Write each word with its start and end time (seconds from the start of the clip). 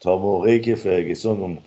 تا 0.00 0.18
موقعی 0.18 0.60
که 0.60 0.74
فرگسون 0.74 1.58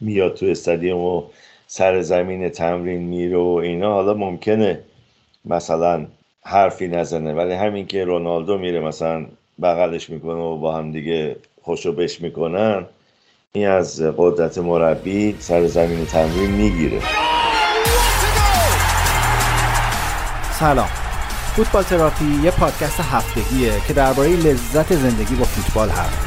میاد 0.00 0.34
تو 0.34 0.46
استادیوم 0.46 1.00
و 1.00 1.22
سر 1.66 2.02
زمین 2.02 2.48
تمرین 2.48 3.02
میره 3.02 3.38
و 3.38 3.60
اینا 3.62 3.92
حالا 3.92 4.14
ممکنه 4.14 4.80
مثلا 5.44 6.06
حرفی 6.42 6.88
نزنه 6.88 7.34
ولی 7.34 7.52
همین 7.52 7.86
که 7.86 8.04
رونالدو 8.04 8.58
میره 8.58 8.80
مثلا 8.80 9.26
بغلش 9.62 10.10
می‌کنه 10.10 10.40
و 10.40 10.56
با 10.56 10.76
هم 10.76 10.92
دیگه 10.92 11.36
خوشو 11.62 11.92
بش 11.92 12.20
می‌کنن 12.20 12.86
این 13.52 13.68
از 13.68 14.02
قدرت 14.16 14.58
مربی 14.58 15.36
سر 15.38 15.66
زمین 15.66 16.04
تمرین 16.04 16.50
می‌گیره. 16.50 17.00
سلام. 20.52 20.88
فوتبال 21.56 21.82
تراپی 21.82 22.24
یه 22.44 22.50
پادکست 22.50 23.00
هفتگیه 23.00 23.72
که 23.86 23.92
درباره 23.92 24.28
لذت 24.28 24.92
زندگی 24.92 25.34
با 25.34 25.44
فوتبال 25.44 25.88
حرف 25.88 26.25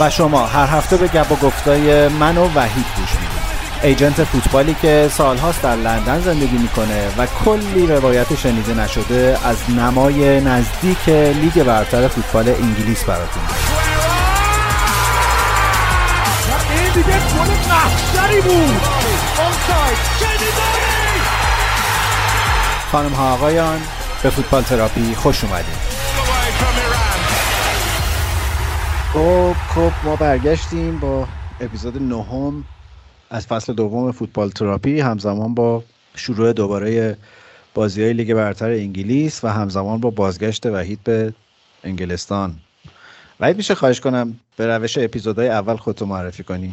و 0.00 0.10
شما 0.10 0.46
هر 0.46 0.66
هفته 0.66 0.96
به 0.96 1.08
گپ 1.08 1.32
و 1.32 1.36
گفتای 1.36 2.08
من 2.08 2.38
و 2.38 2.48
وحید 2.54 2.86
گوش 2.96 3.10
می‌دید. 3.10 3.36
ایجنت 3.82 4.24
فوتبالی 4.24 4.76
که 4.82 5.10
سالهاست 5.12 5.62
در 5.62 5.76
لندن 5.76 6.20
زندگی 6.20 6.58
می‌کنه 6.58 7.08
و 7.18 7.26
کلی 7.44 7.86
روایت 7.86 8.34
شنیده 8.38 8.74
نشده 8.74 9.38
از 9.44 9.56
نمای 9.70 10.40
نزدیک 10.40 11.08
لیگ 11.08 11.62
برتر 11.62 12.08
فوتبال 12.08 12.48
انگلیس 12.48 13.04
براتون 13.04 13.42
بود. 13.42 13.56
خانم 22.92 23.12
ها 23.12 23.32
آقایان. 23.32 23.80
به 24.22 24.30
فوتبال 24.30 24.62
تراپی 24.62 25.14
خوش 25.14 25.44
اومدید 25.44 25.96
خب 29.12 29.52
خب 29.52 29.92
ما 30.04 30.16
برگشتیم 30.16 30.98
با 30.98 31.28
اپیزود 31.60 32.02
نهم 32.02 32.64
از 33.30 33.46
فصل 33.46 33.72
دوم 33.72 34.12
فوتبال 34.12 34.50
تراپی 34.50 35.00
همزمان 35.00 35.54
با 35.54 35.84
شروع 36.14 36.52
دوباره 36.52 37.16
بازی 37.74 38.02
های 38.02 38.12
لیگ 38.12 38.34
برتر 38.34 38.70
انگلیس 38.70 39.44
و 39.44 39.48
همزمان 39.48 40.00
با 40.00 40.10
بازگشت 40.10 40.66
وحید 40.66 41.00
به 41.04 41.32
انگلستان. 41.84 42.54
وحید 43.40 43.56
میشه 43.56 43.74
خواهش 43.74 44.00
کنم 44.00 44.40
به 44.56 44.66
روش 44.66 44.98
اپیزودهای 44.98 45.48
اول 45.48 45.76
خودتو 45.76 46.06
معرفی 46.06 46.44
کنی؟ 46.44 46.72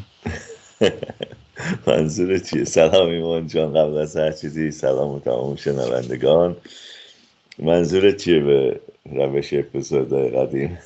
منظور 1.87 2.39
چیه؟ 2.39 2.63
سلام 2.63 3.09
ایمان 3.09 3.47
جان 3.47 3.73
قبل 3.73 3.97
از 3.97 4.17
هر 4.17 4.31
چیزی 4.31 4.71
سلام 4.71 5.09
و 5.09 5.19
تمام 5.19 5.55
شنوندگان. 5.55 6.55
منظور 7.59 8.11
چیه 8.11 8.39
به 8.39 8.79
روش 9.05 9.53
اپیزودهای 9.53 10.29
قدیم؟ 10.29 10.79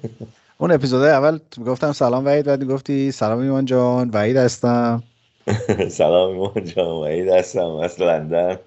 اون 0.58 0.70
اپیزودهای 0.70 1.10
اول 1.10 1.38
گفتم 1.66 1.92
سلام 1.92 2.26
وحید 2.26 2.46
بعد 2.46 2.64
گفتی 2.64 3.12
سلام 3.12 3.38
ایمان 3.38 3.64
جان 3.64 4.10
وحید 4.10 4.36
هستم. 4.36 5.02
سلام 5.88 6.30
ایمان 6.30 6.64
جان 6.64 6.86
وحید 6.86 7.28
هستم 7.28 7.66
از 7.66 8.00
لندن. 8.00 8.58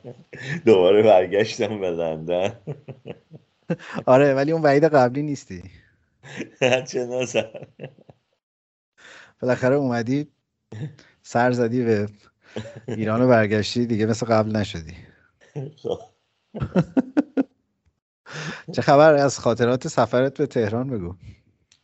دوباره 0.65 1.03
برگشتم 1.03 1.79
به 1.79 1.91
لندن. 1.91 2.53
آره 4.05 4.33
ولی 4.33 4.51
اون 4.51 4.61
وحید 4.61 4.83
قبلی 4.83 5.21
نیستی. 5.21 5.63
چه 6.87 7.05
نظر 7.05 7.45
بالاخره 9.41 9.75
اومدی 9.75 10.27
سر 11.23 11.51
زدی 11.51 11.83
به 11.83 12.09
ایران 12.87 13.27
برگشتی 13.27 13.85
دیگه 13.85 14.05
مثل 14.05 14.25
قبل 14.25 14.55
نشدی. 14.55 14.93
خب. 15.83 15.99
چه 18.71 18.81
خبر 18.81 19.13
از 19.13 19.39
خاطرات 19.39 19.87
سفرت 19.87 20.37
به 20.37 20.45
تهران 20.45 20.89
بگو. 20.89 21.13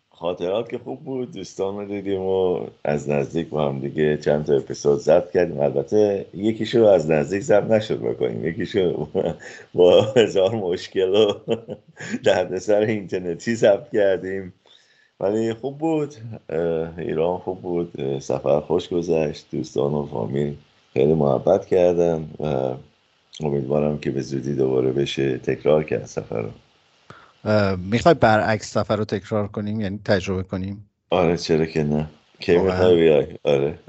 خاطرات 0.09 0.69
که 0.69 0.77
خوب 0.77 1.03
بود 1.03 1.31
دوستان 1.31 1.75
رو 1.75 1.85
دیدیم 1.85 2.21
و 2.21 2.59
از 2.83 3.09
نزدیک 3.09 3.49
با 3.49 3.69
هم 3.69 3.79
دیگه 3.79 4.17
چند 4.17 4.45
تا 4.45 4.53
اپیزود 4.53 4.99
ضبط 4.99 5.31
کردیم. 5.31 5.59
البته 5.59 6.25
یکیشو 6.33 6.83
از 6.83 7.11
نزدیک 7.11 7.41
ضبط 7.41 7.71
نشد 7.71 7.99
بکنیم 7.99 8.47
یکیشو 8.47 9.07
با 9.73 10.01
هزار 10.01 10.55
مشکل 10.55 11.15
و 11.15 11.33
دردسر 12.23 12.79
اینترنتی 12.79 13.55
ضبط 13.55 13.89
کردیم. 13.93 14.53
ولی 15.19 15.53
خوب 15.53 15.77
بود. 15.77 16.15
ایران 16.97 17.37
خوب 17.37 17.61
بود. 17.61 18.19
سفر 18.19 18.59
خوش 18.59 18.89
گذشت. 18.89 19.45
دوستان 19.51 19.93
و 19.93 20.05
فامیل 20.05 20.55
خیلی 20.93 21.13
محبت 21.13 21.65
کردن 21.65 22.29
و 22.39 22.73
امیدوارم 23.41 23.99
که 23.99 24.11
به 24.11 24.21
زودی 24.21 24.55
دوباره 24.55 24.91
بشه 24.91 25.37
تکرار 25.37 25.83
کرد 25.83 26.05
سفر 26.05 26.41
رو. 26.41 26.49
می‌خوای 27.77 28.13
برعکس 28.13 28.71
سفر 28.71 28.95
رو 28.95 29.05
تکرار 29.05 29.47
کنیم؟ 29.47 29.81
یعنی 29.81 29.99
تجربه 30.05 30.43
کنیم؟ 30.43 30.89
آره 31.09 31.37
چرا 31.37 31.65
که 31.65 31.83
نه. 31.83 32.09
کی 32.39 32.57
می‌خوای 32.57 32.95
بیای؟ 32.95 33.27
آره. 33.43 33.79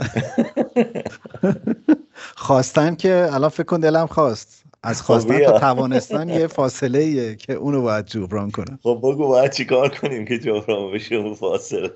خواستن 2.37 2.95
که 2.95 3.29
الان 3.31 3.49
فکر 3.49 3.63
کن 3.63 3.81
دلم 3.81 4.07
خواست. 4.07 4.65
از 4.83 5.03
خب 5.03 5.07
خواستن 5.07 5.45
تا 5.45 5.59
توانستن 5.59 6.29
یه 6.29 6.47
فاصله 6.47 6.99
ایه 6.99 7.37
که 7.37 7.53
اونو 7.53 7.83
باید 7.83 8.07
جبران 8.07 8.51
کنم 8.51 8.79
خب 8.83 8.99
بگو 9.03 9.29
باید 9.29 9.53
چیکار 9.53 9.89
کنیم 9.89 10.25
که 10.25 10.39
جبران 10.39 10.93
بشه 10.93 11.15
اون 11.15 11.35
فاصله؟ 11.35 11.91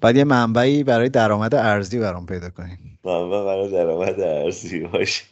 بعد 0.00 0.16
یه 0.16 0.24
منبعی 0.24 0.84
برای 0.84 1.08
درآمد 1.08 1.54
ارزی 1.54 1.98
برام 1.98 2.26
پیدا 2.26 2.50
کنیم 2.50 2.98
منبع 3.04 3.44
برای 3.44 3.70
درآمد 3.70 4.20
ارزی 4.20 4.80
باشه. 4.80 5.24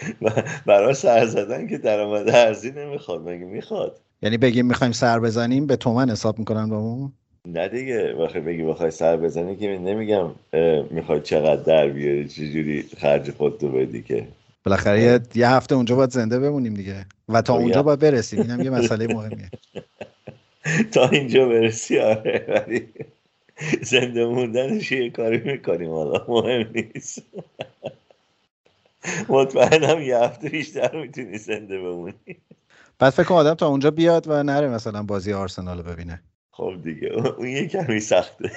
برای 0.66 0.94
سر 0.94 1.26
زدن 1.26 1.66
که 1.66 1.78
درآمد 1.78 2.28
ارزی 2.28 2.70
نمی‌خواد 2.70 3.28
مگه 3.28 3.44
می‌خواد؟ 3.44 4.00
یعنی 4.22 4.36
بگیم 4.38 4.66
می‌خوایم 4.66 4.92
سر 4.92 5.20
بزنیم 5.20 5.66
به 5.66 5.76
تومن 5.76 6.10
حساب 6.10 6.38
می‌کنن 6.38 6.68
با 6.68 6.76
اون 6.76 7.12
نه 7.48 7.68
دیگه 7.68 8.14
وقتی 8.14 8.40
بگی 8.40 8.62
بخوای 8.62 8.90
سر 8.90 9.16
بزنی 9.16 9.56
که 9.56 9.66
نمیگم 9.66 10.30
می‌خوای 10.90 11.20
چقدر 11.20 11.62
در 11.62 11.88
بیاری 11.88 12.28
چجوری 12.28 12.84
خرج 13.00 13.30
خودتو 13.30 13.68
بدی 13.68 14.02
که. 14.02 14.26
بالاخره 14.64 15.20
یه 15.34 15.48
هفته 15.48 15.74
اونجا 15.74 15.96
باید 15.96 16.10
زنده 16.10 16.38
بمونیم 16.38 16.74
دیگه. 16.74 17.06
و 17.28 17.42
تا 17.42 17.54
خب 17.54 17.60
اونجا 17.60 17.82
باید 17.82 17.98
برسیم. 17.98 18.40
اینم 18.40 18.60
یه 18.60 18.70
مسئله 18.70 19.06
مهمیه. 19.14 19.50
تا 20.92 21.08
اینجا 21.08 21.48
برسی 21.48 21.98
آره 21.98 22.44
ولی 22.48 22.88
زنده 23.90 24.26
موندنش 24.26 24.92
یه 24.92 25.10
کاری 25.10 25.38
می‌کنیم 25.38 25.90
حالا 25.90 26.24
مهم 26.28 26.66
نیست. 26.74 27.22
مطمئنم 29.28 30.00
یه 30.00 30.18
هفته 30.18 30.48
بیشتر 30.48 30.96
می‌تونی 31.00 31.38
زنده 31.38 31.78
بمونی. 31.78 32.14
بعد 32.98 33.12
فکر 33.12 33.34
آدم 33.34 33.54
تا 33.54 33.68
اونجا 33.68 33.90
بیاد 33.90 34.28
و 34.28 34.42
نره 34.42 34.68
مثلا 34.68 35.02
بازی 35.02 35.32
آرسنال 35.32 35.78
رو 35.78 35.84
ببینه. 35.84 36.22
خب 36.50 36.74
دیگه 36.84 37.08
اون 37.38 37.48
یه 37.48 37.68
کمی 37.68 38.00
سخته. 38.00 38.50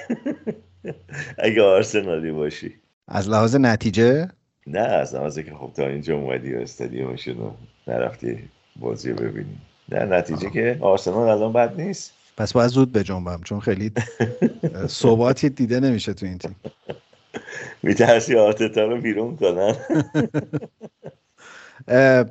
اگه 1.38 1.62
آرسنالی 1.62 2.32
باشی. 2.32 2.74
از 3.08 3.28
لحاظ 3.28 3.56
نتیجه؟ 3.56 4.28
نه 4.66 4.78
از 4.80 5.14
لحاظ 5.14 5.38
که 5.38 5.54
خب 5.54 5.72
تا 5.76 5.86
اینجا 5.86 6.16
اومدی 6.16 6.54
و 6.54 6.58
استادیومشون 6.58 7.36
رو 7.36 7.54
نرفتی 7.86 8.48
بازی 8.76 9.10
رو 9.10 9.16
ببینی. 9.16 9.58
نه 9.88 10.04
نتیجه 10.04 10.50
که 10.50 10.78
آرسنال 10.80 11.28
الان 11.28 11.52
بد 11.52 11.80
نیست. 11.80 12.12
پس 12.36 12.52
باید 12.52 12.68
زود 12.68 12.92
بجنبم 12.92 13.40
چون 13.44 13.60
خیلی 13.60 13.92
صحباتی 14.88 15.48
دیده 15.48 15.80
نمیشه 15.80 16.14
تو 16.14 16.26
این 16.26 16.38
تیم. 16.38 16.56
میترسی 17.82 18.36
آرتتا 18.36 18.84
رو 18.84 19.00
بیرون 19.00 19.36
کنن؟ 19.36 19.74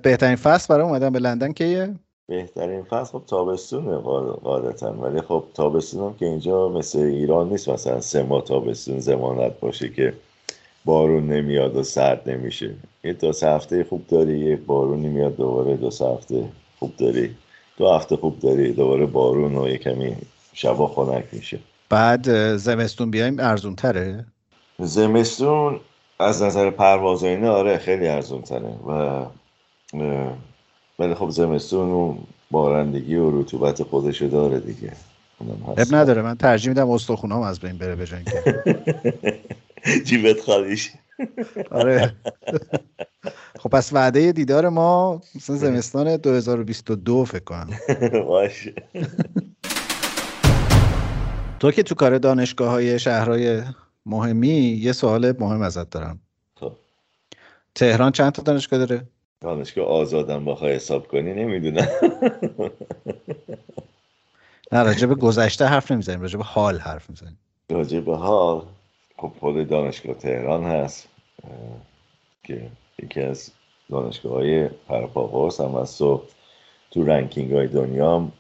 بهترین 0.04 0.36
فصل 0.36 0.74
برای 0.74 0.86
اومدن 0.86 1.10
به 1.10 1.20
لندن 1.20 1.52
کیه؟ 1.52 1.96
بهترین 2.28 2.84
فصل 2.84 3.12
خب 3.12 3.24
تابستونه 3.28 3.98
قاعدتا 4.44 4.94
ولی 4.94 5.22
خب 5.22 5.44
تابستون 5.54 6.04
هم 6.04 6.14
که 6.18 6.26
اینجا 6.26 6.70
مثل 6.70 7.00
ایران 7.00 7.50
نیست. 7.50 7.70
مثلا 7.70 8.02
سه 8.02 8.24
ماه 8.24 8.44
تابستون 8.44 9.00
زمانت 9.00 9.60
باشه 9.60 9.90
که 9.90 10.14
بارون 10.86 11.28
نمیاد 11.28 11.76
و 11.76 11.84
سرد 11.84 12.30
نمیشه. 12.30 12.76
یه 13.04 13.14
دو 13.14 13.32
هفته 13.44 13.84
خوب 13.84 14.08
داری 14.08 14.40
یه 14.40 14.56
بارونی 14.56 15.08
میاد 15.08 15.36
دوباره 15.36 15.78
دو 15.78 15.88
هفته 15.88 16.44
خوب 16.80 16.96
داری. 16.98 17.36
دو 17.78 17.90
هفته 17.90 18.16
خوب 18.16 18.40
داری 18.40 18.74
دوباره 18.74 19.06
بارون 19.06 19.58
و 19.58 19.68
یه 19.68 19.78
کمی 19.78 20.16
شبا 20.54 20.88
خنک 20.88 21.26
میشه. 21.32 21.60
بعد 21.90 22.56
زمستون 22.56 23.12
بیایم 23.12 23.40
ارزون 23.40 23.76
تره 23.76 24.26
زمستون 24.80 25.80
از 26.20 26.44
نظر 26.44 26.70
پرواز 26.70 27.24
اینه 27.24 27.50
آره 27.50 27.78
خیلی 27.78 28.08
ارزون 28.08 28.42
تره 28.42 28.76
و 28.88 29.26
ولی 31.00 31.14
خب 31.14 31.30
زمستون 31.30 31.90
و 31.90 32.16
بارندگی 32.52 33.16
و 33.16 33.42
رطوبت 33.42 33.84
خودشو 33.84 34.28
داره 34.28 34.60
دیگه. 34.60 34.92
اب 35.78 35.88
نداره. 35.92 36.22
من 36.22 36.36
ترجیح 36.36 36.70
میدم 36.70 36.90
استخونام 36.90 37.42
از 37.42 37.60
بین 37.60 37.78
بره 37.78 37.96
بجن 37.96 38.24
جیبت 40.06 40.42
خالیش. 40.42 40.92
آره. 41.72 42.16
خب 43.60 43.70
پس 43.70 43.94
وعده 43.94 44.32
دیدار 44.32 44.70
ما 44.70 45.22
مثلا 45.36 45.56
زمستان 45.56 46.18
2022 46.18 47.26
فکر 47.26 47.44
کنم. 47.44 47.70
باشه 48.28 48.74
تو 51.60 51.72
که 51.72 51.84
تو 51.84 51.96
کار 51.96 52.18
دانشگاه 52.18 52.70
های 52.70 53.00
شهرهای 53.00 53.62
مهمی 54.06 54.48
یه 54.82 54.92
سوال 54.92 55.32
مهم 55.40 55.62
ازت 55.62 55.90
دارم. 55.90 56.20
خب. 56.60 56.74
تهران 57.76 58.12
چند 58.12 58.32
تا 58.32 58.42
دانشگاه 58.42 58.86
داره؟ 58.86 59.08
دانشگاه 59.42 59.86
آزادم 59.86 60.46
بخوای 60.46 60.76
حساب 60.76 61.08
کنی؟ 61.08 61.34
نمی‌دونم. 61.34 61.88
نه 64.72 64.84
راجع 64.84 65.08
به 65.08 65.16
گذشته 65.16 65.66
حرف 65.66 65.92
نمی‌زنیم 65.92 66.22
راجع 66.22 66.38
به 66.38 66.44
حال 66.44 66.80
حرف 66.80 67.10
می‌زنیم. 67.10 67.40
راجع 67.70 68.00
به 68.00 68.18
حال 68.18 68.66
خب 69.18 69.32
خود 69.40 69.68
دانشگاه 69.68 70.16
تهران 70.16 70.64
هست 70.64 71.08
که 72.44 72.68
یکی 73.04 73.22
از 73.22 73.52
دانشگاه 73.90 74.34
های 74.34 74.68
پرپاورس 74.68 75.62
هم 75.62 75.72
هست 75.72 76.02
و 76.02 76.22
تو 76.92 77.04
ranking 77.04 77.52
های 77.54 77.68
دنیا 77.68 78.16
هم 78.16 78.32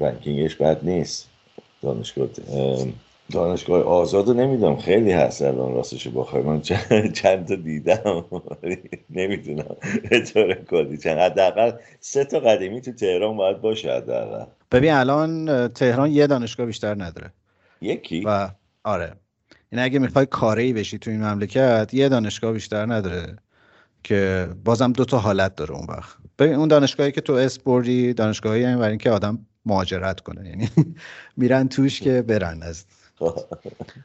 ranking 0.00 0.42
ش 0.42 0.54
بد 0.54 0.84
نیست. 0.84 1.28
دانشگاه 1.82 2.28
دانشگاه 3.32 3.82
آزاد 3.82 4.28
رو 4.28 4.34
نمی‌دونم. 4.34 4.76
خیلی 4.76 5.12
هست 5.12 5.42
الان 5.42 5.74
راستش 5.74 6.08
بخوای 6.08 6.42
من 6.42 6.60
چند, 7.12 7.46
تا 7.46 7.54
دیدم. 7.54 8.24
نمی‌دونم 9.10 9.76
به 10.10 10.20
طور 10.20 10.54
کلی 10.54 10.98
چند. 10.98 11.18
حداقل 11.18 11.72
سه 12.00 12.24
تا 12.24 12.40
قدیمی 12.40 12.80
تو 12.80 12.92
تهران 12.92 13.36
باید 13.36 13.60
باشه 13.60 13.92
حداقل. 13.92 14.44
ببین 14.72 14.92
الان 14.92 15.68
تهران 15.68 16.10
یه 16.10 16.26
دانشگاه 16.26 16.66
بیشتر 16.66 16.94
نداره. 16.94 17.32
یکی؟ 17.80 18.20
و 18.20 18.48
آره. 18.84 19.12
این 19.72 19.82
اگه 19.82 19.98
می‌خوای 19.98 20.26
کاری 20.26 20.72
بشی 20.72 20.98
تو 20.98 21.10
این 21.10 21.24
مملکت 21.24 21.90
یه 21.92 22.08
دانشگاه 22.08 22.52
بیشتر 22.52 22.92
نداره 22.92 23.36
که 24.02 24.48
بازم 24.64 24.92
دو 24.92 25.04
تا 25.04 25.18
حالت 25.18 25.56
داره 25.56 25.70
اون 25.70 25.86
وقت. 25.88 26.16
ببین 26.38 26.54
اون 26.54 26.68
دانشگاهی 26.68 27.12
که 27.12 27.20
تو 27.20 27.32
اسپوری 27.32 28.14
دانشگاهی 28.14 28.66
این 28.66 28.76
برای 28.76 28.88
اینکه 28.88 29.10
آدم 29.10 29.38
مهاجرت 29.66 30.20
کنه. 30.20 30.48
یعنی 30.48 30.68
میرن 31.36 31.68
توش 31.68 32.00
که 32.00 32.22
برن 32.22 32.62
از 32.62 32.84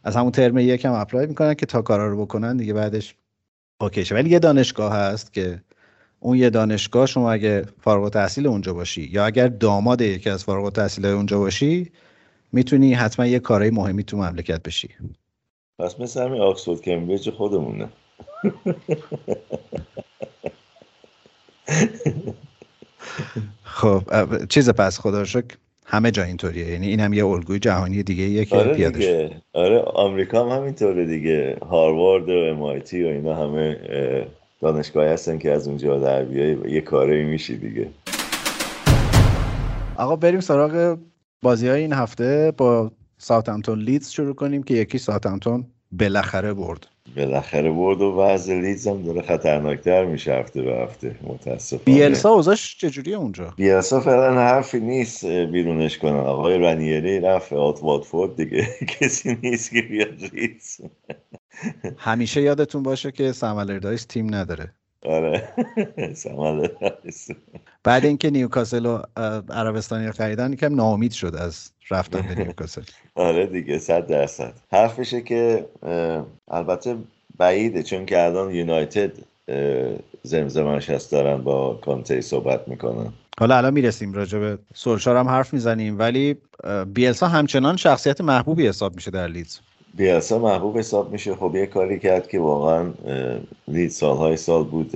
از 0.03 0.15
همون 0.15 0.31
ترم 0.31 0.57
یکم 0.57 0.93
اپلای 0.93 1.27
می‌کنن 1.27 1.53
که 1.53 1.65
تا 1.65 1.81
کارا 1.81 2.07
رو 2.07 2.25
بکنن 2.25 2.57
دیگه 2.57 2.73
بعدش 2.73 3.15
اوکیشه. 3.81 4.15
ولی 4.15 4.29
یه 4.29 4.39
دانشگاه 4.39 4.93
هست 4.93 5.33
که 5.33 5.61
اون 6.19 6.37
یه 6.37 6.49
دانشگاه 6.49 7.05
شما 7.05 7.31
اگه 7.31 7.65
فارغ 7.81 8.09
تحصیل 8.09 8.47
اونجا 8.47 8.73
باشی 8.73 9.01
یا 9.01 9.25
اگر 9.25 9.47
داماد 9.47 10.01
یکی 10.01 10.29
از 10.29 10.43
فارغ 10.43 10.63
التحصیل 10.63 11.05
اونجا 11.05 11.39
باشی 11.39 11.91
می‌تونی 12.51 12.93
حتما 12.93 13.25
یه 13.25 13.39
کارهای 13.39 13.71
مهمی 13.71 14.03
تو 14.03 14.17
مملکت 14.17 14.63
بشی. 14.63 14.89
پس 15.79 15.99
مثل 15.99 16.23
همین 16.23 16.41
آکسفورد 16.41 16.81
کمبریج 16.81 17.29
خودمونه. 17.29 17.89
خب 23.63 24.03
چیز 24.45 24.69
پس 24.69 24.99
خدا 24.99 25.25
شکر. 25.25 25.57
همه 25.91 26.11
جا 26.11 26.23
اینطوریه. 26.23 26.71
یعنی 26.71 26.87
این 26.87 26.99
هم 26.99 27.13
یه 27.13 27.25
الگوی 27.25 27.59
جهانی 27.59 28.03
دیگه 28.03 28.23
یه 28.23 28.45
که 28.45 28.55
آره 28.55 28.73
پیاده 28.73 28.99
دیگه. 28.99 29.31
آره 29.53 29.79
آمریکا 29.79 30.45
هم 30.45 30.61
همینطوره 30.61 31.05
دیگه. 31.05 31.57
هاروارد 31.69 32.29
و 32.29 32.31
ام‌آی‌تی 32.31 33.03
و 33.03 33.07
اینا 33.07 33.35
همه 33.35 33.77
دانشگاه 34.61 35.05
هستن 35.05 35.37
که 35.37 35.51
از 35.51 35.67
اونجا 35.67 35.99
در 35.99 36.23
بیای 36.23 36.71
یه 36.71 36.81
کاری 36.81 37.23
میشی 37.23 37.57
دیگه. 37.57 37.87
آقا 39.97 40.15
بریم 40.15 40.39
سراغ 40.39 40.97
بازی 41.41 41.67
های 41.67 41.81
این 41.81 41.93
هفته. 41.93 42.53
با 42.57 42.91
ساوثهمپتون 43.17 43.79
لیدز 43.79 44.09
شروع 44.09 44.35
کنیم 44.35 44.63
که 44.63 44.73
یکی 44.73 44.97
ساوثهمپتون 44.97 45.65
بالاخره 45.91 46.53
برد. 46.53 46.87
بالاخره 47.15 47.71
برد 47.71 48.01
و 48.01 48.11
وضع 48.11 48.53
لیدز 48.53 48.87
هم 48.87 49.03
داره 49.03 49.21
خطرناکتر 49.21 50.05
میشه 50.05 50.33
هفته 50.33 50.61
به 50.61 50.75
هفته 50.75 51.15
متاسفانه. 51.23 51.83
بیلسا 51.97 52.29
اوضاعش 52.29 52.77
چجوریه 52.77 53.17
اونجا؟ 53.17 53.53
بیلسا 53.57 53.99
فعلا 53.99 54.33
حرفی 54.33 54.79
نیست 54.79 55.25
بیرونش 55.25 55.97
کنن 55.97 56.19
آقای 56.19 56.57
رنیری 56.57 57.19
رفت 57.19 57.53
آت 57.53 57.83
واتفورد 57.83 58.35
دیگه. 58.35 58.67
کسی 58.99 59.37
نیست 59.43 59.71
که 59.71 59.81
بیاد 59.81 60.21
لیدز. 60.33 60.81
همیشه 61.97 62.41
یادتون 62.41 62.83
باشه 62.83 63.11
که 63.11 63.31
سمالردایس 63.31 64.05
تیم 64.05 64.35
نداره. 64.35 64.73
آره. 65.05 65.49
بعد 67.83 68.05
اینکه 68.05 68.29
نیوکاسل 68.29 68.85
و 68.85 69.01
عربستانی 69.49 70.11
خریدن 70.11 70.53
یکم 70.53 70.75
ناامید 70.75 71.11
شد 71.11 71.35
از 71.35 71.71
رفتن 71.89 72.21
به 72.21 72.35
نیوکاسل. 72.35 72.81
آره 73.15 73.45
دیگه 73.45 73.79
صد 73.79 74.07
درصد. 74.07 74.53
حرفشه 74.71 75.21
که 75.21 75.65
البته 76.47 76.95
بعیده 77.37 77.83
چون 77.83 78.05
که 78.05 78.23
الان 78.23 78.55
یونایتد 78.55 79.11
زمزمش 80.23 80.89
هست 80.89 81.11
دارن 81.11 81.41
با 81.41 81.73
کانتی 81.73 82.21
صحبت 82.21 82.67
می‌کنن. 82.67 83.13
حالا 83.39 83.57
الان 83.57 83.73
می‌رسیم 83.73 84.13
راجع 84.13 84.39
به 84.39 84.57
سولشار 84.73 85.17
هم 85.17 85.27
حرف 85.27 85.53
می‌زنیم 85.53 85.99
ولی 85.99 86.37
بیلسا 86.93 87.27
همچنان 87.27 87.77
شخصیت 87.77 88.21
محبوبی 88.21 88.67
حساب 88.67 88.95
میشه 88.95 89.11
در 89.11 89.27
لیدز. 89.27 89.59
بیلسا 89.93 90.39
محبوب 90.39 90.77
حساب 90.77 91.11
میشه. 91.11 91.35
خب 91.35 91.55
یه 91.55 91.65
کاری 91.65 91.99
کرد 91.99 92.27
که 92.27 92.39
واقعا 92.39 92.91
لید 93.67 93.89
سالهای 93.89 94.37
سال 94.37 94.63
بود 94.63 94.91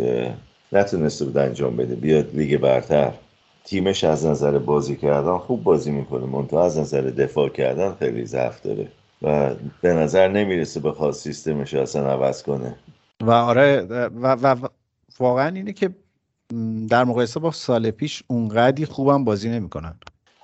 نتونسته 0.71 1.25
بود 1.25 1.37
انجام 1.37 1.77
بده. 1.77 1.95
بیاد 1.95 2.35
لیگ 2.35 2.57
برتر. 2.57 3.13
تیمش 3.65 4.03
از 4.03 4.25
نظر 4.25 4.59
بازی 4.59 4.95
کردن 4.95 5.37
خوب 5.37 5.63
بازی 5.63 5.91
می‌کنه. 5.91 6.25
منتها 6.25 6.65
از 6.65 6.77
نظر 6.77 7.01
دفاع 7.01 7.49
کردن 7.49 7.95
خیلی 7.99 8.25
ضعف 8.25 8.61
داره. 8.61 8.87
و 9.21 9.55
به 9.81 9.93
نظر 9.93 10.27
نمی‌رسه 10.27 10.79
بخواد 10.79 11.13
سیستمش 11.13 11.73
اصلا 11.73 12.11
عوض 12.11 12.43
کنه. 12.43 12.75
و 13.21 13.31
آره 13.31 13.81
و, 13.81 14.37
و, 14.41 14.55
واقعا 15.19 15.47
اینه 15.55 15.73
که 15.73 15.89
در 16.89 17.03
مقایسه 17.03 17.39
با 17.39 17.51
سال 17.51 17.91
پیش 17.91 18.23
اونقدی 18.27 18.85
خوبم 18.85 19.23
بازی 19.23 19.49
نمی‌کنن. 19.49 19.95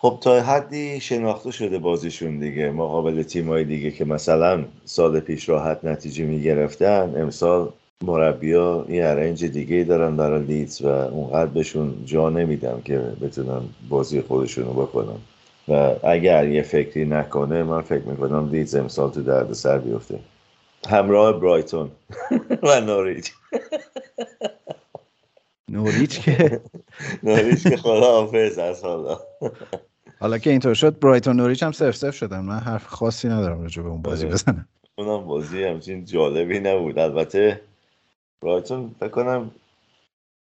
خب 0.02 0.18
تا 0.22 0.42
حدی 0.42 1.00
شناخته 1.00 1.52
شده 1.52 1.80
بازیشون 1.80 2.40
دیگه. 2.40 2.72
مقابل 2.72 3.24
تیمای 3.24 3.64
دیگه 3.64 3.92
که 3.92 4.06
مثلا 4.06 4.66
سال 4.86 5.20
پیش 5.20 5.50
راحت 5.50 5.86
نتیجه 5.86 6.26
می‌گرفتن 6.26 7.14
امسال 7.18 7.70
مربیا 8.04 8.86
یه 8.90 9.06
ارنج 9.06 9.46
دیگه 9.46 9.84
دارن 9.84 10.16
برای 10.16 10.44
لیدز 10.44 10.82
و 10.82 10.88
اونقدر 10.88 11.46
بهشون 11.52 12.06
جا 12.06 12.30
نمیدم 12.30 12.82
که 12.86 12.98
بتونن 13.22 13.62
بازی 13.90 14.22
خودشون 14.22 14.66
رو 14.66 14.74
بکنن. 14.74 15.18
و 15.68 15.96
اگر 16.04 16.48
یه 16.48 16.62
فکری 16.62 17.06
نکنه 17.06 17.64
من 17.64 17.82
فکر 17.82 18.04
می‌کنم 18.04 18.50
لیدز 18.52 18.76
امسال 18.76 19.12
تو 19.12 19.24
درد 19.24 19.54
سر 19.54 19.78
بیفته. 19.78 20.20
همراه 20.90 21.40
برایتون 21.40 21.92
و 22.64 22.82
نوریچ. 22.82 23.32
نوریچ 25.70 26.22
که 26.22 26.62
نوریچ 27.24 27.68
که 27.68 27.78
خدا 27.78 28.12
حافظ 28.22 28.58
از 28.58 28.84
حالا. 28.84 29.20
حالا 30.20 30.38
که 30.38 30.50
اینطور 30.50 30.74
شد 30.74 31.00
برایتون 31.00 31.36
نوریچ 31.36 31.64
هم 31.64 31.72
سرف 31.72 31.96
سرف 31.96 32.16
شدن. 32.16 32.40
من 32.40 32.60
حرف 32.60 32.86
خاصی 32.86 33.28
ندارم 33.28 33.62
راجع 33.62 33.82
به 33.82 33.90
اون 33.90 34.02
بازی 34.02 34.26
آره. 34.26 34.34
بزنم. 34.34 34.68
اونم 34.98 35.26
بازی 35.26 35.64
همچین 35.64 36.06
جالبی 36.06 36.60
نبود. 36.60 37.00
البته 37.00 37.62
برایتون 38.42 38.96
بکنم 39.02 39.52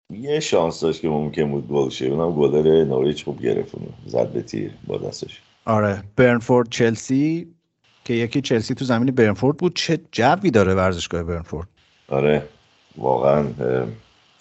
یه 0.09 0.39
شانس 0.39 0.81
داشت 0.81 1.01
که 1.01 1.09
ممکن 1.09 1.51
بود 1.51 1.67
گل 1.67 1.89
شه. 1.89 2.05
اونم 2.05 2.35
گلر 2.35 2.83
نوریچ 2.83 3.23
خوب 3.23 3.41
گرفت 3.41 3.75
زد 4.05 4.27
به 4.27 4.41
تیر 4.41 4.71
با 4.87 4.97
دستش. 4.97 5.41
آره. 5.65 6.03
برنفورد 6.15 6.69
چلسی 6.69 7.47
که 8.05 8.13
یکی 8.13 8.41
چلسی 8.41 8.73
تو 8.73 8.85
زمین 8.85 9.15
برنفورد 9.15 9.57
بود. 9.57 9.75
چه 9.75 9.99
جوی 10.11 10.51
داره 10.51 10.73
ورزشگاه 10.73 11.23
برنفورد. 11.23 11.67
آره. 12.07 12.43
واقعا 12.97 13.45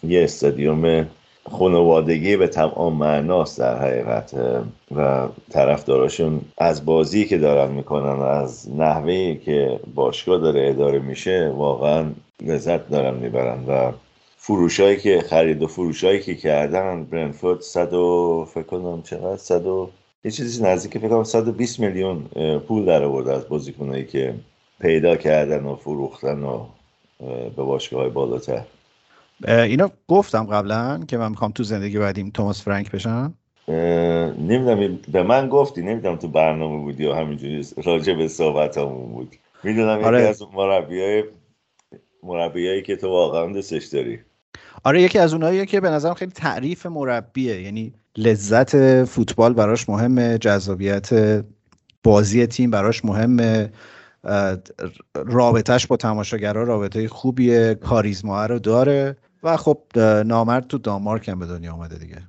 یه 0.03 0.25
استادیوم 0.25 1.07
خانوادگی 1.51 2.37
به 2.37 2.49
تمام 2.49 2.97
معناست 2.97 3.59
در 3.59 3.79
حقیقت. 3.79 4.35
و 4.97 5.29
طرفداراشون 5.51 6.41
از 6.59 6.85
بازی 6.85 7.25
که 7.25 7.39
دارن 7.39 7.73
می‌کنن 7.73 8.23
از 8.23 8.71
نحوه 8.77 9.35
که 9.35 9.81
باشگاه 9.95 10.41
داره 10.41 10.69
اداره 10.69 10.99
میشه 10.99 11.53
واقعا 11.57 12.05
لذت 12.43 12.89
دارن 12.89 13.15
می‌برن. 13.15 13.65
و 13.69 13.93
فروشایی 14.37 14.97
که 14.97 15.21
خرید 15.21 15.63
و 15.63 15.67
فروشایی 15.67 16.21
که 16.21 16.35
کردن 16.35 17.05
برنفورد 17.05 17.61
صد 17.61 17.93
و 17.93 18.47
فکر 18.55 18.63
کنم 18.63 19.03
چقدر 19.03 19.37
صد 19.37 19.67
و 19.67 19.91
یه 20.25 20.31
چیزی 20.31 20.65
نزدیک 20.65 20.99
فکر 20.99 21.09
کنم 21.09 21.25
120 21.25 21.81
میلیون 21.81 22.23
پول 22.59 22.85
در 22.85 23.03
آورده 23.03 23.33
از 23.33 23.49
بازیکنایی 23.49 24.05
که 24.05 24.35
پیدا 24.81 25.17
کردن 25.17 25.65
و 25.65 25.77
فروختن 25.77 26.43
و 26.43 26.61
به 27.57 27.63
باشگاه 27.63 28.01
های 28.01 28.11
بالاتر. 28.11 28.63
اینا 29.45 29.91
گفتم 30.09 30.45
قبلا 30.45 31.01
که 31.09 31.19
من 31.19 31.29
می‌خوام 31.29 31.51
تو 31.51 31.63
زندگی 31.63 31.99
بعدیم 31.99 32.31
توماس 32.31 32.63
فرانک 32.63 32.91
بشم. 32.91 33.35
نمی‌دونم 33.69 34.99
به 35.13 35.23
من 35.23 35.49
گفتی 35.49 35.83
نمی‌دونم 35.83 36.17
تو 36.17 36.29
برنامه 36.29 36.83
بودی 36.83 37.05
یا 37.05 37.17
همینجوری 37.17 37.67
راجع 37.85 38.13
به 38.15 38.29
صحبت 38.29 38.79
همون 38.79 39.13
بود. 39.13 39.37
می‌دونم 39.65 40.05
آره. 40.05 40.19
یکی 40.19 40.29
از 40.29 40.43
مربیای 40.55 41.25
مربیایی 42.23 42.83
که 42.83 42.97
تو 42.97 43.09
واقعا 43.09 43.53
دوستش 43.53 43.85
داری. 43.85 44.19
آره 44.85 45.03
یکی 45.03 45.19
از 45.19 45.33
اوناییه 45.33 45.67
که 45.67 45.81
به 45.81 45.91
نظرم 45.91 46.15
خیلی 46.15 46.33
تعریف 46.33 46.87
مربیه 46.87 47.63
یعنی 47.63 47.93
لذت 48.17 49.05
فوتبال 49.05 49.53
براش 49.53 49.89
مهمه 49.89 50.39
جذابیت 50.39 51.11
بازی 52.03 52.47
تیم 52.47 52.71
براش 52.71 53.05
مهمه 53.05 53.73
رابطهش 55.15 55.87
با 55.87 55.97
تماشاگرها 55.97 56.63
رابطه 56.63 57.09
خوبیه 57.09 57.75
کاریزما 57.75 58.47
رو 58.47 58.59
داره. 58.59 59.17
و 59.43 59.57
خب 59.57 59.79
نامرد 60.27 60.67
تو 60.67 60.79
دانمارک 60.79 61.29
هم 61.29 61.39
به 61.39 61.47
دنیا 61.47 61.73
آمده 61.73 61.99
دیگه. 61.99 62.23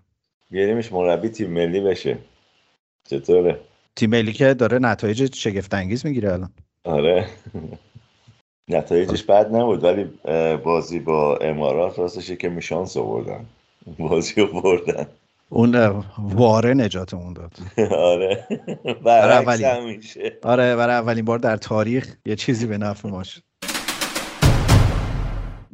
بیاریمش 0.51 0.91
مربی 0.91 1.29
تیم 1.29 1.49
ملی 1.49 1.79
بشه. 1.79 2.17
چطوره؟ 3.09 3.59
تیم 3.95 4.09
ملی 4.09 4.33
که 4.33 4.53
داره 4.53 4.79
نتایج 4.79 5.35
شگفت 5.35 5.73
انگیز 5.73 6.05
می‌گیره 6.05 6.33
الان. 6.33 6.49
آره. 6.83 7.27
نتایجش 8.69 9.23
بد 9.23 9.55
نبود 9.55 9.83
ولی 9.83 10.03
بازی 10.57 10.99
با 10.99 11.37
امارات 11.37 11.99
راستش 11.99 12.31
که 12.31 12.49
میشانس 12.49 12.97
آوردن. 12.97 13.45
بازی 13.99 14.41
رو 14.41 14.61
بردن. 14.61 15.07
اون 15.49 15.75
واره 16.17 16.73
نجاتمون 16.73 17.33
داد. 17.33 17.53
آره. 17.91 18.47
برای 19.03 19.37
اولین. 19.37 20.01
آره 20.43 20.75
برای 20.75 20.95
اولین 20.95 21.25
بار 21.25 21.39
در 21.39 21.57
تاریخ 21.57 22.15
یه 22.25 22.35
چیزی 22.35 22.67
به 22.67 22.77
نفع 22.77 23.09
ما 23.09 23.23
شد 23.23 23.41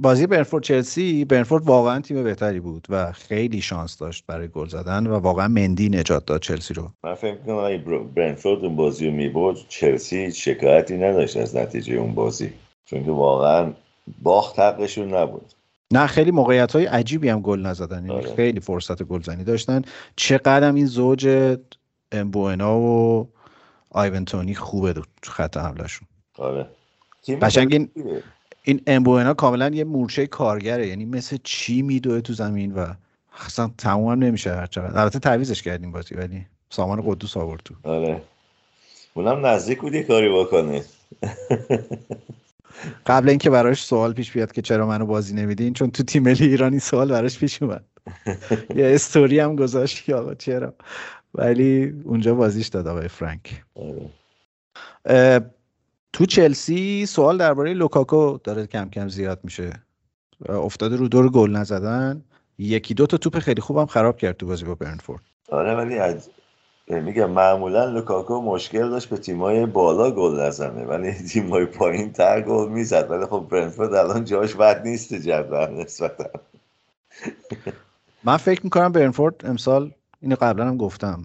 بازی 0.03 0.27
برنفورد 0.27 0.63
چلسی 0.63 1.25
برنفورد 1.25 1.65
واقعا 1.65 2.01
تیم 2.01 2.23
بهتری 2.23 2.59
بود 2.59 2.87
و 2.89 3.11
خیلی 3.11 3.61
شانس 3.61 3.97
داشت 3.97 4.25
برای 4.27 4.47
گل 4.47 4.67
زدن 4.67 5.07
و 5.07 5.19
واقعا 5.19 5.47
مندی 5.47 5.89
نجات 5.89 6.25
داد 6.25 6.41
چلسی 6.41 6.73
رو. 6.73 6.91
من 7.03 7.13
فکر 7.13 7.35
کنم 7.35 7.55
اگه 7.55 7.77
بر- 7.77 7.97
برنفورد 7.97 8.65
اون 8.65 8.75
بازی 8.75 9.07
رو 9.07 9.13
می‌برد 9.13 9.57
چلسی 9.69 10.31
شکایتی 10.31 10.97
نداشت 10.97 11.37
از 11.37 11.55
نتیجه 11.55 11.93
اون 11.93 12.15
بازی. 12.15 12.53
چون 12.85 13.05
که 13.05 13.11
واقعا 13.11 13.73
باخت 14.23 14.59
حقشون 14.59 15.13
نبود. 15.13 15.53
نه 15.91 16.07
خیلی 16.07 16.31
موقعیت 16.31 16.71
های 16.71 16.85
عجیبی 16.85 17.29
هم 17.29 17.41
گل 17.41 17.59
نزدن. 17.59 18.05
یعنی 18.05 18.09
آره. 18.09 18.35
خیلی 18.35 18.59
فرصت 18.59 19.03
گلزنی 19.03 19.43
داشتن. 19.43 19.81
چقدر 20.15 20.67
هم 20.67 20.75
این 20.75 20.85
زوج 20.85 21.55
امبوئنا 22.11 22.79
و 22.79 23.27
آیونتونی 23.89 24.55
خوبه 24.55 24.93
تو 24.93 25.31
خط 25.31 25.57
حملهشون. 25.57 26.07
آره. 26.37 26.65
قشنگ 27.41 27.73
این-. 27.73 27.89
این 28.63 28.81
امبوئنا 28.87 29.33
کاملا 29.33 29.69
یه 29.69 29.83
مورچه 29.83 30.27
کارگره 30.27 30.87
یعنی 30.87 31.05
مثل 31.05 31.37
چی 31.43 31.81
میدوه 31.81 32.21
تو 32.21 32.33
زمین 32.33 32.73
و 32.73 32.93
اصلا 33.45 33.71
تموم 33.77 34.11
هم 34.11 34.23
نمیشه 34.23 34.55
هر 34.55 34.65
چقدر. 34.65 34.99
البته 34.99 35.19
تعویزش 35.19 35.61
کردیم 35.61 35.91
بازی 35.91 36.15
ولی 36.15 36.45
سامان 36.69 37.01
قدوس 37.05 37.37
آورد 37.37 37.61
تو. 37.65 37.73
آره. 37.83 38.21
اونم 39.13 39.45
نزدیک 39.45 39.81
بود 39.81 39.93
یه 39.93 40.03
کاری 40.03 40.29
بکنه. 40.29 40.83
قبل 43.07 43.29
اینکه 43.29 43.49
براش 43.49 43.83
سوال 43.83 44.13
پیش 44.13 44.31
بیاد 44.31 44.51
که 44.51 44.61
چرا 44.61 44.87
منو 44.87 45.05
بازی 45.05 45.35
نمیدین 45.35 45.73
چون 45.73 45.91
تو 45.91 46.03
تیم 46.03 46.23
ملی 46.23 46.47
ایرانی 46.47 46.79
سوال 46.79 47.09
براش 47.09 47.39
پیش 47.39 47.63
اومد. 47.63 47.85
یه 48.75 48.85
استوری 48.85 49.39
هم 49.39 49.55
گذاشت 49.55 50.03
که 50.05 50.15
آقا 50.15 50.33
چرا؟ 50.33 50.73
ولی 51.35 51.93
اونجا 52.03 52.35
بازیش 52.35 52.67
داد 52.67 52.87
آقای 52.87 53.07
فرانک. 53.07 53.63
آره. 53.75 54.09
تو 56.13 56.25
چلسی 56.25 57.05
سوال 57.05 57.37
درباره 57.37 57.73
لوکاکو 57.73 58.37
داره 58.43 58.67
کم 58.67 58.89
کم 58.89 59.07
زیاد 59.07 59.39
میشه. 59.43 59.73
افتاده 60.49 60.95
رو 60.95 61.07
دور 61.07 61.29
گل 61.29 61.51
نزدن. 61.51 62.23
یکی 62.57 62.93
دو 62.93 63.07
تا 63.07 63.17
توپ 63.17 63.39
خیلی 63.39 63.61
خوبم 63.61 63.85
خراب 63.85 64.17
کرد 64.17 64.37
تو 64.37 64.45
بازی 64.45 64.65
با 64.65 64.75
برنفورد. 64.75 65.23
آره 65.49 65.75
ولی 65.75 65.97
از 65.97 66.29
میگم 66.87 67.31
معمولا 67.31 67.85
لوکاکو 67.85 68.41
مشکل 68.41 68.89
داشت 68.89 69.09
به 69.09 69.17
تیمای 69.17 69.65
بالا 69.65 70.11
گل 70.11 70.39
نزنه. 70.39 70.85
ولی 70.85 71.13
تیمای 71.13 71.65
پایین 71.65 72.11
تر 72.11 72.41
گل 72.41 72.69
می‌زد. 72.69 73.11
ولی 73.11 73.25
خب 73.25 73.47
برنفورد 73.51 73.93
الان 73.93 74.25
جاش 74.25 74.55
بد 74.55 74.87
نیست 74.87 75.13
جدول 75.13 75.69
نسبتا. 75.69 76.29
من 78.23 78.37
فکر 78.37 78.61
می‌کنم 78.63 78.91
برنفورد 78.91 79.45
امسال 79.45 79.91
اینو 80.21 80.35
قبلا 80.41 80.67
هم 80.67 80.77
گفتم. 80.77 81.23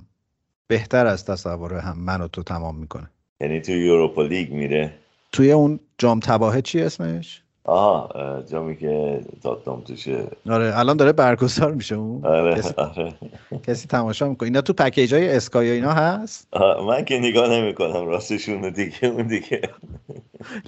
بهتر 0.67 1.07
از 1.07 1.25
تصور 1.25 1.75
هم 1.75 1.99
من 1.99 2.21
و 2.21 2.29
تو 2.29 2.43
تمام 2.43 2.77
می‌کنه. 2.77 3.11
یعنی 3.41 3.61
تو 3.61 3.73
یوروپا 3.73 4.23
لیگ 4.23 4.53
میره. 4.53 4.93
توی 5.33 5.53
اون 5.53 5.81
جام 5.99 6.21
تباهه 6.21 6.61
چی 6.63 6.83
اسمش؟ 6.83 7.43
آها 7.65 8.43
جامی 8.51 8.77
که 8.77 9.21
تاتنام 9.43 9.81
توشه. 9.81 10.25
آره 10.51 10.79
الان 10.79 10.97
داره 10.97 11.13
برگزار 11.13 11.73
میشه 11.75 11.95
اون. 11.95 12.27
آره 12.27 12.55
کسی, 12.55 12.75
آره. 12.77 13.15
کسی 13.67 13.89
تماشا 13.89 14.29
می‌کنه. 14.29 14.47
اینا 14.47 14.61
تو 14.61 14.73
پکیج 14.73 15.15
های 15.15 15.37
اسکای 15.37 15.71
اینا 15.71 15.93
هست؟ 15.93 16.49
من 16.89 17.05
که 17.05 17.19
نگاه 17.19 17.49
نمی 17.51 17.75
کنم 17.75 18.07
راستشون 18.07 18.71
دیگه 18.71 19.05
اون 19.05 19.27
دیگه. 19.27 19.61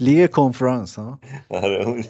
لیگ 0.01 0.31
کنفرانس 0.31 0.99
ها؟ 0.99 1.19
آره 1.51 1.85
اون 1.87 2.05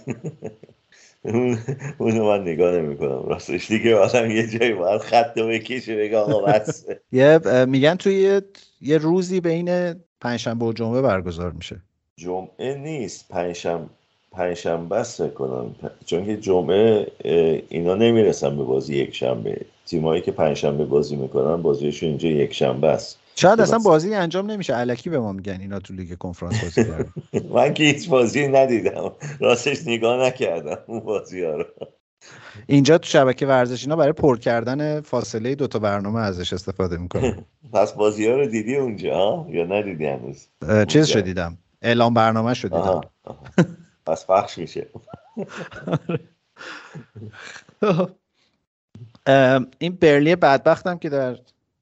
اون 1.25 1.59
اونو 1.99 2.29
من 2.29 2.43
نگاه 2.43 2.75
نمی 2.75 2.97
کنم 2.97 3.23
راستش 3.27 3.69
دیگه 3.69 3.97
آدم 3.97 4.31
یه 4.31 4.47
جایی 4.47 4.73
باید 4.73 5.01
خط 5.01 5.35
بکشه 5.35 5.97
بگه 5.97 6.19
آقا 6.19 6.41
بس. 6.43 6.87
یه 7.13 7.41
میگن 7.69 7.95
توی 7.95 8.41
یه 8.81 8.99
روزی 8.99 9.41
بین 9.41 9.95
پنجشنبه 10.21 10.65
و 10.65 10.73
جمعه 10.73 11.03
برگزار 11.03 11.53
میشه. 11.53 11.81
جمعه 12.17 12.75
نیست. 12.75 13.29
پنجشنبه 13.29 13.85
پنجشنبه 14.33 14.97
است 14.97 15.23
فکر 15.23 15.35
کنم. 15.35 15.75
چون 16.07 16.27
که 16.27 16.37
جمعه 16.37 17.07
اینا 17.69 17.95
نمی‌رسن 17.95 18.57
به 18.57 18.65
بازی 18.65 18.97
یک 18.97 19.15
شنبه 19.15 19.61
تیمایی 19.87 20.23
که 20.23 20.33
پنجشنبه 20.33 20.85
بازی 20.85 21.17
می‌کنن 21.17 21.63
بازیشون 21.63 22.09
اینجا 22.09 22.29
یک 22.29 22.55
شنبه 22.55 22.87
است. 22.87 23.19
شاید 23.37 23.61
اصلا. 23.61 23.79
بازی 23.79 24.15
انجام 24.15 24.51
نمیشه. 24.51 24.75
علکی 24.75 25.11
به 25.11 25.19
ما 25.19 25.33
میگن 25.33 25.61
اینا 25.61 25.79
تو 25.79 25.95
لیگ 25.95 26.19
کنفرانس 26.19 26.63
بازی 26.63 26.91
من 27.55 27.75
که 27.75 27.85
هیچ 27.85 28.09
بازی 28.09 28.49
ندیدم. 28.49 29.13
راستش 29.41 29.87
نگاه 29.87 30.27
نکردم 30.27 30.79
اون 30.87 31.01
بازی 31.01 31.45
ها 31.45 31.57
رو. 31.57 31.65
اینجا 32.67 32.99
تو 32.99 33.09
شبکه 33.09 33.47
ورزش 33.47 33.83
اینا 33.83 33.97
برای 33.97 34.13
پر 34.13 34.39
کردن 34.39 35.01
فاصله 35.01 35.55
دوتا 35.55 35.79
برنامه 35.79 36.21
ازش 36.21 36.53
استفاده 36.53 36.97
می‌کنن. 36.97 37.45
پس 37.73 37.93
بازی 37.93 38.29
ها 38.29 38.37
رو 38.37 38.47
دیدی 38.47 38.77
اونجا؟ 38.77 39.47
یا 39.49 39.65
ندیدی 39.65 40.07
هنوز؟ 40.07 40.47
چیز 40.89 41.07
شو 41.07 41.21
دیدم. 41.21 41.59
اعلام 41.83 42.15
برنامه 42.15 42.55
شو 42.55 42.69
دیدم. 42.69 43.01
پس 44.07 44.27
پخش 44.27 44.59
میشه. 44.59 44.87
این 49.79 49.93
برلی 50.01 50.37
بدبختم 50.37 50.99
که 50.99 51.09
در 51.09 51.37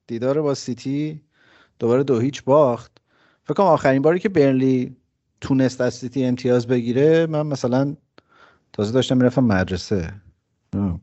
دیدار 0.07 0.41
با 0.41 0.53
سیتی 0.53 1.21
دوباره 1.79 2.03
دو 2.03 2.19
هیچ 2.19 2.43
باخت. 2.43 2.97
فکر 3.43 3.53
کنم 3.53 3.65
آخرین 3.67 4.01
باری 4.01 4.19
که 4.19 4.29
برلی 4.29 4.95
تونست 5.41 5.81
از 5.81 5.93
سیتی 5.93 6.25
امتیاز 6.25 6.67
بگیره 6.67 7.25
من 7.25 7.47
مثلا 7.47 7.95
تازه 8.73 8.93
داشتم 8.93 9.17
می‌رفتم 9.17 9.43
مدرسه. 9.43 10.13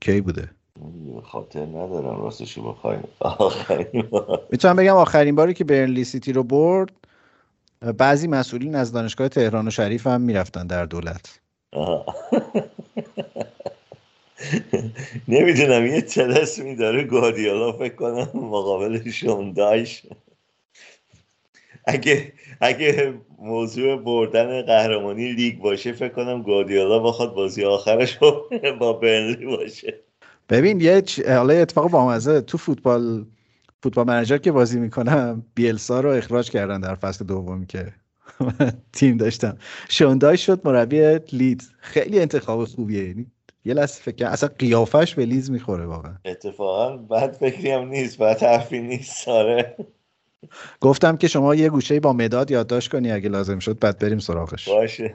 کی 0.01 0.21
بوده 0.21 0.51
خاطر 1.25 1.61
ندارم 1.61 2.23
راستش 2.23 2.57
رو 2.57 2.73
بخوایم 2.73 3.05
آخرین. 3.21 4.09
می‌تونم 4.51 4.77
بگم 4.77 4.95
آخرین 4.97 5.35
باری 5.35 5.55
که 5.55 5.65
برنلی 5.65 6.05
سیتی 6.05 6.33
رو 6.33 6.43
برد 6.43 6.93
بعضی 7.99 8.29
مسئولین 8.29 8.75
از 8.75 8.93
دانشگاه 8.93 9.29
تهران 9.29 9.69
و 9.69 9.71
شریف 9.71 10.07
هم 10.07 10.21
می‌رفتن 10.21 10.67
در 10.67 10.85
دولت. 10.85 11.41
نمی‌دونم 15.29 15.87
یه 15.87 16.01
تلسمی 16.01 16.77
داره 16.77 17.05
گواردیولا 17.05 17.73
فکر 17.73 17.95
کنم 17.95 18.29
مقابل 18.35 19.11
شوندایش 19.11 20.03
اگه 21.87 22.33
اگه 22.61 23.15
موضوع 23.39 23.97
بردن 23.97 24.63
قهرمانی 24.63 25.33
لیگ 25.33 25.59
باشه 25.59 25.93
فکر 25.93 26.09
کنم 26.13 26.43
گواردیولا 26.43 26.99
بخواد 26.99 27.35
بازی 27.35 27.65
آخرش 27.65 28.19
رو 28.23 28.51
با 28.81 28.93
برنلی 28.93 29.47
باشه. 29.47 30.01
ببین 30.49 30.81
یه 30.81 31.01
چ- 31.01 31.29
حالا 31.29 31.55
اتفاق 31.55 31.91
بامزه. 31.91 32.41
تو 32.41 32.59
فوتبال 32.59 33.27
فوتبال 33.83 34.07
منیجر 34.07 34.39
که 34.39 34.53
بازی 34.53 34.81
می‌کنم 34.81 35.43
بیلسا 35.55 36.01
رو 36.01 36.11
اخراج 36.11 36.51
کردن 36.51 36.81
در 36.81 36.95
فصل 36.95 37.25
دومی 37.25 37.67
که 37.67 37.93
تیم 38.93 39.17
داشتم. 39.17 39.59
شوندای 39.89 40.37
شد 40.37 40.61
مربی 40.69 41.19
لیدز 41.33 41.69
خیلی 41.79 42.21
انتخاب 42.21 42.65
خوبیه. 42.65 43.09
یعنی 43.09 43.27
یه 43.65 43.75
لحظه 43.75 44.03
فکر 44.03 44.27
اصلا 44.27 44.49
قیافش 44.59 45.15
به 45.15 45.25
لیدز 45.27 45.51
می‌خوره 45.51 45.87
واقعا. 45.87 46.15
اتفاقا 46.25 46.97
بد 46.97 47.33
فکری 47.37 47.71
هم 47.71 47.89
نیست 47.89 48.19
بد 48.19 48.43
حرفی 48.43 48.79
نیست. 48.81 49.29
آره. 49.29 49.77
گفتم 50.81 51.17
که 51.17 51.29
شما 51.29 51.55
یه 51.55 51.69
گوشه 51.69 52.01
با 52.01 52.13
مداد 52.13 52.51
یادداشت 52.51 52.91
کنی 52.93 53.13
اگه 53.13 53.29
لازم 53.29 53.59
شد 53.59 53.79
بعد 53.79 53.99
بریم 53.99 54.19
سراغش. 54.19 54.69
باشه. 54.69 55.15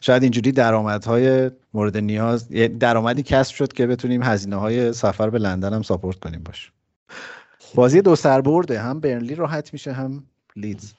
شاید 0.00 0.22
اینجوری 0.22 0.52
درآمدهای 0.52 1.50
مورد 1.74 1.96
نیاز 1.96 2.48
درآمدی 2.80 3.22
کسب 3.22 3.54
شد 3.54 3.72
که 3.72 3.86
بتونیم 3.86 4.22
هزینه 4.22 4.56
های 4.56 4.92
سفر 4.92 5.30
به 5.30 5.38
لندن 5.38 5.72
هم 5.74 5.82
ساپورت 5.82 6.18
کنیم 6.18 6.42
باش. 6.42 6.72
بازی 7.74 8.00
دو 8.02 8.16
سر 8.16 8.40
برده 8.40 8.80
هم 8.80 9.00
برنلی 9.00 9.34
راحت 9.34 9.72
میشه 9.72 9.92
هم 9.92 10.24
لیدز. 10.56 10.92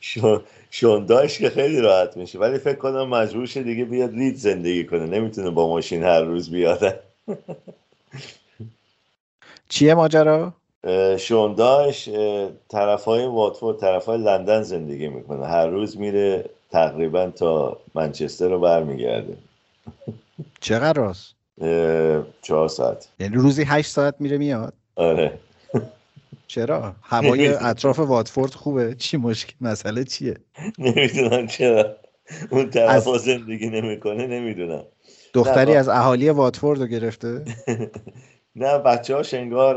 شون- 0.00 0.42
شوندایش 0.70 1.38
که 1.38 1.50
خیلی 1.50 1.80
راحت 1.80 2.16
میشه 2.16 2.38
ولی 2.38 2.58
فکر 2.58 2.74
کنم 2.76 3.08
مجبور 3.08 3.46
شه 3.46 3.62
دیگه 3.62 3.84
بیاد 3.84 4.14
لید 4.14 4.36
زندگی 4.36 4.84
کنه. 4.84 5.06
نمی‌تونه 5.06 5.50
با 5.50 5.68
ماشین 5.68 6.02
هر 6.02 6.20
روز 6.20 6.50
بیاد. 6.50 7.00
چیه 9.68 9.94
ماجرا؟ 9.94 10.54
اه، 10.84 11.16
شوندایش 11.16 12.08
طرف 12.68 13.04
های 13.04 13.26
واتفورد 13.26 13.78
طرف 13.78 14.04
های 14.04 14.18
لندن 14.18 14.62
زندگی 14.62 15.08
می‌کنه. 15.08 15.46
هر 15.46 15.66
روز 15.66 15.98
میره 15.98 16.44
تقریبا 16.70 17.30
تا 17.30 17.76
منچستر 17.94 18.48
رو 18.48 18.60
برمیگرده. 18.60 19.36
چقدر 20.60 21.00
راست؟ 21.00 21.34
چهار 22.42 22.68
ساعت. 22.68 23.08
یعنی 23.20 23.34
روزی 23.36 23.64
هشت 23.66 23.90
ساعت 23.90 24.14
میره 24.18 24.38
میاد؟ 24.38 24.72
آره. 24.96 25.38
چرا؟ 26.46 26.94
هوای 27.02 27.48
اطراف 27.48 27.98
واتفورد 27.98 28.54
خوبه؟ 28.54 28.94
چی 28.94 29.16
مشکل 29.16 29.52
مسئله 29.60 30.04
چیه؟ 30.04 30.36
نمی‌دونم 30.78 31.46
چرا. 31.46 31.96
اون 32.50 32.70
طرف 32.70 33.08
از- 33.08 33.22
زندگی 33.22 33.70
نمی‌کنه 33.70 34.26
نمی‌دونم. 34.26 34.82
دختری 35.34 35.74
از 35.74 35.88
اهالی 35.88 36.30
واتفورد 36.30 36.80
رو 36.80 36.86
گرفته؟ 36.86 37.44
نه 38.56 38.78
بچه 38.78 39.14
هاش 39.16 39.34
انگار 39.34 39.76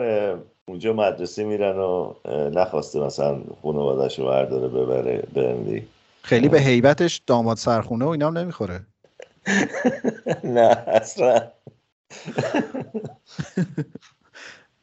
اونجا 0.68 0.94
مدرسه 0.94 1.44
میرن 1.44 1.78
و 1.78 2.14
نخواسته 2.30 3.00
مثلا 3.00 3.42
خانوادش 3.62 4.20
رو 4.20 4.26
برداره 4.26 4.68
ببره 4.68 5.24
برنلی 5.34 5.88
خیلی 6.22 6.50
به 6.50 6.60
هیبتش 6.60 7.22
داماد 7.28 7.58
سرخونه 7.58 8.06
و 8.06 8.08
اینام 8.08 8.38
نمی‌خوره. 8.38 8.86
نه 10.44 10.84
اصلا. 10.88 11.42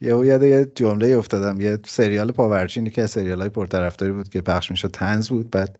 یه 0.00 0.26
یاد 0.26 0.42
یه 0.42 0.72
جمله 0.74 1.16
افتادم 1.18 1.60
یه 1.60 1.78
سریال 1.86 2.32
پاورچینی 2.32 2.90
که 2.90 3.06
سریال 3.06 3.40
های 3.40 3.48
پرطرفداری 3.48 4.12
بود 4.12 4.28
که 4.28 4.40
پخش 4.40 4.70
می‌شد 4.70 4.90
تنز 4.90 5.28
بود. 5.28 5.50
بعد 5.50 5.78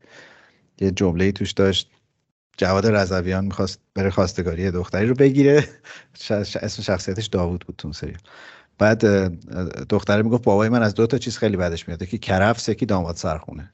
یه 0.80 0.90
جمله 0.90 1.32
توش 1.32 1.52
داشت 1.52 1.90
جواد 2.56 2.86
رضویان 2.86 3.44
می‌خواست 3.44 3.80
بره 3.94 4.10
خواستگاری 4.10 4.70
دختری 4.70 5.06
رو 5.06 5.14
بگیره. 5.14 5.64
اسم 6.62 6.82
شخصیتش 6.82 7.26
داوود 7.26 7.64
بود 7.66 7.76
تو 7.76 7.92
سریال. 7.92 8.20
بعد 8.82 9.04
دختره 9.88 10.22
می‌گفت 10.22 10.44
بابای 10.44 10.68
من 10.68 10.82
از 10.82 10.94
دو 10.94 11.06
تا 11.06 11.18
چیز 11.18 11.38
خیلی 11.38 11.56
بدش 11.56 11.88
میاد. 11.88 12.02
یکی 12.02 12.18
کرفس 12.18 12.68
یکی 12.68 12.86
داماد 12.86 13.16
سرخونه. 13.16 13.70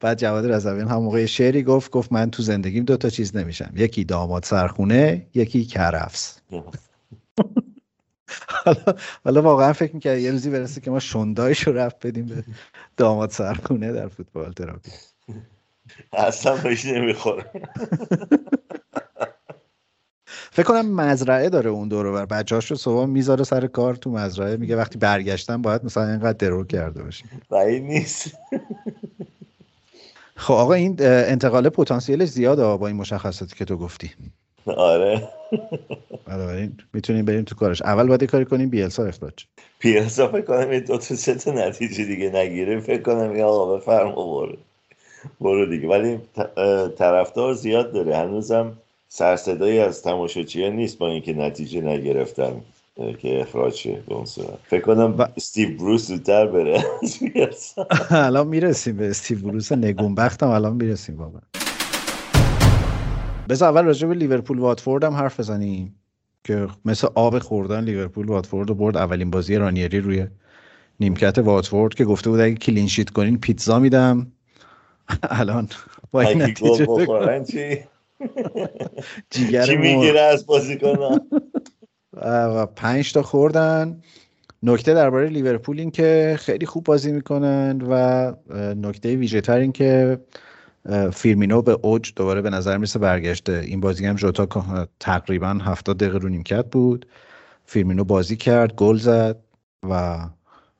بعد 0.00 0.18
جواد 0.22 0.52
رضویان 0.52 0.88
هم 0.88 0.96
موقع 0.96 1.26
شعری 1.26 1.62
گفت 1.62 1.90
گفت 1.90 2.12
من 2.12 2.30
تو 2.30 2.42
زندگیم 2.42 2.84
دو 2.84 2.96
تا 2.96 3.10
چیز 3.10 3.36
نمیشم. 3.36 3.72
یکی 3.76 4.04
داماد 4.04 4.44
سرخونه 4.44 5.26
یکی 5.34 5.64
کرفس. 5.64 6.40
حالا 8.48 8.94
حالا 9.24 9.42
واقعا 9.42 9.72
فکر 9.72 9.94
می‌کرد 9.94 10.18
یه 10.18 10.30
روزی 10.30 10.50
برسه 10.50 10.80
که 10.80 10.90
ما 10.90 11.00
شندایش 11.00 11.60
رو 11.66 11.72
رفت 11.72 12.06
بدیم 12.06 12.26
به 12.26 12.44
داماد 12.96 13.30
سرخونه 13.30 13.92
در 13.92 14.08
فوتبال 14.08 14.52
تراپی 14.52 14.90
اصلا 16.12 16.56
بهش 16.56 16.84
نمی‌خوره. 16.84 17.50
فکر 20.56 20.66
کنم 20.66 20.94
مزرعه 20.94 21.48
داره 21.48 21.70
اون 21.70 21.88
دور 21.88 22.26
بر 22.26 22.44
رو 22.50 22.60
صبح 22.60 23.06
می‌ذاره 23.06 23.44
سر 23.44 23.66
کار 23.66 23.94
تو 23.94 24.10
مزرعه. 24.10 24.56
میگه 24.56 24.76
وقتی 24.76 24.98
برگشتن 24.98 25.62
باید 25.62 25.84
مثلا 25.84 26.08
اینقدر 26.08 26.32
درو 26.32 26.64
کرده 26.64 27.02
باشی 27.02 27.24
بعید 27.50 27.82
نیست. 27.82 28.38
خب 30.36 30.54
آقا 30.54 30.74
این 30.74 30.96
انتقال 31.00 31.68
پتانسیلش 31.68 32.28
زیاده 32.28 32.76
با 32.76 32.86
این 32.86 32.96
مشخصاتی 32.96 33.56
که 33.56 33.64
تو 33.64 33.76
گفتی. 33.76 34.10
آره. 34.66 35.28
بنابراین 36.26 36.76
می‌تونیم 36.92 37.24
بریم 37.24 37.44
تو 37.44 37.54
کارش. 37.54 37.82
اول 37.82 38.06
باید 38.06 38.24
کاری 38.24 38.44
کنیم 38.44 38.68
بیلسا 38.68 39.04
اخراج 39.04 39.32
بیلسا 39.78 40.28
فکر 40.28 40.40
کنم 40.40 40.68
این 40.68 40.80
دو 40.80 40.98
تا 40.98 41.14
سه 41.14 41.34
تا 41.34 41.52
نتیجه 41.52 42.04
دیگه 42.04 42.30
نگیره. 42.30 42.80
فکر 42.80 43.02
کنم 43.02 43.36
یا 43.36 43.48
آقا 43.48 43.76
بفرما 43.76 44.12
برو. 44.12 44.56
برو 45.40 45.66
دیگه. 45.66 45.88
ولی 45.88 46.20
طرفدار 46.98 47.54
زیاد 47.54 47.92
داره. 47.92 48.16
هنوزم 48.16 48.72
سرصدایی 49.16 49.78
از 49.78 50.02
تماشاچیان 50.02 50.72
نیست 50.72 50.98
با 50.98 51.08
اینکه 51.08 51.32
نتیجه 51.32 51.80
نگرفتن 51.80 52.60
که 53.18 53.40
اخراج 53.40 53.74
شه 53.74 54.02
به 54.08 54.14
اون 54.14 54.24
صورت. 54.24 54.58
فکر 54.64 54.80
کنم 54.80 55.12
با... 55.12 55.28
استیو 55.36 55.76
بروس 55.76 56.08
زودتر 56.08 56.46
بره. 56.46 56.84
الان 58.10 58.46
می‌رسیم 58.46 58.96
به 58.96 59.10
استیو 59.10 59.38
بروس 59.38 59.72
نگونبختم 59.72 60.48
الان 60.48 60.76
می‌رسیم 60.76 61.16
بابا 61.16 61.40
بذار 63.48 63.68
اول 63.68 63.84
راجع 63.84 64.08
به 64.08 64.14
لیورپول 64.14 64.58
واتفورد 64.58 65.04
هم 65.04 65.12
حرف 65.14 65.40
بزنیم 65.40 65.94
که 66.44 66.68
مثل 66.84 67.08
آب 67.14 67.38
خوردن 67.38 67.84
لیورپول 67.84 68.26
واتفورد 68.26 68.68
رو 68.68 68.74
برد. 68.74 68.96
اولین 68.96 69.30
بازی 69.30 69.56
رانیری 69.56 70.00
روی 70.00 70.26
نیمکت 71.00 71.38
واتفورد 71.38 71.94
که 71.94 72.04
گفته 72.04 72.30
بود 72.30 72.40
اگه 72.40 72.54
clean 72.54 72.82
sheet 72.82 73.10
کنین 73.10 73.38
پیتزا 73.38 73.78
میدم. 73.78 74.32
الان 75.22 75.68
با 76.10 76.20
این 76.20 76.42
نتیجه 76.42 76.86
جیگر 79.30 79.66
چی 79.66 79.76
می‌گیره 79.76 80.20
از 80.20 80.46
بازیکنان 80.46 81.20
و 82.22 82.66
پنج 82.66 83.12
تا 83.12 83.22
خوردن. 83.22 84.00
نکته 84.62 84.94
درباره 84.94 85.28
لیورپول 85.28 85.80
این 85.80 85.90
که 85.90 86.36
خیلی 86.38 86.66
خوب 86.66 86.84
بازی 86.84 87.12
می‌کنن 87.12 87.82
و 87.90 88.32
نکته 88.76 89.16
ویژه 89.16 89.40
تر 89.40 89.58
این 89.58 89.72
که 89.72 90.18
فیرمینو 91.12 91.62
به 91.62 91.78
اوج 91.82 92.12
دوباره 92.16 92.42
به 92.42 92.50
نظر 92.50 92.76
می‌رسه 92.76 92.98
برگشته. 92.98 93.52
این 93.66 93.80
بازی 93.80 94.06
هم 94.06 94.16
جوتا 94.16 94.48
تقریبا 95.00 95.48
70 95.48 95.96
دقیقه 95.98 96.18
رو 96.18 96.28
نیمکت 96.28 96.70
بود. 96.70 97.06
فیرمینو 97.64 98.04
بازی 98.04 98.36
کرد 98.36 98.74
گل 98.74 98.96
زد 98.96 99.36
و 99.90 100.18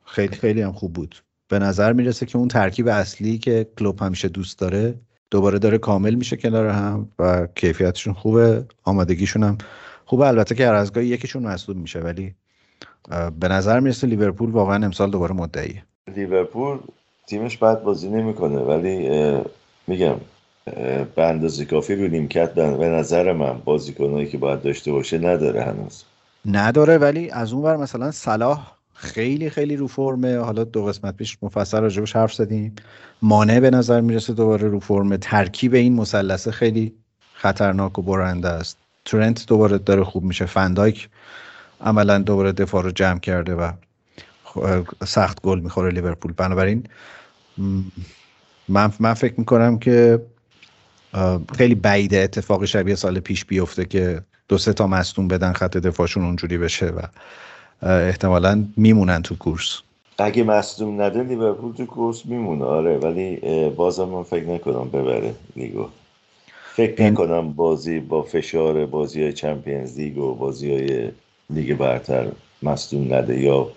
خیلی 0.04 0.36
خیلی 0.36 0.62
هم 0.62 0.72
خوب 0.72 0.92
بود. 0.92 1.16
به 1.48 1.58
نظر 1.58 1.92
می‌رسه 1.92 2.26
که 2.26 2.38
اون 2.38 2.48
ترکیب 2.48 2.88
اصلی 2.88 3.38
که 3.38 3.66
کلوب 3.78 4.02
همیشه 4.02 4.28
دوست 4.28 4.58
داره 4.58 4.94
دوباره 5.34 5.58
داره 5.58 5.78
کامل 5.78 6.14
میشه 6.14 6.36
کنار 6.36 6.68
هم 6.68 7.08
و 7.18 7.46
کیفیتشون 7.54 8.14
خوبه 8.14 8.64
آمادگیشون 8.84 9.42
هم 9.42 9.58
خوبه. 10.04 10.26
البته 10.26 10.54
که 10.54 10.66
هر 10.66 10.74
از 10.74 10.92
گاهی 10.92 11.06
یکیشون 11.06 11.42
مصدوم 11.42 11.76
میشه 11.76 12.00
ولی 12.00 12.34
به 13.40 13.48
نظر 13.48 13.80
می‌رسه 13.80 14.06
لیورپول 14.06 14.50
واقعا 14.50 14.84
امسال 14.84 15.10
دوباره 15.10 15.34
مدعیه. 15.34 15.84
لیورپول 16.16 16.78
تیمش 17.26 17.56
بعد 17.56 17.82
بازی 17.82 18.08
نمی‌کنه 18.08 18.58
ولی 18.58 19.08
میگم 19.86 20.14
به 21.14 21.26
اندازه 21.26 21.64
کافی 21.64 21.94
رو 21.94 22.08
نیمکت 22.08 22.54
به 22.54 22.88
نظر 22.88 23.32
من 23.32 23.58
بازیکنایی 23.64 24.26
که 24.26 24.38
باید 24.38 24.62
داشته 24.62 24.92
باشه 24.92 25.18
نداره 25.18 25.62
هنوز. 25.62 26.04
نداره 26.46 26.98
ولی 26.98 27.30
از 27.30 27.52
اون 27.52 27.62
ور 27.62 27.76
مثلا 27.76 28.10
صلاح 28.10 28.73
خیلی 28.94 29.50
خیلی 29.50 29.76
رو 29.76 29.86
فرمه. 29.86 30.38
حالا 30.38 30.64
دو 30.64 30.84
قسمت 30.84 31.16
پیش 31.16 31.38
مفصل 31.42 31.80
راجبش 31.80 32.16
حرف 32.16 32.34
زدیم. 32.34 32.74
مانع 33.22 33.60
به 33.60 33.70
نظر 33.70 34.00
می‌رسه 34.00 34.32
دوباره 34.32 34.68
رو 34.68 34.80
فرمه. 34.80 35.16
ترکیب 35.16 35.74
این 35.74 35.94
مثلثه 35.94 36.50
خیلی 36.50 36.94
خطرناک 37.34 37.98
و 37.98 38.02
برنده 38.02 38.48
است. 38.48 38.78
ترنت 39.04 39.46
دوباره 39.46 39.78
داره 39.78 40.04
خوب 40.04 40.24
میشه. 40.24 40.46
فندایک 40.46 41.08
عملا 41.80 42.18
دوباره 42.18 42.52
دفاع 42.52 42.82
رو 42.82 42.90
جمع 42.90 43.18
کرده 43.18 43.54
و 43.54 43.72
سخت 45.06 45.42
گل 45.42 45.60
می‌خوره 45.60 45.90
لیورپول. 45.90 46.32
بنابراین 46.32 46.84
من, 48.68 48.92
من 49.00 49.14
فکر 49.14 49.34
می‌کنم 49.36 49.78
که 49.78 50.22
خیلی 51.56 51.74
بعیده 51.74 52.16
اتفاقی 52.16 52.66
شبیه 52.66 52.94
سال 52.94 53.20
پیش 53.20 53.44
بیفته 53.44 53.84
که 53.84 54.22
دو 54.48 54.58
سه 54.58 54.72
تا 54.72 54.86
مستون 54.86 55.28
بدن 55.28 55.52
خط 55.52 55.76
دفاعشون 55.76 56.24
اونجوری 56.24 56.58
بشه 56.58 56.86
و 56.86 57.00
احتمالا 57.82 58.64
میمونن 58.76 59.22
تو 59.22 59.36
کورس. 59.36 59.80
اگه 60.18 60.42
مصدوم 60.42 61.02
نده 61.02 61.22
لیورپول 61.22 61.72
تو 61.72 61.86
کورس 61.86 62.26
میمونه 62.26 62.64
آره 62.64 62.98
ولی 62.98 63.36
بازم 63.70 64.04
من 64.04 64.22
فکر 64.22 64.44
نکنم 64.44 64.88
ببره 64.88 65.34
لیگو. 65.56 65.86
فکر 66.76 67.02
نکنم 67.02 67.52
بازی 67.52 68.00
با 68.00 68.22
فشار 68.22 68.86
بازی 68.86 69.22
های 69.22 69.32
چمپیونز 69.32 69.98
لیگ 69.98 70.18
و 70.18 70.34
بازی 70.34 70.74
های 70.74 71.10
لیگ 71.50 71.76
برتر 71.76 72.26
مصدوم 72.62 73.14
نده. 73.14 73.40
یا 73.40 73.68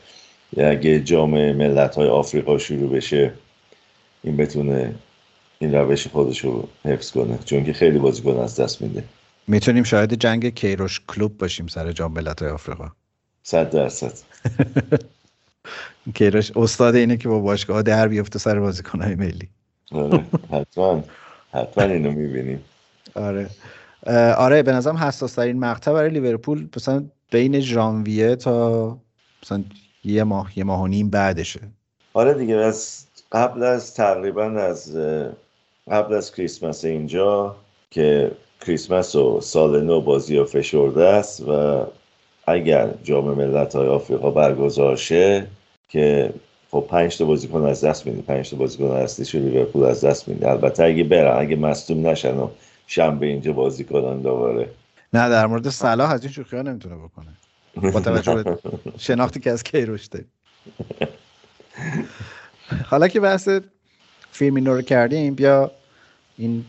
اگه 0.58 1.00
جام 1.00 1.52
ملت 1.52 1.96
های 1.96 2.08
آفریقا 2.08 2.58
شروع 2.58 2.90
بشه 2.90 3.34
این 4.24 4.38
بتونه 4.38 4.96
این 5.60 5.76
روش 5.76 6.08
خودش 6.08 6.40
رو 6.40 6.68
حفظ 6.86 7.12
کنه 7.12 7.40
چون 7.46 7.66
که 7.66 7.74
خیلی 7.74 8.00
بازیکن 8.00 8.38
از 8.38 8.60
دست 8.60 8.82
میده. 8.82 9.04
می‌تونیم 9.48 9.84
شاید 9.84 10.14
جنگ 10.14 10.54
کیروش 10.56 11.02
کلوب 11.08 11.38
باشیم 11.38 11.68
سر 11.68 11.92
جام 11.92 12.12
ملت 12.12 12.42
های 12.42 12.52
آفریقا. 12.52 12.92
صد 13.48 13.70
درصد. 13.70 14.14
کیروش 16.16 16.52
استاد 16.56 16.96
اینه 16.96 17.18
که 17.18 17.30
با 17.30 17.40
باشگاه 17.40 17.82
در 17.82 18.08
بیفته 18.08 18.40
سر 18.40 18.60
بازیکنهای 18.60 19.16
ملی. 19.16 19.50
آره 19.92 20.24
حتما. 20.54 21.04
حتما 21.52 21.84
اینو 21.84 22.12
می‌بینیم. 22.12 22.64
آره. 23.16 23.50
آره 24.38 24.64
به 24.64 24.72
نظرم 24.72 24.98
حساس 24.98 25.34
ترین 25.34 25.60
مقطع 25.60 25.94
برای 25.94 26.10
لیورپول 26.10 26.68
مثلا 26.78 27.06
بین 27.32 27.60
ژانویه 27.60 28.36
تا 28.36 28.98
مثلا 29.44 29.64
یه 30.04 30.24
ماه 30.24 30.58
یه 30.58 30.64
ماه 30.64 30.82
و 30.82 30.88
نیم 30.88 31.10
بعدشه. 31.10 31.60
آره 32.14 32.34
دیگه 32.34 32.56
از 32.56 33.06
قبل 33.32 33.64
از 33.64 33.94
تقریبا 33.94 34.46
از 34.46 34.98
قبل 35.92 36.14
از 36.14 36.36
کریسمس 36.36 36.86
اینجا 36.86 37.56
که 37.92 38.32
کریسمس 38.62 39.16
و 39.16 39.42
سال 39.42 39.84
نو 39.84 40.02
بازی 40.02 40.38
و 40.38 40.46
فشرده 40.46 41.04
است 41.06 41.42
و 41.42 41.86
اگر 42.48 42.90
جام 43.04 43.34
ملت 43.34 43.76
های 43.76 43.88
آفریقا 43.88 44.32
برگزار 44.32 44.96
شه 44.96 45.48
که 45.90 46.34
خب 46.72 46.88
پنج 46.90 47.18
تا 47.18 47.26
بازیکن 47.26 47.66
از 47.66 47.84
دست 47.84 48.08
میدی 48.08 48.22
پنج 48.22 48.50
تا 48.50 48.58
بازیکن 48.58 48.86
اصلیش 48.86 49.36
لیورپول 49.36 49.84
از 49.84 50.06
دست 50.06 50.28
میدی. 50.28 50.46
البته 50.46 50.84
اگه 50.84 51.04
برن 51.04 51.42
اگه 51.42 51.56
مصدوم 51.56 52.08
نشن 52.08 52.38
و 52.38 52.50
شنبه 52.88 53.26
اینجا 53.26 53.54
بازی 53.54 53.84
کنن 53.84 54.22
دوباره. 54.22 54.70
نه 55.14 55.30
در 55.30 55.48
مورد 55.48 55.70
صلاح 55.70 56.12
از 56.12 56.24
این 56.24 56.32
شوخی 56.32 56.56
ها 56.56 56.62
نمی‌تونه 56.62 56.96
بکنه. 56.96 57.28
با 57.92 58.00
توجه 58.00 58.44
به 58.44 58.58
شناختی 58.98 59.40
که 59.40 59.52
از 59.52 59.64
کیروش 59.64 60.06
داریم 60.06 60.32
حالا 62.86 63.08
که 63.08 63.20
بحث 63.20 63.50
فیرمینو 64.32 64.74
رو 64.74 64.82
کردیم 64.82 65.36
بیا 65.36 65.72
این 66.38 66.66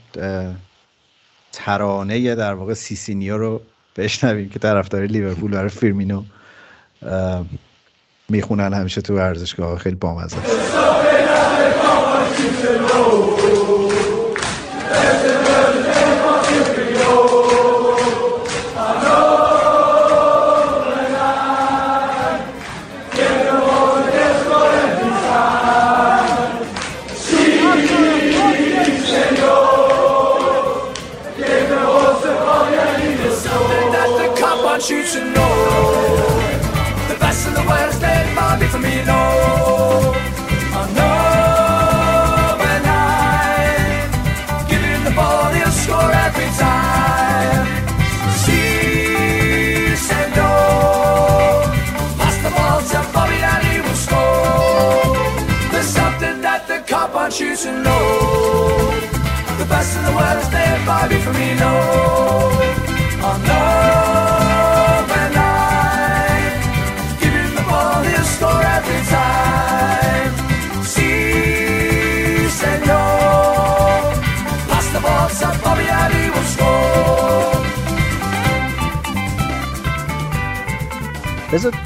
ترانه 1.52 2.34
در 2.34 2.54
واقع 2.54 2.74
Sí 2.74 2.93
Señor 2.93 3.38
رو 3.38 3.60
بشنویم 3.98 4.48
که 4.48 4.58
طرفدار 4.58 5.02
لیورپول 5.02 5.50
برای 5.50 5.68
فیرمینو 5.68 6.22
می‌خونن 8.28 8.74
همیشه 8.74 9.00
تو 9.00 9.14
ورزشگاه 9.14 9.78
خیلی 9.78 9.96
بامزه. 9.96 10.36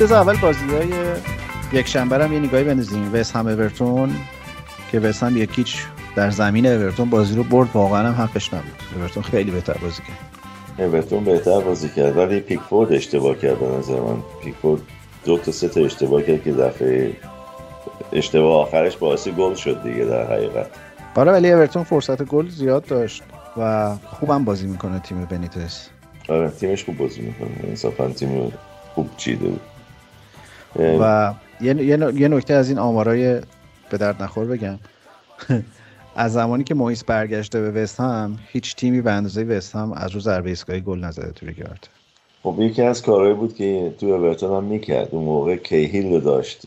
بذار 0.02 0.18
اول 0.18 0.36
بازی 0.36 0.66
های 0.66 0.88
یک 1.72 1.88
شنبه 1.88 2.24
هم 2.24 2.32
یه 2.32 2.38
نگاهی 2.38 2.64
بندازیم. 2.64 3.14
وست 3.14 3.36
هم 3.36 3.46
اورتون 3.46 4.16
که 4.92 5.00
وست 5.00 5.22
هم 5.22 5.36
یکیچ 5.36 5.76
در 6.16 6.30
زمین 6.30 6.66
اورتون 6.66 7.10
بازی 7.10 7.34
رو 7.34 7.44
برد 7.44 7.68
واقعا 7.74 8.12
هم 8.12 8.24
حقش 8.24 8.54
نبود. 8.54 8.72
اورتون 8.96 9.22
خیلی 9.22 9.50
بهتر 9.50 9.76
بازی 9.82 10.02
کرد. 10.02 10.86
اورتون 10.86 11.24
بهتر 11.24 11.60
بازی 11.60 11.88
کرد 11.88 12.16
ولی 12.16 12.40
پیکفورد 12.40 12.92
اشتباه 12.92 13.38
کرد 13.38 13.58
به 13.58 13.66
نظر 13.66 14.00
من. 14.00 14.16
پیکفورد 14.44 14.80
دو 15.24 15.38
تا 15.38 15.52
سه 15.52 15.68
تا 15.68 15.80
اشتباه 15.80 16.22
کرد 16.22 16.42
که 16.42 16.52
دفعه 16.52 17.12
اشتباه 18.12 18.68
آخرش 18.68 18.96
باعث 18.96 19.28
گل 19.28 19.54
شد 19.54 19.82
دیگه 19.82 20.04
در 20.04 20.32
حقیقت. 20.32 20.66
آره 21.14 21.32
ولی 21.32 21.52
اورتون 21.52 21.84
فرصت 21.84 22.22
گل 22.22 22.48
زیاد 22.48 22.86
داشت 22.86 23.22
و 23.56 23.94
خوبم 24.06 24.44
بازی 24.44 24.66
می‌کنه 24.66 24.98
تیم 24.98 25.24
بنیتس. 25.24 25.88
آره 26.28 26.50
تیمش 26.50 26.84
خوب 26.84 26.96
بازی 26.96 27.20
می‌کنه. 27.20 27.68
انصافا 27.68 28.08
تیم 28.08 28.52
خوب 28.94 29.10
چیده 29.16 29.46
بود. 29.46 29.60
و 31.00 31.34
یه, 31.60 31.76
یه, 31.76 32.12
یه 32.14 32.28
نکته 32.28 32.54
از 32.54 32.68
این 32.68 32.78
آمارای 32.78 33.40
به 33.90 33.98
درد 33.98 34.22
نخور 34.22 34.44
بگم. 34.44 34.78
از 36.16 36.32
زمانی 36.32 36.64
که 36.64 36.74
مویس 36.74 37.04
برگشته 37.04 37.60
به 37.60 37.82
وست 37.82 38.00
هم 38.00 38.38
هیچ 38.46 38.76
تیمی 38.76 39.00
به 39.00 39.12
اندازه 39.12 39.44
وست 39.44 39.76
هم 39.76 39.92
از 39.92 40.10
رو 40.10 40.20
ضربه 40.20 40.50
ایستگاهی 40.50 40.80
گل 40.80 40.98
نزده 40.98 41.32
تو 41.32 41.46
برتر 41.46 41.88
خب 42.42 42.56
یکی 42.58 42.82
از 42.82 43.02
کارهایی 43.02 43.34
بود 43.34 43.54
که 43.54 43.94
تو 44.00 44.06
اورتون 44.06 44.56
هم 44.56 44.64
می‌کرد. 44.64 45.08
اون 45.10 45.24
موقع 45.24 45.56
کیهیل 45.56 46.12
رو 46.12 46.20
داشت 46.20 46.66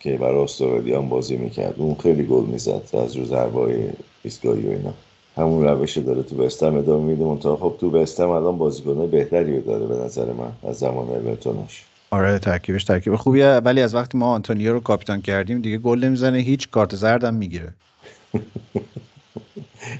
که 0.00 0.16
برای 0.16 0.38
استرالیا 0.38 0.98
هم 1.02 1.08
بازی 1.08 1.36
می‌کرد. 1.36 1.74
اون 1.76 1.94
خیلی 1.94 2.22
گل 2.22 2.44
می‌زد 2.44 2.82
از 2.92 3.16
رو 3.16 3.24
ضربه 3.24 3.94
ایستگاهی 4.22 4.66
و 4.66 4.70
اینا. 4.70 4.94
همون 5.36 5.64
روش 5.64 5.96
رو 5.96 6.02
داره 6.02 6.22
تو 6.22 6.44
وستهم 6.44 6.76
ادامه 6.76 7.04
میده. 7.04 7.24
منتها 7.24 7.56
خب 7.56 7.74
تو 7.80 7.90
وستهم 7.90 8.28
الان 8.28 8.58
بازیکنای 8.58 9.06
بهتری 9.06 9.56
رو 9.56 9.62
داره 9.62 9.86
به 9.86 10.04
نظر 10.04 10.32
من 10.32 10.70
از 10.70 10.78
زمان 10.78 11.08
اورتونش. 11.08 11.84
آره 12.10 12.38
ترکیبش 12.38 12.84
ترکیب 12.84 13.16
خوبیه. 13.16 13.48
ولی 13.48 13.82
از 13.82 13.94
وقتی 13.94 14.18
ما 14.18 14.26
آنتونیو 14.26 14.72
رو 14.72 14.80
کاپیتان 14.80 15.20
کردیم 15.20 15.60
دیگه 15.60 15.78
گل 15.78 15.98
نمی‌زنه. 15.98 16.38
هیچ 16.38 16.70
کارت 16.70 16.96
زرد 16.96 17.24
هم 17.24 17.34
می‌گیره. 17.34 17.74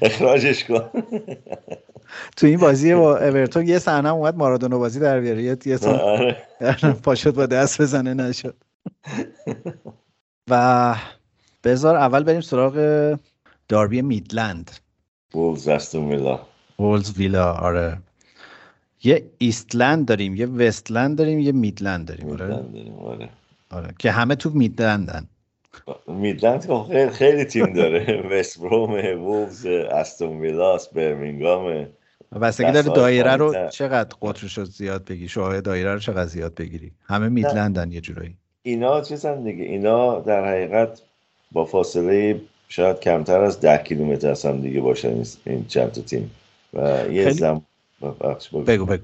اخراجش 0.03 0.65
کن. 0.65 0.91
تو 2.37 2.47
این 2.47 2.59
بازی 2.59 2.95
با 2.95 3.19
اورتون 3.19 3.69
یه 3.69 3.79
صحنه 3.79 4.13
اومد 4.13 4.37
مارادونا 4.37 4.79
بازی 4.79 5.01
در 5.01 5.21
بیاره. 5.21 5.43
یه 5.43 5.57
یه 5.67 5.77
سال 5.77 5.95
آره. 5.95 6.37
پاشد 7.05 7.35
با 7.35 7.47
دست 7.47 7.83
بزنه 7.83 8.15
نشد. 8.15 8.57
و 10.51 10.97
بذار 11.65 11.97
اول 11.97 12.23
بریم 12.23 12.41
سراغ 12.41 13.17
داربی 13.69 14.03
میدلند. 14.03 14.71
بولز 15.31 15.69
استون 15.69 16.09
ویلا. 16.09 16.41
وولز 16.79 17.19
ویلا 17.19 17.53
آره. 17.53 17.99
یه 19.05 19.31
ایستلند 19.39 20.07
داریم 20.07 20.37
یه 20.37 20.47
وستلند 20.47 21.19
داریم 21.19 21.39
یه 21.39 21.53
میدلند 21.53 22.09
داریم 22.09 22.31
آره. 22.31 22.47
میدلند 22.47 22.73
داریم 22.73 22.95
آره. 22.95 23.29
آره 23.71 23.95
که 23.99 24.11
همه 24.11 24.35
تو 24.35 24.51
میدلندن. 24.51 25.29
میدلند 26.07 26.67
که 26.67 26.75
خیلی, 26.93 27.11
خیلی 27.11 27.45
تیم 27.45 27.73
داره. 27.73 28.23
وست 28.31 28.61
بروم 28.61 29.23
وولز 29.25 29.67
استون 29.67 30.41
ویلاس 30.41 30.89
برمینگام 30.89 31.87
بستگی 32.43 32.73
داره 32.73 32.89
دایره 32.89 33.37
رو. 33.37 33.69
چقدر 33.69 34.17
قطرش 34.23 34.59
رو 34.59 34.65
زیاد 34.65 35.05
بگی؟ 35.05 35.29
شاه 35.29 35.61
دایره 35.61 35.93
رو 35.93 35.99
چقدر 35.99 36.27
زیاد 36.27 36.55
بگیری؟ 36.55 36.93
همه 37.07 37.29
میدلندن 37.29 37.93
یه 37.93 38.01
جورایی. 38.01 38.37
اینا 38.63 39.01
چیزن 39.01 39.43
دیگه. 39.43 39.65
اینا 39.65 40.21
در 40.21 40.49
حقیقت 40.49 41.03
با 41.53 41.65
فاصله 41.65 42.41
شاید 42.69 43.01
کمتر 43.01 43.41
از 43.41 43.61
ده 43.61 43.79
کیلومتر 43.79 44.31
از 44.31 44.47
هم 44.47 44.61
دیگه 44.61 44.81
باشن 44.81 45.23
این- 45.45 45.67
چند 45.67 45.93
تا 45.93 46.01
تیم. 46.03 46.31
و 46.75 47.05
یه 47.13 47.31
زم... 47.31 47.63
بگو. 48.67 48.85
بگو 48.87 48.97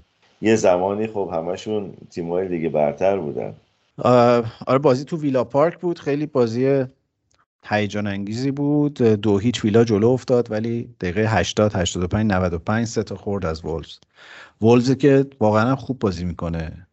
یه 0.43 0.57
زمانی 0.57 1.07
خب 1.07 1.31
همشون 1.33 1.93
تیمای 2.11 2.49
دیگه 2.49 2.69
برتر 2.69 3.17
بودن. 3.17 3.55
آره 3.99 4.79
بازی 4.83 5.05
تو 5.05 5.17
ویلا 5.17 5.45
پارک 5.45 5.79
بود. 5.81 5.99
خیلی 5.99 6.27
بازی 6.27 6.85
هیجان 7.65 8.07
انگیزی 8.07 8.51
بود. 8.51 8.95
دو 9.03 9.39
هیچ 9.39 9.65
ویلا 9.65 9.85
جلو 9.85 10.09
افتاد 10.09 10.51
ولی 10.51 10.95
دقیقه 11.01 11.21
80 11.29 11.75
85 11.75 12.33
95 12.33 12.87
سه 12.87 13.03
تا 13.03 13.17
خورد 13.17 13.47
از 13.47 13.65
وولز. 13.65 13.99
وولز 14.61 14.91
که 14.93 15.27
واقعا 15.41 15.77
خوب 15.77 15.99
بازی 15.99 16.25
می‌کنه. 16.25 16.87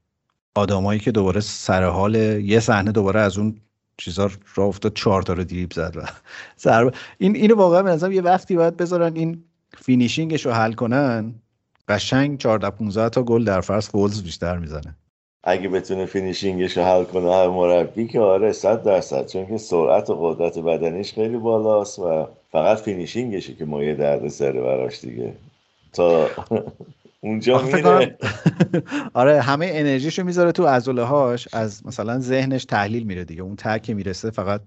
آداما 0.56 1.00
که 1.00 1.12
دوباره 1.12 1.40
سر 1.40 1.84
حال 1.84 2.16
یه 2.16 2.60
صحنه 2.60 2.92
دوباره 2.92 3.20
از 3.20 3.38
اون 3.38 3.62
چیزا 3.98 4.32
را 4.56 4.66
افتاد 4.66 4.94
چهار 4.94 5.22
تا 5.22 5.34
رو 5.34 5.44
دریبل 5.44 5.74
زد 5.74 5.98
و 5.98 6.02
ضربه 6.64 6.98
این 7.18 7.36
اینو 7.36 7.56
واقعا 7.56 7.84
به 7.84 7.90
نظرم 7.92 8.12
یه 8.12 8.22
وقتی 8.22 8.56
باید 8.56 8.78
بذارن 8.78 9.16
این 9.16 9.44
finishing 9.78 10.34
ش 10.34 10.46
رو 10.46 10.52
حل 10.52 10.74
کنن. 10.74 11.36
قشنگ 11.88 12.38
14 12.38 12.70
15 12.70 13.10
تا 13.10 13.24
گل 13.24 13.44
در 13.44 13.62
فصل 13.62 13.90
وولز 13.94 14.24
بیشتر 14.24 14.58
می‌زنه. 14.58 14.96
اگه 15.44 15.70
بتونه 15.70 16.06
finishing 16.06 16.65
ش 16.65 16.78
رو 16.78 16.84
حل 16.84 17.04
کنه 17.04 17.34
هر 17.34 17.48
مربی 17.48 18.08
که 18.08 18.20
آره 18.20 18.52
صد 18.52 18.84
درصد 18.84 19.28
چون 19.28 19.48
که 19.48 19.58
سرعت 19.58 20.10
و 20.10 20.16
قدرت 20.16 20.60
بدنیش 20.60 21.14
خیلی 21.14 21.38
بالاست 21.38 22.00
و 22.00 22.28
فقط 22.52 22.78
finishing 22.78 23.36
شه 23.36 23.56
که 23.56 23.66
ما 23.66 23.84
یه 23.84 23.96
درد 23.96 24.28
سره 24.28 24.62
براش 24.62 25.02
دیگه. 25.02 25.34
تا 25.94 26.28
اونجا 27.24 27.62
میره. 27.62 28.18
آره 29.14 29.42
همه 29.42 29.70
انرژیشو 29.74 30.24
می‌ذاره 30.24 30.52
تو 30.52 30.66
عضله 30.66 31.04
هاش 31.04 31.48
از 31.54 31.86
مثلا 31.86 32.20
ذهنش 32.20 32.66
تحلیل 32.66 33.04
میره 33.04 33.26
دیگه. 33.26 33.42
اون 33.42 33.56
ته 33.56 33.80
که 33.80 33.94
می‌رسه 33.94 34.32
فقط 34.32 34.62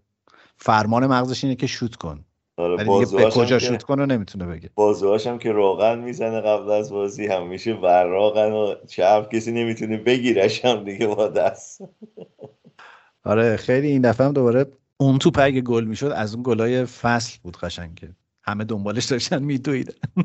فرمان 0.57 1.07
مغزش 1.07 1.45
اینه 1.45 1.57
که 1.57 1.67
شوت 1.67 1.97
کن. 1.97 2.25
آره 2.57 2.77
به 3.05 3.31
کجا 3.31 3.59
شوت 3.59 3.83
کن 3.83 3.99
رو 3.99 4.07
نمی‌تونه 4.07 4.47
بگه. 4.47 4.71
بازوهاش 4.75 5.27
هم 5.27 5.39
که 5.39 5.53
روغن 5.53 5.99
می‌زنه 5.99 6.41
قبل 6.41 6.71
از 6.71 6.93
بازی 6.93 7.27
همیشه 7.27 7.73
وراقن 7.73 8.53
و 8.53 8.75
چپ 8.89 9.35
کسی 9.35 9.53
نمی‌تونه 9.53 9.97
بگیرش 9.97 10.65
هم 10.65 10.85
دیگه 10.85 11.07
با 11.07 11.29
دست. 11.29 11.81
آره 13.25 13.57
خیلی 13.57 13.89
این 13.89 14.03
دفعه 14.03 14.27
هم 14.27 14.33
دوباره 14.33 14.67
اون 14.97 15.19
توپ 15.19 15.39
اگه 15.43 15.61
گل 15.61 15.85
می‌شد 15.85 16.13
از 16.17 16.35
اون 16.35 16.43
گلای 16.47 16.85
فصل 16.85 17.39
بود 17.43 17.57
قشنگ 17.57 17.95
که 17.95 18.09
همه 18.43 18.65
دنبالش 18.65 19.05
داشتن 19.05 19.43
میدویدن. 19.43 19.95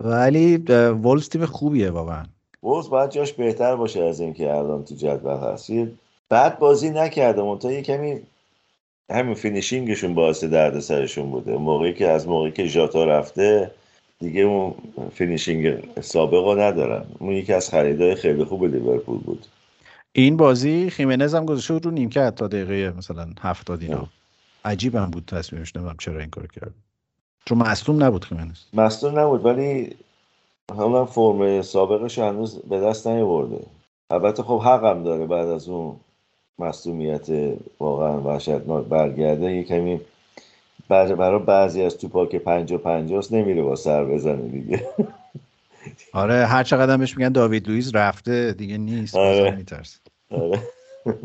ولی 0.00 0.56
وولز 0.56 1.28
تیم 1.28 1.46
خوبیه 1.46 1.90
واقعا. 1.90 2.24
وولز 2.62 2.88
باید 2.88 3.10
جاش 3.10 3.32
بهتر 3.32 3.76
باشه 3.76 4.02
از 4.02 4.20
اینکه 4.20 4.54
الان 4.54 4.84
تو 4.84 4.94
جدول 4.94 5.36
هست. 5.36 5.70
یه 5.70 5.92
بعد 6.28 6.58
بازی 6.58 6.90
نکرده 6.90 7.42
منتها 7.42 7.72
یه 7.72 7.82
کمی 7.82 8.20
همین 9.12 9.34
finishing 9.34 9.89
شون 9.89 10.14
باعث 10.14 10.44
درد 10.44 10.80
سرشون 10.80 11.30
بوده 11.30 11.56
موقعی 11.56 11.94
که 11.94 12.08
از 12.08 12.28
موقعی 12.28 12.52
که 12.52 12.66
ژوتا 12.66 13.04
رفته 13.04 13.70
دیگه 14.20 14.40
اون 14.40 14.74
finishing 15.14 15.78
سابق 16.00 16.44
رو 16.44 16.60
ندارن. 16.60 17.04
اون 17.18 17.32
یکی 17.32 17.52
از 17.52 17.70
خریدای 17.70 18.14
خیلی 18.14 18.44
خوب 18.44 18.64
لیورپول 18.64 19.18
بود. 19.18 19.46
این 20.12 20.36
بازی 20.36 20.90
خیمنز 20.90 21.34
هم 21.34 21.44
گذاشته 21.44 21.78
رو 21.78 21.90
نیمکت 21.90 22.34
تا 22.34 22.48
دقیقه 22.48 22.98
مثلا 22.98 23.28
هفتاد 23.40 23.82
اینا. 23.82 24.08
هم 24.64 25.10
بود 25.10 25.24
تصمیمش 25.26 25.76
نمی‌دونم 25.76 25.96
چرا 26.00 26.20
این 26.20 26.30
کار 26.30 26.46
کرد. 26.46 26.74
چون 27.44 27.58
مصدوم 27.58 28.04
نبود 28.04 28.24
خیمنز. 28.24 28.58
مصدوم 28.72 29.18
نبود 29.18 29.44
ولی 29.44 29.96
حالا 30.76 31.04
فرم 31.04 31.62
سابقش 31.62 32.18
هنوز 32.18 32.58
به 32.58 32.80
دست 32.80 33.06
نیاورده 33.06 33.66
البته 34.10 34.42
خب 34.42 34.60
حقم 34.60 35.02
داره 35.02 35.26
بعد 35.26 35.48
از 35.48 35.68
اون. 35.68 35.96
مصدومیت 36.58 37.26
واقعا 37.80 38.20
وحشتناک 38.20 38.86
برگرده 38.86 39.52
یه 39.52 39.62
کمی 39.62 40.00
بر- 40.88 41.14
برای 41.14 41.38
بعضی 41.38 41.82
از 41.82 41.98
توپا 41.98 42.26
که 42.26 42.38
پنجا 42.38 42.78
پنجاست 42.78 43.32
نمیره 43.32 43.62
با 43.62 43.76
سر 43.76 44.04
بزنه 44.04 44.48
دیگه 44.48 44.86
آره 46.12 46.46
هر 46.46 46.62
چقدر 46.64 46.96
بهش 46.96 47.16
میگن 47.16 47.32
داوید 47.32 47.68
لوئیس 47.68 47.94
رفته 47.94 48.52
دیگه 48.52 48.78
نیست 48.78 49.14
آره. 49.14 49.64
آره. 50.30 50.62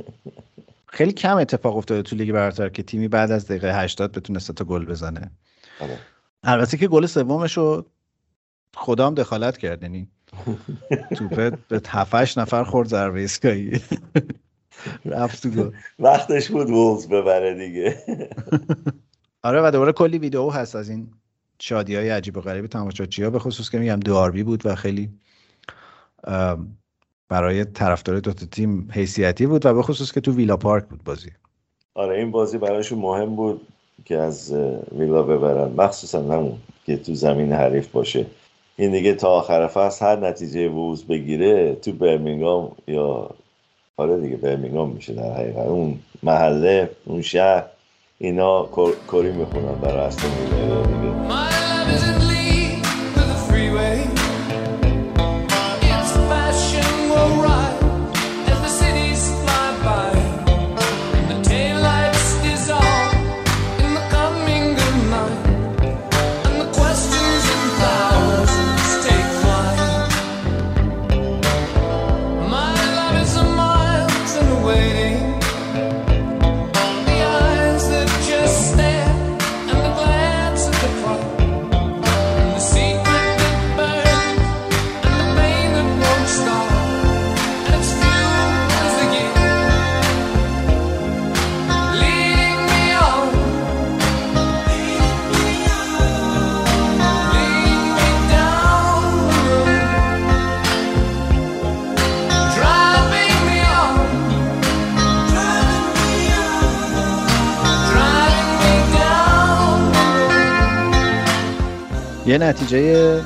خیلی 0.86 1.12
کم 1.14 1.38
اتفاق 1.38 1.78
افتاده 1.78 2.02
تو 2.02 2.16
لیگ 2.16 2.32
برتر 2.32 2.70
که 2.70 2.84
تیمی 2.84 3.08
بعد 3.08 3.32
از 3.32 3.46
دقیقه 3.48 3.82
80 3.82 4.12
بتونه 4.12 4.40
سه 4.40 4.54
تا 4.54 4.66
گل 4.66 4.86
بزنه 4.86 5.32
آره. 5.80 5.98
البته 6.44 6.78
که 6.78 6.88
گل 6.88 7.06
سومش 7.06 7.58
رو 7.58 7.86
خدا 8.76 9.08
هم 9.08 9.16
دخالت 9.16 9.58
کرد 9.58 9.84
یعنی 9.84 10.08
توپه 11.18 11.52
به 11.68 11.82
هفتش 11.88 12.38
نفر 12.38 12.64
خورد 12.64 12.88
ضربه 12.88 13.20
ایستگاهی 13.20 13.82
رفت 15.06 15.48
تو 15.48 15.72
وقتش 16.00 16.52
بود 16.52 16.70
وولز 16.70 17.08
ببره 17.08 17.54
دیگه. 17.54 17.98
آره 19.44 19.62
و 19.62 19.72
دوباره 19.72 19.92
کلی 19.92 20.18
ویدیو 20.18 20.50
هست 20.50 20.76
از 20.76 20.90
این 20.90 21.08
شادی 21.60 21.96
های 21.96 22.10
عجیب 22.10 22.38
و 22.38 22.42
غریب 22.42 22.68
تماشاچی 22.68 23.24
ها 23.24 23.30
به 23.30 23.40
خصوص 23.40 23.70
که 23.70 23.80
میگم 23.80 24.00
داربی 24.00 24.44
بود 24.44 24.66
و 24.66 24.76
خیلی 24.76 25.10
برای 27.30 27.66
طرفدار 27.66 28.20
دوتا 28.20 28.46
تیم 28.46 28.90
حیثیتی 28.92 29.46
بود 29.46 29.66
و 29.66 29.74
به 29.74 29.82
خصوص 29.82 30.12
که 30.12 30.22
تو 30.22 30.32
ویلا 30.32 30.58
پارک 30.58 30.86
بود 30.86 31.04
بازی. 31.04 31.30
آره 31.96 32.18
این 32.18 32.32
بازی 32.32 32.58
براشون 32.58 33.00
مهم 33.00 33.36
بود 33.36 33.68
که 34.06 34.18
از 34.18 34.54
ویلا 34.92 35.24
ببرن. 35.24 35.74
مخصوصا 35.78 36.22
همون 36.22 36.58
که 36.86 36.98
تو 36.98 37.14
زمین 37.14 37.54
حریف 37.54 37.88
باشه. 37.88 38.26
این 38.76 38.92
دیگه 38.92 39.14
تا 39.14 39.30
آخر 39.30 39.68
فصل 39.68 40.06
هر 40.06 40.16
نتیجه 40.16 40.70
ووز 40.70 41.08
بگیره 41.08 41.76
تو 41.76 41.92
برمینگام 41.92 42.76
یا 42.88 43.30
آره 44.00 44.18
دیگه 44.18 44.36
برمینگام 44.36 44.90
میشه 44.90 45.14
در 45.14 45.34
حقیقت. 45.34 45.58
اون 45.68 46.00
محله 46.24 46.90
اون 47.06 47.22
شهر 47.22 47.64
اینا 48.18 48.70
کری 49.12 49.32
می‌خونن 49.32 49.76
برای 49.82 50.06
اصلا 50.06 50.30
دیگه. 50.30 52.27
یه 112.38 112.44
نتیجه 112.44 113.22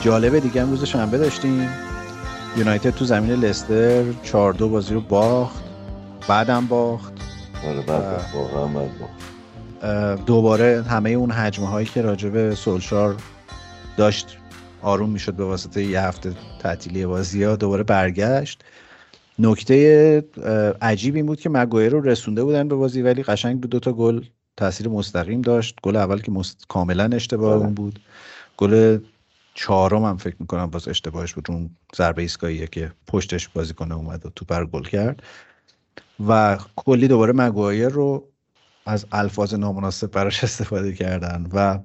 جالب 0.00 0.38
دیگه 0.38 0.62
هم 0.62 0.70
روز 0.70 0.84
شنبه 0.84 1.18
داشتیم. 1.18 1.68
یونایتد 2.56 2.90
تو 2.90 3.04
زمین 3.04 3.30
لستر 3.30 4.04
4 4.22 4.52
دو 4.52 4.68
بازی 4.68 4.94
رو 4.94 5.00
باخت 5.00 5.64
بعدم 6.28 6.66
باخت. 6.66 7.12
آره 7.66 7.80
بعد 7.80 8.04
باخت. 9.80 10.24
دوباره 10.26 10.84
همه 10.88 11.10
اون 11.10 11.30
حجمه 11.30 11.66
هایی 11.66 11.86
که 11.86 12.02
راجب 12.02 12.54
سولشار 12.54 13.16
داشت 13.96 14.36
آروم 14.82 15.10
می‌شد 15.10 15.34
به 15.34 15.44
واسطه 15.44 15.82
یه 15.84 16.00
هفته 16.00 16.32
تعطیلی 16.62 17.06
بازی 17.06 17.42
ها 17.42 17.56
دوباره 17.56 17.82
برگشت. 17.82 18.64
نکته 19.38 20.24
اه، 20.44 20.72
عجیب 20.82 21.14
این 21.14 21.26
بود 21.26 21.40
که 21.40 21.48
مگویر 21.48 21.92
رو 21.92 22.00
رسونده 22.00 22.44
بودن 22.44 22.68
به 22.68 22.74
بازی 22.74 23.02
ولی 23.02 23.22
قشنگ 23.22 23.60
بود 23.60 23.70
دوتا 23.70 23.92
گل 23.92 24.20
تاثیر 24.56 24.88
مستقیم 24.88 25.40
داشت. 25.40 25.76
گل 25.82 25.96
اول 25.96 26.20
که 26.20 26.30
مست... 26.32 26.64
کاملا 26.68 27.10
اشتباه 27.12 27.54
بله. 27.54 27.64
اون 27.64 27.74
بود. 27.74 28.00
گل 28.56 28.98
چهارم 29.54 30.04
هم 30.04 30.16
فکر 30.16 30.36
می‌کنم 30.40 30.66
باز 30.66 30.88
اشتباهش 30.88 31.32
بود. 31.34 31.50
اون 31.50 31.70
ضربه 31.96 32.22
ایستگاهیه 32.22 32.66
که 32.66 32.92
پشتش 33.06 33.48
بازیکن 33.48 33.92
اومد 33.92 34.26
و 34.26 34.30
تو 34.36 34.64
گل 34.64 34.84
کرد. 34.84 35.22
و 36.28 36.58
کلی 36.76 37.08
دوباره 37.08 37.32
مگوایر 37.32 37.88
رو 37.88 38.24
از 38.86 39.06
الفاظ 39.12 39.54
نامناسب 39.54 40.10
براش 40.10 40.44
استفاده 40.44 40.92
کردن. 40.92 41.46
و 41.52 41.78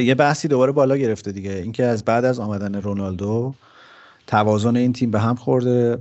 یه 0.00 0.14
بحثی 0.14 0.48
دوباره 0.48 0.72
بالا 0.72 0.96
گرفته 0.96 1.32
دیگه. 1.32 1.50
اینکه 1.50 1.84
از 1.84 2.04
بعد 2.04 2.24
از 2.24 2.40
آمدن 2.40 2.74
رونالدو 2.74 3.54
توازن 4.26 4.76
این 4.76 4.92
تیم 4.92 5.10
به 5.10 5.20
هم 5.20 5.34
خورده. 5.34 5.98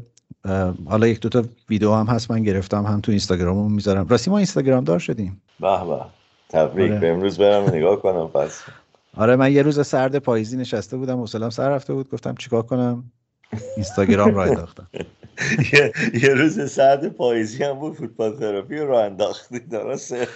حالا 0.90 1.08
یک 1.08 1.20
دوتا 1.20 1.44
ویدیو 1.70 1.94
هم 1.94 2.06
هست 2.06 2.32
من 2.32 2.44
گرفتم 2.44 2.86
هم 2.86 3.02
تو 3.02 3.12
اینستاگرامم 3.12 3.72
می‌ذارم. 3.72 4.08
راستی 4.08 4.30
ما 4.32 4.38
اینستاگرام 4.38 4.84
دار 4.84 5.00
شدیم. 5.00 5.42
به 5.60 5.68
به. 5.68 6.06
تبریک. 6.50 6.92
آره. 6.92 7.00
به 7.00 7.10
امروز 7.10 7.38
برم 7.38 7.64
نگاه 7.64 8.02
کنم 8.02 8.28
پس. 8.28 8.62
آره 9.18 9.36
من 9.36 9.52
یه 9.52 9.62
روز 9.62 9.88
سرد 9.88 10.20
پاییزی 10.20 10.58
نشسته 10.58 10.98
بودم 10.98 11.20
حوصله‌ام 11.20 11.50
سر 11.50 11.70
رفته 11.70 11.94
بود. 11.94 12.10
گفتم 12.10 12.36
چیکار 12.36 12.62
کنم؟ 12.62 13.04
اینستاگرام 13.76 14.36
را 14.36 14.44
انداختم. 14.44 14.88
یه, 16.24 16.30
روز 16.30 16.72
ساعت 16.72 17.06
پاییزی 17.06 17.64
هم 17.64 17.74
بود 17.74 17.94
فوتبال 17.94 18.40
تراپی 18.40 18.78
رو 18.78 18.96
انداختی 18.96 19.60
درسته؟ 19.60 20.28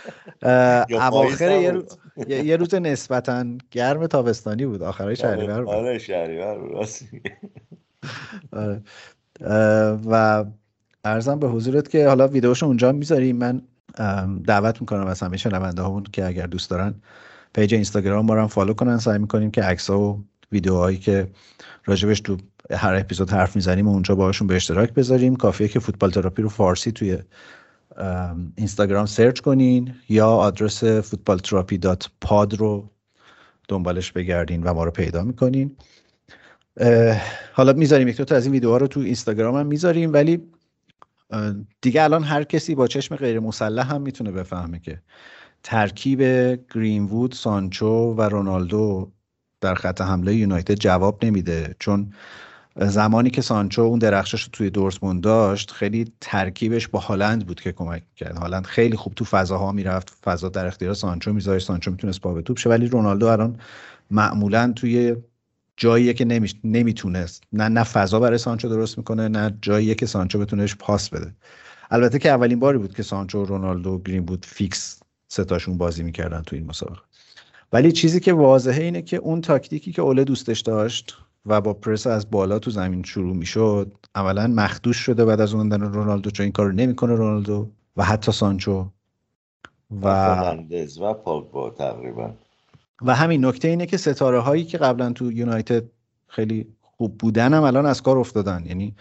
اواخر 0.92 1.62
یه؟ 1.62 1.72
روز 1.72 1.98
یه 2.28 2.46
یه 2.46 2.56
روز 2.56 2.76
نسبتا 2.76 3.46
گرم 3.72 4.08
تابستانی 4.08 4.66
بود. 4.66 4.84
آخرای 4.84 5.16
شهریور 5.16 5.64
بود. 5.64 5.74
آره 5.74 5.98
شهریور 5.98 6.58
بود. 6.58 6.88
آره. 8.52 8.82
و 10.06 10.46
ارزم 11.04 11.40
به 11.40 11.48
حضورت 11.48 11.90
که 11.90 12.08
حالا 12.08 12.28
ویدیوشو 12.28 12.66
اونجا 12.66 12.92
می‌ذاریم. 12.92 13.38
من 13.38 13.62
دعوت 14.48 14.82
می‌کنم 14.82 15.08
از 15.08 15.20
همه 15.20 15.38
شنونده 15.38 16.10
که 16.12 16.26
اگر 16.26 16.48
دوست 16.48 16.70
دارن 16.70 16.94
page 17.54 17.74
اینستاگرام 17.74 18.26
ما 18.26 18.34
رو 18.34 18.48
follow 18.48 18.74
کنن. 18.74 18.98
سعی 18.98 19.18
می‌کنیم 19.18 19.52
که 19.52 19.64
عکس 19.64 19.90
و 19.90 20.24
ویدیوهایی 20.52 20.98
که 20.98 21.28
راجبش 21.86 22.22
تو 22.22 22.38
هر 22.72 22.96
اپیزود 22.96 23.30
حرف 23.30 23.56
می‌زنیم 23.56 23.88
و 23.88 23.92
اونجا 23.92 24.16
باهاشون 24.16 24.48
به 24.48 24.56
اشتراک 24.56 24.94
بذاریم. 24.94 25.36
کافیه 25.36 25.68
که 25.68 25.80
فوتبال 25.80 26.12
تراپی 26.12 26.42
رو 26.42 26.50
فارسی 26.50 26.92
توی 26.92 27.18
ام، 27.98 28.54
اینستاگرام 28.56 29.06
search 29.06 29.40
کنین 29.40 29.94
یا 30.10 30.28
آدرس 30.28 30.84
فوتبال 30.84 31.38
تراپی 31.38 31.80
پاد 32.22 32.54
رو 32.54 32.90
دنبالش 33.68 34.12
بگردین 34.12 34.64
و 34.64 34.74
ما 34.74 34.84
رو 34.84 34.92
پیدا 34.92 35.24
می‌کنین. 35.24 35.76
حالا 37.54 37.74
می‌ذاریم 37.74 38.08
یک 38.08 38.22
تا 38.22 38.36
از 38.36 38.46
این 38.46 38.54
ویدیوها 38.54 38.78
رو 38.78 38.88
تو 38.88 39.00
اینستاگرام 39.00 39.56
هم 39.56 39.66
می‌ذاریم 39.66 40.14
ولی 40.14 40.42
دیگه 41.82 42.04
الان 42.04 42.24
هر 42.24 42.44
کسی 42.44 42.76
با 42.76 42.88
چشم 42.88 43.16
غیر 43.16 43.40
مسلح 43.40 43.94
هم 43.94 44.02
می‌تونه 44.02 44.32
بفهمه 44.32 44.80
که 44.80 45.02
ترکیب 45.64 46.22
گرینوود، 46.74 47.32
سانچو 47.32 48.14
و 48.14 48.22
رونالدو 48.22 49.12
در 49.62 49.76
خط 49.76 50.02
حمله 50.02 50.36
یونایتد 50.36 50.74
جواب 50.74 51.26
نمیده. 51.26 51.76
چون 51.80 52.14
زمانی 52.76 53.30
که 53.30 53.42
سانچو 53.42 53.82
اون 53.82 54.00
درخشش 54.00 54.44
رو 54.44 54.50
توی 54.52 54.70
دورتموند 54.70 55.22
داشت 55.22 55.72
خیلی 55.72 56.12
ترکیبش 56.22 56.88
با 56.88 57.00
هالند 57.00 57.48
بود 57.48 57.62
که 57.62 57.72
کمک 57.72 58.04
کرد. 58.16 58.38
هالند 58.38 58.66
خیلی 58.66 58.98
خوب 58.98 59.14
تو 59.14 59.26
فضاها 59.26 59.72
می‌رفت 59.72 60.18
فضا 60.24 60.50
در 60.50 60.66
اختیار 60.66 60.94
سانچو 60.94 61.34
میذاشت 61.34 61.68
سانچو 61.68 61.92
می‌تونست 61.92 62.22
پا 62.22 62.34
به 62.34 62.42
توپ 62.42 62.58
شه 62.58 62.70
ولی 62.70 62.88
رونالدو 62.88 63.28
الان 63.28 63.60
معمولا 64.12 64.74
توی 64.76 65.16
جاییه 65.78 66.14
که 66.14 66.26
نمیش... 66.26 66.56
نمی‌تونست. 66.64 67.44
نه 67.54 67.70
نه 67.70 67.84
فضا 67.84 68.20
برای 68.20 68.38
سانچو 68.38 68.70
درست 68.70 68.98
می‌کنه 68.98 69.28
نه 69.28 69.58
جاییه 69.62 69.96
که 69.96 70.06
سانچو 70.06 70.40
بتونهش 70.40 70.76
پاس 70.76 71.10
بده. 71.10 71.34
البته 71.92 72.20
که 72.20 72.30
اولین 72.30 72.60
باری 72.60 72.78
بود 72.78 72.96
که 72.96 73.04
سانچو 73.04 73.46
رونالدو 73.46 74.00
گرین 74.00 74.26
بود 74.26 74.46
فیکس 74.46 75.00
ستاشون 75.28 75.78
بازی 75.78 76.04
می‌کردن 76.04 76.42
تو 76.42 76.56
این 76.56 76.66
مسابقه. 76.66 77.02
ولی 77.74 77.92
چیزی 77.92 78.20
که 78.20 78.34
واضحه 78.34 78.84
اینه 78.84 79.02
که 79.02 79.18
اون 79.18 79.42
تاکتیکی 79.42 79.92
که 79.92 80.02
اوله 80.02 80.24
دوستش 80.24 80.60
داشت 80.60 81.18
و 81.46 81.62
با 81.62 81.74
پرس 81.74 82.08
از 82.08 82.32
بالا 82.32 82.60
تو 82.60 82.72
زمین 82.72 83.04
شروع 83.04 83.36
می‌شد 83.36 83.92
عملا 84.16 84.48
مخدوش 84.48 84.98
شده 84.98 85.26
بعد 85.26 85.42
از 85.42 85.54
اومدن 85.54 85.82
رونالدو 85.82 86.32
چون 86.32 86.44
این 86.44 86.52
کارو 86.52 86.72
نمی‌کنه 86.72 87.16
رونالدو 87.16 87.70
و 87.98 88.04
حتی 88.04 88.32
سانچو 88.32 88.88
و 90.02 90.08
و 91.00 91.14
پاگبا 91.14 91.70
تقریبا. 91.70 92.34
و 93.02 93.16
همین 93.16 93.46
نکته 93.46 93.68
اینه 93.68 93.86
که 93.86 93.98
ستاره 93.98 94.40
هایی 94.40 94.66
که 94.66 94.78
قبلا 94.78 95.14
تو 95.14 95.32
یونایتد 95.32 95.84
خیلی 96.28 96.68
خوب 96.82 97.18
بودن 97.18 97.54
هم 97.54 97.64
الان 97.64 97.86
از 97.86 98.02
کار 98.02 98.18
افتادن. 98.18 98.64
یعنی 98.66 98.96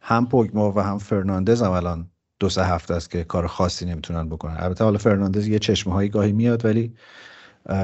هم 0.00 0.26
پوگبا 0.26 0.72
و 0.72 0.80
هم 0.80 0.98
فرناندز 0.98 1.62
هم 1.62 1.70
الان 1.70 2.10
دو 2.40 2.48
سه 2.48 2.64
هفته 2.64 2.94
است 2.94 3.10
که 3.10 3.24
کار 3.24 3.46
خاصی 3.46 3.86
نمی‌تونن 3.86 4.28
بکنن. 4.28 4.56
البته 4.58 4.84
حالا 4.84 4.98
فرناندز 4.98 5.48
یه 5.48 5.58
چشمه 5.58 5.92
هایی 5.92 6.08
گاهی 6.08 6.32
میاد 6.32 6.64
ولی 6.64 6.94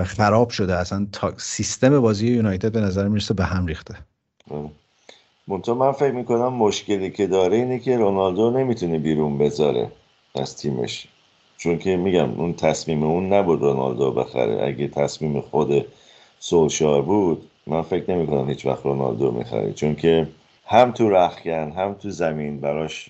خراب 0.05 0.51
شده. 0.51 0.77
اصلا 0.77 1.07
تا 1.13 1.33
سیستم 1.37 2.01
بازی 2.01 2.29
یونایتد 2.29 2.73
به 2.73 2.81
نظر 2.81 3.09
می‌رسه 3.09 3.35
به 3.35 3.45
هم 3.45 3.67
ریخته. 3.67 3.97
منتها 5.49 5.75
من 5.75 5.93
فکر 5.93 6.13
می‌کنم 6.13 6.53
مشکلی 6.53 7.11
که 7.11 7.27
داره 7.27 7.57
اینه 7.57 7.79
که 7.79 7.97
رونالدو 7.97 8.51
نمی‌تونه 8.51 8.99
بیرون 8.99 9.39
بذاره 9.39 9.93
از 10.35 10.57
تیمش. 10.57 11.09
چون 11.63 11.79
که 11.79 11.97
میگم 11.97 12.41
اون 12.41 12.53
تصمیم 12.53 13.03
اون 13.03 13.33
نبود 13.33 13.61
رونالدو 13.61 14.11
بخره. 14.11 14.67
اگه 14.67 14.89
تصمیم 14.89 15.41
خود 15.41 15.85
سولشار 16.39 17.03
بود 17.03 17.51
من 17.67 17.83
فکر 17.83 18.15
نمی 18.15 18.27
کنم 18.27 18.49
هیچ 18.49 18.67
وقت 18.67 18.87
رونالدو 18.87 19.31
می‌خره. 19.33 19.73
چون 19.73 19.95
که 19.95 20.27
هم 20.67 20.93
تو 20.93 21.11
رخکن 21.11 21.73
هم 21.77 21.95
تو 21.95 22.11
زمین 22.11 22.61
براش 22.61 23.09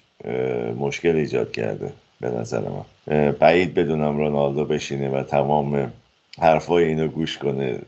مشکل 0.79 1.17
ایجاد 1.17 1.53
کرده 1.53 1.93
به 2.21 2.31
نظر 2.31 2.63
من. 2.69 3.33
بعید 3.33 3.75
بدونم 3.75 4.17
رونالدو 4.17 4.65
بشینه 4.65 5.11
و 5.11 5.23
تمام 5.23 5.93
حرفای 6.39 6.85
اینو 6.85 7.09
گوش 7.09 7.39
کنه 7.39 7.79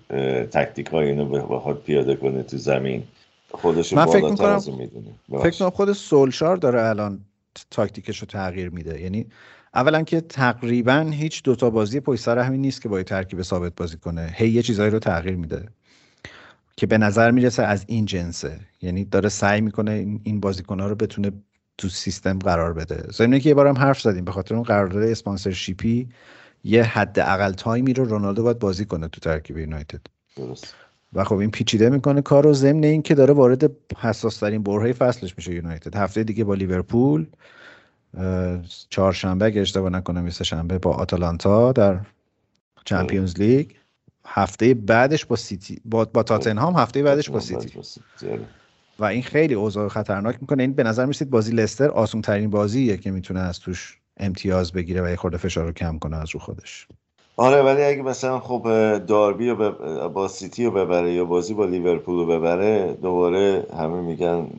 تکتیک 0.53 0.87
های 0.87 1.09
اینو 1.09 1.25
بخواد 1.25 1.83
پیاده 1.87 2.17
کنه 2.17 2.43
تو 2.43 2.57
زمین. 2.57 3.03
خودش 3.51 3.93
من 3.93 4.07
فکر 4.07 4.21
بالاتر 4.21 4.31
می‌کنم- 4.31 4.55
از 4.55 4.71
می‌دونه. 4.71 5.43
فکر 5.43 5.59
کنم 5.59 5.71
خود 5.71 5.93
سولشار 5.93 6.57
داره 6.57 6.83
الان 6.83 7.21
تاکتیکش 7.71 8.19
رو 8.19 8.27
تغییر 8.27 8.71
میده. 8.71 9.01
یعنی 9.01 9.27
اولا 9.75 10.03
که 10.03 10.21
تقریبا 10.21 11.01
هیچ 11.13 11.43
دوتا 11.43 11.71
بازی 11.71 12.01
پشت 12.01 12.23
سر 12.23 12.39
همین 12.39 12.61
نیست 12.61 12.83
که 12.83 12.89
با 12.89 12.99
یه 12.99 13.05
ترکیب 13.05 13.43
ثابت 13.43 13.73
بازی 13.77 13.97
کنه. 13.97 14.31
هی 14.35 14.49
یه 14.49 14.63
چیزایی 14.63 14.91
رو 14.91 14.99
تغییر 14.99 15.37
میده 15.37 15.69
که 16.77 16.87
به 16.87 16.99
نظر 16.99 17.31
می‌رسه 17.31 17.63
از 17.63 17.85
این 17.89 18.05
جنسه. 18.05 18.61
یعنی 18.83 19.05
داره 19.05 19.29
سعی 19.29 19.61
می‌کنه 19.61 19.91
این- 19.91 20.21
این 20.25 20.41
بازیکنها 20.41 20.87
رو 20.87 20.95
بتونه 20.95 21.33
تو 21.79 21.89
سیستم 21.89 22.39
قرار 22.39 22.73
بده. 22.73 23.05
ضمن 23.13 23.39
که 23.39 23.49
یه 23.49 23.55
بارم 23.55 23.79
حرف 23.79 24.01
زدیم 24.01 24.25
به 24.25 24.33
خاطر 24.33 24.55
اون 24.55 24.65
قرارداد 24.65 25.03
sponsorship 25.03 26.00
ی 26.00 26.09
یه 26.65 26.83
حد 26.83 27.19
اقل 27.19 27.53
time 27.53 27.85
ی 27.85 27.93
رو 27.93 28.05
رونالدو 28.05 28.43
باید 28.43 28.59
بازی 28.59 28.85
کنه 28.85 29.09
تو 29.09 29.21
ترکیب 29.21 29.59
یونایتد. 29.59 30.01
درست. 30.37 30.75
و 31.13 31.25
خب 31.25 31.37
این 31.37 31.51
پیچیده 31.51 31.91
می‌کنه 31.91 32.23
کار 32.23 32.45
رو 32.45 32.53
ضمن 32.53 32.85
این 32.85 33.03
که 33.03 33.15
داره 33.15 33.35
وارد 33.35 33.71
حساس 33.99 34.37
ترین 34.37 34.63
برهه 34.63 34.93
فصلش 34.93 35.35
میشه 35.37 35.55
یونایتد. 35.55 35.97
هفته 35.97 36.25
دیگه 36.25 36.45
با 36.45 36.55
لیورپول. 36.55 37.27
چهارشنبه 38.89 39.45
اگه 39.45 39.61
اشتباه 39.61 39.91
نکنم 39.91 40.25
یا 40.25 40.33
سه‌شنبه 40.33 40.79
با 40.79 40.93
آتالانتا 40.93 41.73
در 41.73 42.01
Champions 42.85 43.41
League. 43.41 43.71
هفته 44.27 44.75
بعدش 44.75 45.25
با 45.25 45.37
سیتی 45.37 45.81
با, 45.85 46.05
با 46.05 46.23
تاتنهام 46.23 46.77
هفته 46.77 47.03
بعدش 47.03 47.31
با 47.31 47.41
سیتی. 47.41 47.81
آره. 48.23 48.41
و 48.99 49.05
این 49.05 49.23
خیلی 49.23 49.55
اوضاع 49.55 49.89
خطرناک 49.89 50.37
می‌کنه. 50.41 50.63
این 50.63 50.73
به 50.73 50.83
نظر 50.83 51.07
می‌رسید 51.07 51.31
بازی 51.31 51.53
لستر 51.53 51.89
آسون 51.89 52.23
ترین 52.23 52.51
بازیه 52.51 52.97
که 52.97 53.11
می‌تونه 53.11 53.41
از 53.41 53.61
توش 53.61 53.99
امتیاز 54.17 54.73
بگیره 54.73 55.03
و 55.03 55.09
یه 55.09 55.17
خورده 55.17 55.37
فشار 55.37 55.65
رو 55.67 55.73
کم 55.73 55.99
کنه 55.99 56.17
از 56.17 56.31
رو 56.31 56.41
خودش. 56.41 56.89
آره 57.37 57.63
ولی 57.63 57.83
اگه 57.83 58.03
مثلا 58.03 58.41
خب 58.41 58.63
داربی 59.07 59.49
رو 59.49 59.73
با 60.09 60.29
سیتی 60.29 60.65
رو 60.65 60.71
ببره 60.71 61.13
یا 61.13 61.25
بازی 61.25 61.55
با 61.55 61.65
لیورپول 61.65 62.17
رو 62.17 62.27
ببره 62.27 62.93
دوباره 63.03 63.67
همه 63.79 64.01
میگن 64.01 64.51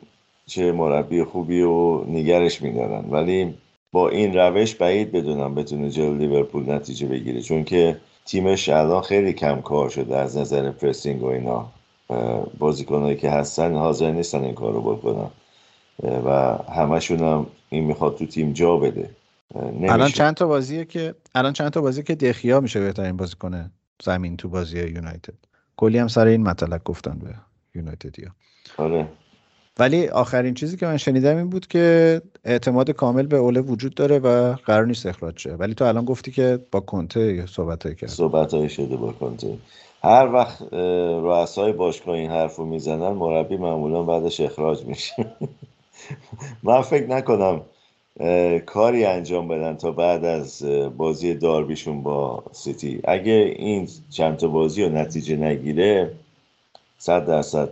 چه 0.46 0.72
مربی 0.72 1.24
خوبی 1.24 1.62
و 1.62 2.04
نگرش 2.04 2.62
میدارن. 2.62 3.06
ولی 3.10 3.54
با 3.92 4.10
این 4.10 4.34
روش 4.38 4.76
بعید 4.76 5.12
بدونم 5.12 5.56
بتونه 5.56 5.90
جلو 5.90 6.18
لیورپول 6.18 6.72
نتیجه 6.72 7.08
بگیره. 7.08 7.42
چون 7.42 7.64
که 7.64 7.98
تیمش 8.26 8.70
الان 8.70 9.02
خیلی 9.02 9.34
کم 9.34 9.62
کار 9.62 9.90
شده 9.90 10.18
از 10.18 10.38
نظر 10.38 10.72
پرسینگ 10.72 11.24
و 11.24 11.26
اینا. 11.26 11.72
بازیکنایی 12.58 13.18
که 13.18 13.30
هستن 13.30 13.74
حاضر 13.74 14.12
نیستن 14.12 14.44
این 14.44 14.54
کار 14.54 14.74
رو 14.74 14.82
بکنن 14.82 15.30
و 16.26 16.58
همشون 16.74 17.20
هم 17.20 17.48
این 17.70 17.84
می‌خواد 17.84 18.18
تو 18.18 18.26
تیم 18.26 18.54
جا 18.54 18.78
بده. 18.78 19.10
الان. 19.84 20.10
چند 20.10 20.34
تا 20.34 20.48
بازیه 20.48 20.86
که 20.86 21.16
الان 21.36 21.54
چند 21.54 21.70
تا 21.70 21.82
بازی 21.82 22.04
که 22.04 22.16
دخیا 22.16 22.60
میشه 22.60 22.80
بهترین 22.80 23.18
بازی 23.18 23.36
کنه 23.36 23.72
زمین 24.04 24.38
تو 24.38 24.50
بازی 24.50 24.78
یونایتد. 24.78 25.34
کلی 25.78 25.98
هم 25.98 26.08
سر 26.08 26.28
این 26.28 26.44
مطلب 26.44 26.82
گفتن 26.84 27.20
به 27.20 27.36
یونایتدیا. 27.76 28.30
آره. 28.78 29.08
ولی 29.80 30.08
آخرین 30.08 30.54
چیزی 30.54 30.78
که 30.78 30.86
من 30.86 30.98
شنیدم 30.98 31.38
این 31.38 31.50
بود 31.50 31.68
که 31.68 32.22
اعتماد 32.44 32.92
کامل 32.92 33.26
به 33.26 33.38
اوله 33.38 33.62
وجود 33.62 33.94
داره 33.94 34.20
و 34.20 34.54
قرار 34.54 34.86
نیست 34.86 35.06
اخراج 35.06 35.40
شه. 35.40 35.54
ولی 35.54 35.74
تو 35.74 35.86
الان 35.86 36.06
گفتی 36.06 36.32
که 36.32 36.60
با 36.72 36.80
کنته 36.80 37.46
صحبت 37.46 37.98
کرد 37.98 38.10
صحبت 38.10 38.54
های 38.54 38.70
شده 38.70 38.96
با 38.96 39.12
کنته. 39.12 39.58
هر 40.04 40.34
وقت 40.34 40.74
رؤسای 41.24 41.72
باشگاه 41.72 42.16
این 42.16 42.32
حرف 42.32 42.56
رو 42.56 42.66
می‌زنن 42.66 43.10
مربی 43.10 43.58
معمولا 43.58 44.04
بعدش 44.04 44.40
اخراج 44.40 44.86
میشه. 44.86 45.26
من 46.64 46.82
فکر 46.82 47.08
نکنم 47.08 47.62
کاری 48.66 49.06
انجام 49.06 49.48
بدن 49.48 49.76
تا 49.76 49.92
بعد 49.92 50.26
از 50.26 50.64
بازی 50.98 51.34
داربیشون 51.34 52.04
با 52.04 52.44
سیتی. 52.52 53.02
اگه 53.04 53.56
این 53.58 53.88
چند 54.10 54.38
تا 54.38 54.48
بازی 54.48 54.84
رو 54.84 54.90
نتیجه 54.90 55.36
نگیره 55.36 56.12
صد 56.98 57.26
درصد 57.26 57.70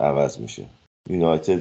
عوض 0.00 0.38
میشه. 0.38 0.64
یونایتد 1.10 1.60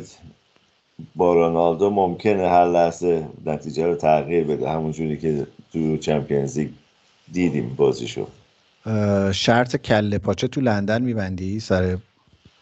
با 1.15 1.33
رونالدو 1.33 1.89
ممکنه 1.89 2.49
هر 2.49 2.65
لحظه 2.65 3.27
نتیجه 3.45 3.85
رو 3.85 3.95
تغییر 3.95 4.43
بده. 4.43 4.69
همونجوری 4.69 5.17
که 5.17 5.47
تو 5.73 5.97
چمپیونز 5.97 6.57
لیگ 6.57 6.69
دیدیم 7.31 7.75
بازیشو. 7.77 8.27
شرط 9.31 9.75
کله 9.75 10.17
پاچه 10.17 10.47
تو 10.47 10.61
لندن 10.61 11.01
میبندی؟ 11.01 11.59
سر 11.59 11.97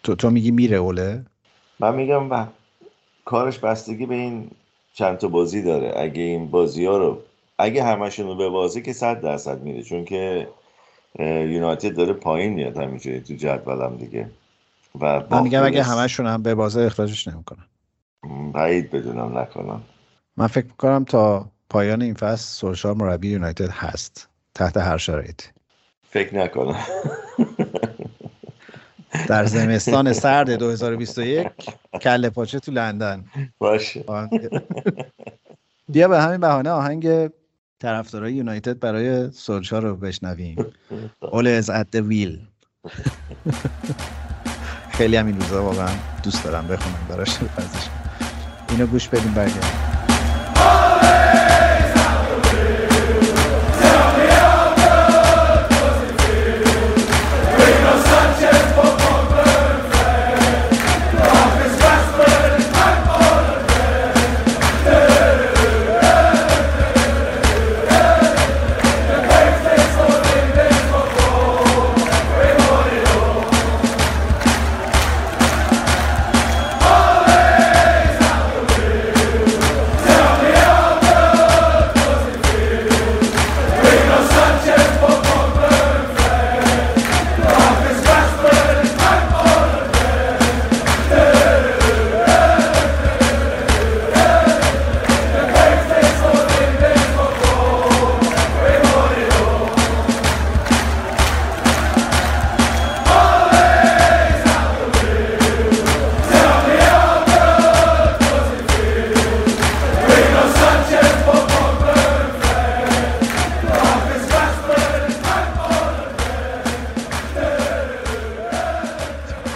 تو, 0.03 0.15
تو 0.15 0.29
میگی 0.29 0.51
میره 0.51 0.77
اوله؟ 0.77 1.25
من 1.79 1.95
میگم 1.95 2.31
و 2.31 2.45
کارش 3.25 3.59
بستگی 3.59 4.05
به 4.05 4.15
این 4.15 4.51
چند 4.93 5.17
تا 5.17 5.27
بازی 5.27 5.61
داره. 5.61 5.93
اگه 5.97 6.21
این 6.21 6.47
بازی 6.47 6.85
ها 6.85 6.97
رو 6.97 7.21
اگه 7.57 7.83
همشون 7.83 8.27
رو 8.27 8.35
به 8.35 8.49
بازی 8.49 8.81
که 8.81 8.93
صد 8.93 9.21
درصد 9.21 9.61
میره. 9.61 9.83
چون 9.83 10.05
که 10.05 10.47
یونایتد 11.19 11.95
داره 11.95 12.13
پایین 12.13 12.53
میاد 12.53 12.77
همینجوری 12.77 13.19
تو 13.19 13.33
جدولم 13.33 13.97
دیگه. 13.97 14.29
و 15.01 15.23
من 15.29 15.43
میگم 15.43 15.63
اگه 15.65 15.83
همشون 15.83 16.27
هم 16.27 16.43
به 16.43 16.55
بازه 16.55 16.81
اخراجش 16.81 17.27
نمی‌کنن. 17.27 17.65
بعید 18.53 18.91
بدونم 18.91 19.37
نکنم. 19.37 19.81
من 20.37 20.47
فکر 20.47 20.65
می‌کنم 20.65 21.03
تا 21.03 21.51
پایان 21.69 22.01
این 22.01 22.13
فصل 22.13 22.45
سولشار 22.59 22.93
مربی 22.93 23.29
یونایتد 23.29 23.69
هست 23.69 24.29
تحت 24.55 24.77
هر 24.77 24.97
شرایطی. 24.97 25.47
فکر 26.09 26.35
نکنم. 26.35 26.79
در 29.27 29.45
زمستان 29.45 30.13
سرد 30.13 30.51
2021 30.55 31.47
کله 32.01 32.29
پاچه 32.29 32.59
تو 32.59 32.71
لندن. 32.71 33.25
باشه. 33.57 34.05
بیا 35.89 36.07
به 36.07 36.21
همین 36.21 36.39
بهانه 36.39 36.69
آهنگ 36.69 37.29
طرفدارای 37.79 38.33
یونایتد 38.33 38.79
برای 38.79 39.31
سولشار 39.31 39.83
رو 39.83 39.95
بشنویم. 39.95 40.55
Is 41.61 41.69
at 41.69 41.87
the 41.95 42.01
wheel. 42.01 42.37
خیلی 44.97 45.15
هم 45.15 45.27
این 45.27 45.41
روزا 45.41 45.63
واقعا 45.63 45.89
دوست 46.23 46.43
دارم 46.43 46.67
بخونم 46.67 46.95
براش. 47.09 47.37
ورزش 47.57 47.87
اینو 48.69 48.85
گوش 48.85 49.07
بدیم 49.07 49.33
برگردیم. 49.33 49.94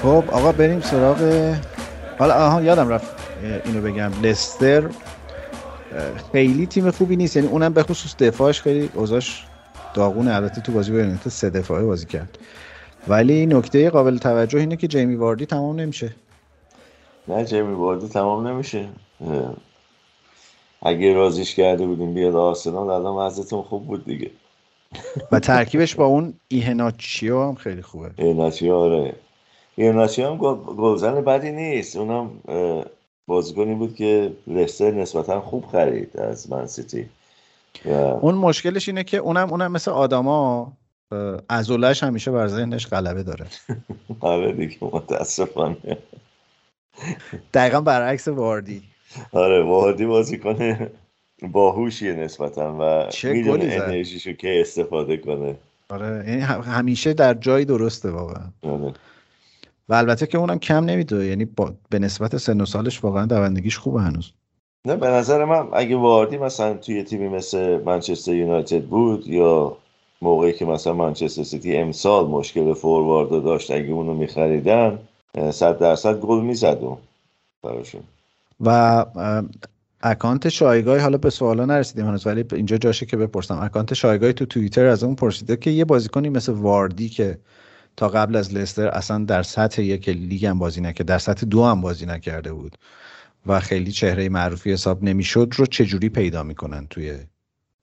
خب 0.02 0.24
آقا 0.32 0.52
بریم 0.52 0.82
سراغ 0.82 1.54
حالا 2.20 2.34
آها 2.34 2.62
یادم 2.62 2.90
رفت 2.90 3.08
اینو 3.66 3.82
بگم. 3.82 4.12
لستر 4.24 4.90
خیلی 6.32 6.66
تیم 6.66 6.92
خوبی 6.92 7.16
نیست 7.16 7.36
یعنی 7.36 7.48
اونم 7.48 7.74
به 7.74 7.84
خصوص 7.84 8.16
دفاعش 8.16 8.62
خیلی 8.62 8.90
اوضاعش 8.94 9.46
داغونه. 9.94 10.36
البته 10.36 10.62
تو 10.62 10.72
بازی 10.72 10.92
با 10.92 10.98
یونایتد 10.98 11.30
سه 11.30 11.50
دفاعه 11.50 11.86
بازی 11.86 12.06
کرد. 12.06 12.38
ولی 13.08 13.46
نکته 13.46 13.90
قابل 13.90 14.18
توجه 14.18 14.60
اینه 14.60 14.76
که 14.76 14.88
جیمی 14.88 15.16
واردی 15.16 15.46
تمام 15.46 15.80
نمیشه. 15.80 16.16
نه 17.28 17.46
جیمی 17.46 17.74
واردی 17.74 18.08
تمام 18.08 18.48
نمیشه. 18.48 18.90
اگه 20.82 21.14
رازیش 21.14 21.56
کرده 21.56 21.86
بودیم 21.86 22.14
بیاد 22.14 22.36
آرسنال 22.36 22.90
الان 22.90 23.16
وضعیتون 23.28 23.62
خوب 23.62 23.88
بود 23.88 24.06
دیگه. 24.06 24.32
و 25.32 25.40
ترکیبش 25.50 25.96
با 25.96 26.06
اون 26.06 26.34
ایهناچیو 26.48 27.44
هم 27.44 27.56
خیلی 27.56 27.82
خوبه. 27.82 28.12
ایناچی 28.18 28.72
آره. 28.72 29.16
ایناچی 29.80 30.22
هم 30.22 30.38
گل- 30.38 30.76
گلزن 30.78 31.22
بدی 31.22 31.52
نیست. 31.52 31.96
اونم 31.96 32.30
بازیکنی 33.28 33.76
بود 33.76 33.96
که 33.96 34.32
لستر 34.48 34.92
نسبتا 34.92 35.42
خوب 35.42 35.66
خرید 35.66 36.18
از 36.18 36.52
من 36.52 36.68
سیتی. 36.68 37.10
و 37.86 37.92
اون 37.92 38.36
مشکلش 38.36 38.90
اینه 38.90 39.04
که 39.04 39.18
اونم 39.18 39.50
اونم 39.50 39.72
مثل 39.72 39.92
آدما 39.92 40.72
اه، 41.12 41.38
عضله‌اش 41.50 42.04
همیشه 42.04 42.32
بر 42.32 42.48
ذهنش 42.48 42.88
غلبه 42.88 43.24
داره. 43.24 43.46
آره 44.20 44.52
دیگه 44.52 44.78
متاسفانه. 44.82 45.98
دقیقا 47.54 47.82
برعکس 47.82 48.28
واردی. 48.28 48.82
آره 49.32 49.64
واردی 49.64 50.06
بازی 50.06 50.38
کنه 50.38 50.92
باهوشیه 51.52 52.14
نسبتا 52.14 52.78
و 52.80 53.10
می‌دونه. 53.28 53.64
انرژیشو 53.84 54.34
که 54.34 54.62
استفاده 54.62 55.18
کنه. 55.18 55.56
آره 55.90 56.24
هم- 56.42 56.62
همیشه 56.62 57.14
در 57.14 57.34
جایی 57.34 57.66
درسته 57.66 58.12
واقعا. 58.12 58.44
آره. 58.64 58.94
و 59.90 59.94
البته 59.94 60.28
که 60.28 60.38
اونم 60.38 60.60
کم 60.60 60.86
نمی‌دونه 60.86 61.26
یعنی 61.26 61.46
با... 61.46 61.74
به 61.90 62.00
نسبت 62.00 62.38
سن 62.38 62.62
و 62.62 62.66
سالش 62.66 63.04
واقعا 63.04 63.26
دوندگیش 63.26 63.78
خوبه 63.78 64.02
هنوز. 64.02 64.32
نه 64.86 64.96
به 64.96 65.08
نظر 65.08 65.46
من 65.46 65.68
اگه 65.74 65.96
واردی 65.96 66.38
مثلا 66.38 66.74
توی 66.74 67.04
تیمی 67.04 67.28
مثل 67.28 67.84
منچستر 67.86 68.34
یونایتد 68.34 68.84
بود 68.84 69.28
یا 69.28 69.78
موقعی 70.22 70.54
که 70.54 70.66
مثلا 70.66 70.94
منچستر 70.94 71.44
سیتی 71.44 71.78
امسال 71.78 72.28
مشکل 72.28 72.74
فوروارد 72.74 73.30
داشت 73.30 73.72
اگه 73.72 73.92
اونو 73.92 74.14
میخریدن 74.14 75.00
صد 75.52 75.80
درصد 75.80 76.20
گل 76.20 76.42
می‌زد 76.42 76.78
اون 76.82 76.98
براشون. 77.64 78.02
و 78.60 79.06
account 80.02 80.50
شایگاهی 80.50 81.00
حالا 81.00 81.18
به 81.18 81.30
سوالا 81.30 81.66
نرسیدیم 81.66 82.06
هنوز 82.06 82.28
ولی 82.28 82.46
اینجا 82.54 82.78
جاشه 82.78 83.06
که 83.06 83.18
بپرسم. 83.18 83.60
account 83.62 83.94
شایگاهی 83.94 84.34
تو 84.34 84.46
توییتر 84.46 84.86
از 84.86 85.04
اون 85.04 85.16
پرسیده 85.16 85.58
که 85.58 85.70
یه 85.72 85.86
بازیکنی 85.86 86.30
مثل 86.30 86.52
واردی 86.52 87.10
که 87.10 87.38
تا 88.00 88.08
قبل 88.08 88.36
از 88.36 88.54
لستر 88.54 88.88
اصلا 88.88 89.26
در 89.26 89.44
سطح 89.44 89.82
یک 89.82 90.10
لیگ 90.10 90.46
هم 90.46 90.60
بازی 90.60 90.82
نکرد 90.82 91.08
در 91.08 91.18
سطح 91.18 91.46
دو 91.46 91.64
هم 91.64 91.82
بازی 91.82 92.06
نکرده 92.06 92.54
بود 92.54 92.78
و 93.48 93.60
خیلی 93.60 93.92
چهره 93.92 94.30
معروفی 94.30 94.72
حساب 94.72 95.04
نمی‌شد 95.04 95.54
رو 95.56 95.66
چجوری 95.66 96.10
پیدا 96.10 96.44
می‌کنن 96.44 96.88
توی 96.90 97.18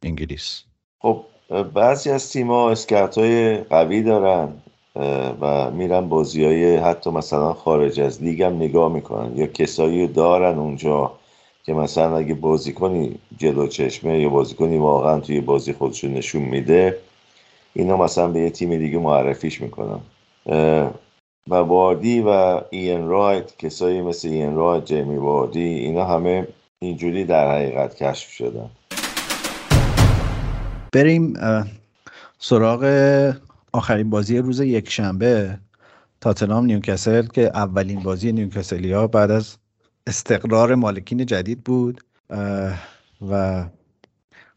انگلیس؟ 0.03 0.63
خب 0.99 1.25
بعضی 1.75 2.11
از 2.11 2.33
تیم‌ها 2.33 2.71
scout 2.71 3.19
های 3.19 3.57
قوی 3.57 4.03
دارن 4.03 4.49
و 5.41 5.71
میرن 5.71 6.09
بازی 6.09 6.45
های 6.45 6.77
حتی 6.77 7.11
مثلا 7.11 7.53
خارج 7.53 8.01
از 8.01 8.23
لیگ 8.23 8.43
هم 8.43 8.57
نگاه 8.57 8.93
می‌کنن. 8.93 9.37
یا 9.37 9.47
کسایی 9.47 10.07
دارن 10.07 10.59
اونجا 10.59 11.13
که 11.65 11.73
مثلا 11.73 12.17
اگه 12.17 12.35
بازیکنی 12.35 13.19
جلو 13.39 13.67
چشمه 13.67 14.21
یا 14.21 14.29
بازیکنی 14.29 14.79
واقعا 14.79 15.21
توی 15.21 15.41
بازی 15.41 15.73
خودشون 15.73 16.15
نشون 16.15 16.43
میده 16.43 16.99
اینا 17.77 17.97
مثلا 17.97 18.29
به 18.29 18.41
یه 18.41 18.51
تیم 18.51 18.77
دیگه 18.77 18.99
معرفیش 18.99 19.61
می‌کنن. 19.61 20.01
اه، 20.47 20.95
و 21.49 21.55
واردی 21.55 22.21
و 22.21 22.61
این 22.71 23.07
رایت 23.09 23.57
کسایی 23.59 24.03
مثل 24.03 24.29
این 24.29 24.55
رایت 24.55 24.85
جیمی 24.85 25.17
واردی 25.17 25.61
اینا 25.61 26.05
همه 26.05 26.49
اینجوری 26.79 27.25
در 27.25 27.51
حقیقت 27.51 27.95
کشف 27.95 28.31
شدن. 28.31 28.71
بریم 30.93 31.35
سراغ 32.39 32.85
آخرین 33.73 34.11
بازی 34.11 34.39
روز 34.39 34.61
یک 34.61 34.91
شنبه 34.91 35.59
تاتنام 36.21 36.65
نیوکاسل 36.65 37.27
که 37.27 37.43
اولین 37.55 38.01
بازی 38.01 38.33
نیوکاسلیا 38.33 39.07
بعد 39.07 39.31
از 39.31 39.57
استقرار 40.07 40.75
مالکین 40.75 41.27
جدید 41.27 41.65
بود. 41.65 42.01
و 43.31 43.65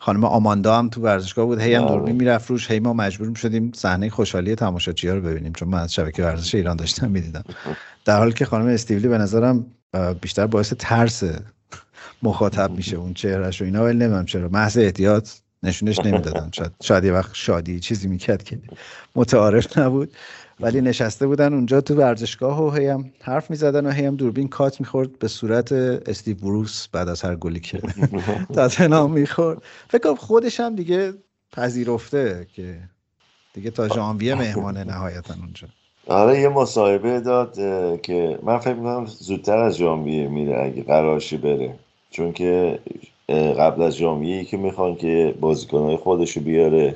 خانم 0.02 0.24
آماندا 0.24 0.78
هم 0.78 0.90
تو 0.90 1.02
ورزشگاه 1.02 1.46
بود. 1.46 1.62
هی 1.62 1.74
هم. 1.74 1.86
دوربین 1.86 2.16
می‌رفت 2.16 2.50
روش 2.50 2.72
هی 2.72 2.80
ما 2.80 2.94
مجبور 2.94 3.36
شدیم 3.36 3.72
صحنه 3.76 4.10
خوشحالی 4.10 4.56
تماشاچی‌ها 4.56 5.16
رو 5.16 5.22
ببینیم 5.22 5.54
چون 5.54 5.68
من 5.68 5.80
از 5.80 5.94
شبکه 5.94 6.24
ورزش 6.24 6.56
ایران 6.56 6.76
داشتم 6.76 7.12
می‌دیدم. 7.12 7.44
در 8.06 8.18
حالی 8.18 8.34
که 8.34 8.46
خانم 8.46 8.68
استیولی 8.68 9.08
به 9.08 9.18
نظرم 9.18 9.66
بیشتر 10.22 10.48
باعث 10.48 10.74
ترس 10.80 11.24
مخاطب 12.24 12.72
میشه 12.72 12.98
اون 12.98 13.14
چهرش 13.14 13.62
و 13.62 13.66
اینا 13.66 13.84
ولی 13.84 13.98
نمی‌دونم 13.98 14.26
چرا. 14.26 14.50
محض 14.50 14.78
احتیاط 14.78 15.30
نشونش 15.64 16.00
نمی‌دادن. 16.00 16.50
شاید 16.52 16.72
شاید 16.84 17.04
یه 17.04 17.14
وقت 17.14 17.32
شادی 17.34 17.80
چیزی 17.80 18.08
می‌کرد 18.08 18.44
که 18.44 18.60
متعارف 19.16 19.78
نبود. 19.78 20.14
ولی 20.60 20.82
نشسته 20.82 21.28
بودن 21.28 21.54
اونجا 21.54 21.82
تو 21.82 21.96
ورزشگاه 21.96 22.64
و 22.64 22.70
هی 22.70 22.88
هم 22.88 23.12
حرف 23.22 23.50
می‌زدن 23.50 23.86
و 23.86 23.90
هی 23.90 24.06
هم 24.06 24.16
دوربین 24.16 24.48
کات 24.48 24.80
می‌خورد 24.80 25.20
به 25.20 25.28
صورت 25.28 25.72
استیو 25.72 26.38
بروس 26.38 26.88
بعد 26.88 27.10
از 27.10 27.22
هر 27.22 27.36
گلی 27.36 27.60
که 27.60 27.82
تاتنهام 28.56 29.12
می‌خورد. 29.12 29.62
فکر 29.90 30.02
کنم 30.02 30.16
خودش 30.16 30.60
هم 30.60 30.76
دیگه 30.76 31.14
پذیرفته 31.52 32.48
که 32.56 32.80
دیگه 33.54 33.72
تا 33.72 33.88
ژانویه 33.88 34.36
مهمانه 34.36 34.84
نهایتا 34.84 35.34
اونجا. 35.34 35.68
آره 36.08 36.40
یه 36.40 36.50
مصاحبه 36.50 37.20
داد 37.20 37.54
که 38.02 38.40
من 38.44 38.58
فکر 38.58 38.74
می‌کنم 38.74 39.06
زودتر 39.06 39.58
از 39.58 39.78
ژانویه 39.78 40.28
میره 40.28 40.64
اگه 40.64 40.84
قرارشی 40.84 41.38
بره. 41.38 41.76
چون 42.10 42.34
که 42.34 42.80
قبل 43.60 43.82
از 43.82 43.96
ژانویه 43.96 44.46
که 44.46 44.58
می‌خوان 44.58 44.96
که 44.96 45.36
بازیکنهای 45.40 45.98
خودشو 45.98 46.42
بیاره. 46.42 46.96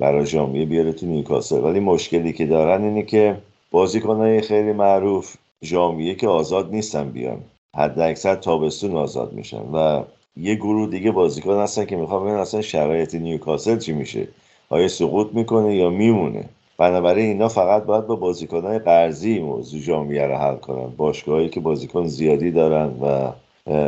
برای 0.00 0.26
ژانویه 0.26 0.64
بیاره 0.64 0.92
تو 0.92 1.06
نیوکاسل. 1.06 1.64
ولی 1.64 1.80
مشکلی 1.80 2.32
که 2.32 2.46
دارن 2.46 2.84
اینه 2.84 3.02
که 3.02 3.36
بازیکنهای 3.70 4.40
خیلی 4.40 4.72
معروف 4.72 5.36
ژانویه 5.64 6.14
که 6.14 6.28
آزاد 6.28 6.70
نیستن 6.70 7.10
بیان. 7.10 7.38
حد 7.76 7.98
اکثر 8.00 8.34
تابستون 8.34 8.96
آزاد 8.96 9.32
میشن 9.32 9.62
و 9.72 10.02
یه 10.36 10.54
گروه 10.54 10.90
دیگه 10.90 11.10
بازیکن 11.10 11.58
هستن 11.58 11.84
که 11.84 11.96
می‌خوان 11.96 12.22
ببینن 12.22 12.38
اصلا 12.38 12.62
شرایط 12.62 13.14
نیوکاسل 13.14 13.78
چی 13.78 13.92
میشه. 13.92 14.28
آیا 14.68 14.88
سقوط 14.88 15.28
می‌کنه 15.32 15.76
یا 15.76 15.90
میمونه. 15.90 16.44
بنابراین 16.78 17.26
اینا 17.26 17.48
فقط 17.48 17.84
باید 17.84 18.06
با 18.06 18.16
بازیکنهای 18.16 18.78
قرضی 18.78 19.38
موضوع 19.38 19.80
ژانویه 19.80 20.26
رو 20.26 20.34
حل 20.34 20.56
کنن. 20.56 20.86
باشگاهایی 20.96 21.48
که 21.48 21.60
بازیکن 21.60 22.06
زیادی 22.06 22.50
دارن 22.50 22.90
و 23.02 23.32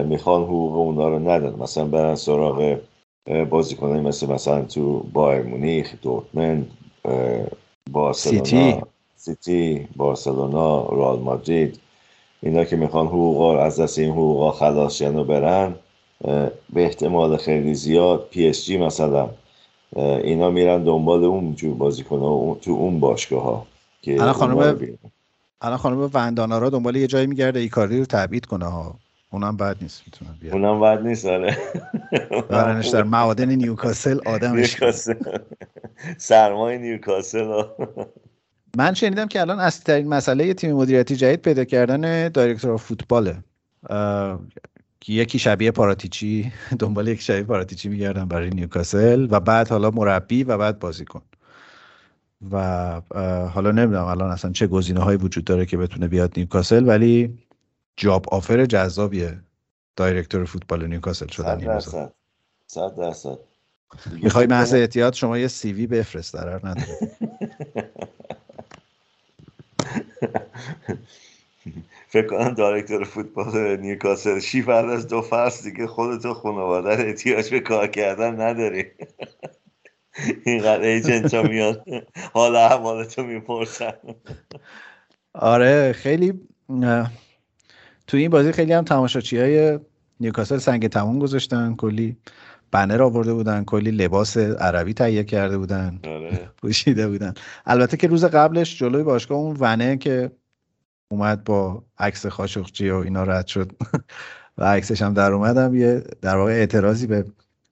می‌خوان 0.02 0.42
حقوق 0.42 0.76
اونا 0.76 1.08
رو 1.08 1.18
ندن. 1.18 1.54
مثلا 1.58 1.84
برن 1.84 2.14
سراغ 2.14 2.76
اه، 3.28 3.44
بازیکنایی 3.44 4.02
مثل 4.02 4.26
مثلا 4.26 4.62
تو 4.62 5.00
بایرن 5.12 5.42
مونیخ 5.42 5.94
دورتموند 6.02 6.70
بارسلونا 7.90 8.42
سیتی. 8.42 8.80
سیتی 9.16 9.88
بارسلونا 9.96 10.86
رئال 10.86 11.18
مادرید 11.20 11.80
اینا 12.42 12.64
که 12.64 12.76
می‌خوان 12.76 13.06
حقوقا 13.06 13.58
از 13.58 13.80
دست 13.80 13.98
این 13.98 14.10
حقوقا 14.10 14.50
خلاص 14.50 15.02
و 15.02 15.24
برن 15.24 15.74
به 16.72 16.84
احتمال 16.84 17.36
خیلی 17.36 17.74
زیاد 17.74 18.28
پی 18.30 18.48
اس 18.48 18.64
جی 18.64 18.76
مثلا 18.76 19.30
اینا 19.96 20.50
میرن 20.50 20.84
دنبال 20.84 21.24
اون 21.24 21.54
جور 21.54 21.74
بازیکن 21.74 22.18
ها 22.18 22.56
تو 22.62 22.70
اون 22.70 23.00
باشگاه 23.00 23.42
ها 23.42 23.66
که 24.02 24.12
الان 24.12 24.32
خانم-. 24.32 24.98
الان 25.60 25.78
خانم 25.78 26.10
وندانارا 26.14 26.70
دنبال 26.70 26.96
یه 26.96 27.06
جایی 27.06 27.26
میگرده 27.26 27.60
ایکاردی 27.60 27.98
رو 27.98 28.04
تبعید 28.04 28.46
کنه 28.46 28.66
ها 28.66 28.94
اونم 29.30 29.56
بد 29.56 29.76
نیست 29.80 30.02
می‌تونه 30.06 30.30
بیاد 30.40 30.54
اونم 30.54 30.80
بد 30.80 31.06
نیست 31.06 31.26
آره. 31.26 31.56
برنش 32.50 32.88
در 32.88 33.02
معادن 33.02 33.48
نیوکاسل 33.48 34.18
آدمش 34.26 34.76
سرمای 36.18 36.78
نیوکاسل. 36.78 37.62
من 38.76 38.94
شنیدم 38.94 39.26
که 39.26 39.40
الان 39.40 39.60
اصلی 39.60 39.84
ترین 39.84 40.08
مسئله 40.08 40.46
یه 40.46 40.54
تیم 40.54 40.72
مدیریتی 40.72 41.16
جدید 41.16 41.42
پیدا 41.42 41.64
کردن 41.64 42.28
دایرکتور 42.28 42.76
فوتباله. 42.76 43.36
که 45.00 45.12
یکی 45.12 45.38
شبیه 45.38 45.70
پاراتیچی 45.70 46.52
دنبال 46.78 47.08
یک 47.08 47.20
شبیه 47.20 47.42
پاراتیچی 47.42 47.88
میگردن 47.88 48.24
برای 48.24 48.50
نیوکاسل 48.50 49.28
و 49.30 49.40
بعد 49.40 49.68
حالا 49.68 49.90
مربی 49.90 50.44
و 50.44 50.58
بعد 50.58 50.78
بازیکن. 50.78 51.22
و 52.52 53.00
حالا 53.54 53.70
نمی‌دونم 53.70 54.04
الان 54.04 54.30
اصلا 54.30 54.52
چه 54.52 54.66
گزینه 54.66 55.00
هایی 55.00 55.18
وجود 55.18 55.44
داره 55.44 55.66
که 55.66 55.76
بتونه 55.76 56.08
بیاد 56.08 56.32
نیوکاسل 56.36 56.88
ولی 56.88 57.38
job 57.98 58.26
offer 58.34 58.66
جذابیه. 58.66 59.38
director 59.96 60.44
فوتبال 60.44 60.86
نیوکاسل 60.86 61.26
شدن 61.26 61.54
صد 61.54 61.58
این. 61.58 61.66
درصد. 61.66 62.12
صد 62.66 62.96
درصد. 62.96 63.38
می‌خوای 64.22 64.46
محض 64.46 64.74
احتیاط 64.74 65.14
شما 65.14 65.38
یه 65.38 65.48
CV 65.48 65.86
بفرست 65.86 66.32
ضرر 66.32 66.58
نداره. 66.68 66.98
فکر 72.08 72.26
کنم 72.26 72.54
دایرکتور 72.54 73.04
فوتبال 73.04 73.76
نیوکاسل 73.76 74.40
شی 74.40 74.62
بعد 74.62 74.84
از 74.84 75.08
دو 75.08 75.22
فصل 75.22 75.70
دیگه 75.70 75.86
خودت 75.86 76.26
و 76.26 76.34
خانواده 76.34 76.96
رو 76.96 77.06
احتیاج 77.06 77.50
به 77.50 77.60
کار 77.60 77.86
کردن 77.86 78.40
نداری. 78.40 78.84
اینقدر 80.46 80.82
ایجنت 80.82 81.34
ها 81.34 81.42
میان 81.42 81.82
حال 82.32 82.56
احوالتو 82.56 83.22
می‌پرسن. 83.22 83.92
آره 85.32 85.92
خیلی 85.92 86.48
تو 88.08 88.16
این 88.16 88.30
بازی 88.30 88.52
خیلی 88.52 88.72
هم 88.72 88.84
تماشاچی 88.84 89.38
های 89.38 89.78
نیوکاسل 90.20 90.58
سنگ 90.58 90.88
تموم 90.88 91.18
گذاشتن. 91.18 91.74
کلی 91.74 92.16
بنر 92.70 93.02
آورده 93.02 93.34
بودن. 93.34 93.64
کلی 93.64 93.90
لباس 93.90 94.36
عربی 94.36 94.94
تهیه 94.94 95.24
کرده 95.24 95.58
بودن. 95.58 96.00
آره. 96.04 96.50
پوشیده 96.62 97.08
بودن. 97.08 97.34
البته 97.66 97.96
که 97.96 98.06
روز 98.06 98.24
قبلش 98.24 98.78
جلوی 98.78 99.02
باشگاه 99.02 99.38
اون 99.38 99.56
ونه 99.60 99.96
که 99.96 100.30
اومد 101.10 101.44
با 101.44 101.84
عکس 101.98 102.26
خاشقچی 102.26 102.90
و 102.90 102.96
اینا 102.96 103.22
رد 103.22 103.46
شد. 103.46 103.72
و 104.58 104.64
عکسش 104.64 105.02
هم 105.02 105.14
در 105.14 105.32
اومدم 105.32 105.74
یه 105.74 106.04
در 106.22 106.36
واقع 106.36 106.52
اعتراضی 106.52 107.06
به 107.06 107.24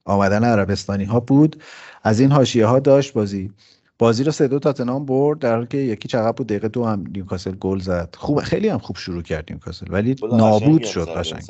آمدن 0.05 0.43
عربستانی 0.43 1.05
ها 1.05 1.19
بود. 1.19 1.63
از 2.03 2.19
این 2.19 2.31
حاشیه 2.31 2.65
ها 2.65 2.79
داشت 2.79 3.13
بازی. 3.13 3.51
بازی 3.99 4.23
رو 4.23 4.31
سه 4.31 4.47
دو 4.47 4.59
تاتنهام 4.59 5.05
برد 5.05 5.39
در 5.39 5.55
حالی 5.55 5.67
که 5.67 5.77
یکی 5.77 6.07
چقدر 6.07 6.31
بود؟ 6.31 6.47
دقیقه 6.47 6.67
دو 6.67 6.85
هم 6.85 7.03
نیوکاسل 7.13 7.51
گل 7.51 7.79
زد. 7.79 8.15
خوب 8.17 8.39
خیلی 8.39 8.69
هم 8.69 8.77
خوب 8.77 8.97
شروع 8.97 9.21
کرد 9.21 9.45
نیوکاسل 9.49 9.85
ولی 9.89 10.15
نابود 10.31 10.83
شد 10.83 11.07
قشنگ. 11.09 11.43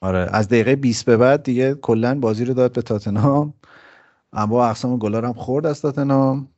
آره 0.00 0.28
از 0.32 0.48
دقیقه 0.48 0.76
20 0.76 1.04
به 1.04 1.16
بعد 1.16 1.42
دیگه 1.42 1.74
کلا 1.74 2.18
بازی 2.20 2.44
رو 2.44 2.54
داد 2.54 2.72
به 2.72 2.82
تاتنهام. 2.82 3.54
اما 4.32 4.66
اقسام 4.66 4.98
گلا 4.98 5.20
هم 5.20 5.32
خورد 5.32 5.66
از 5.66 5.82
تاتنهام. 5.82 6.48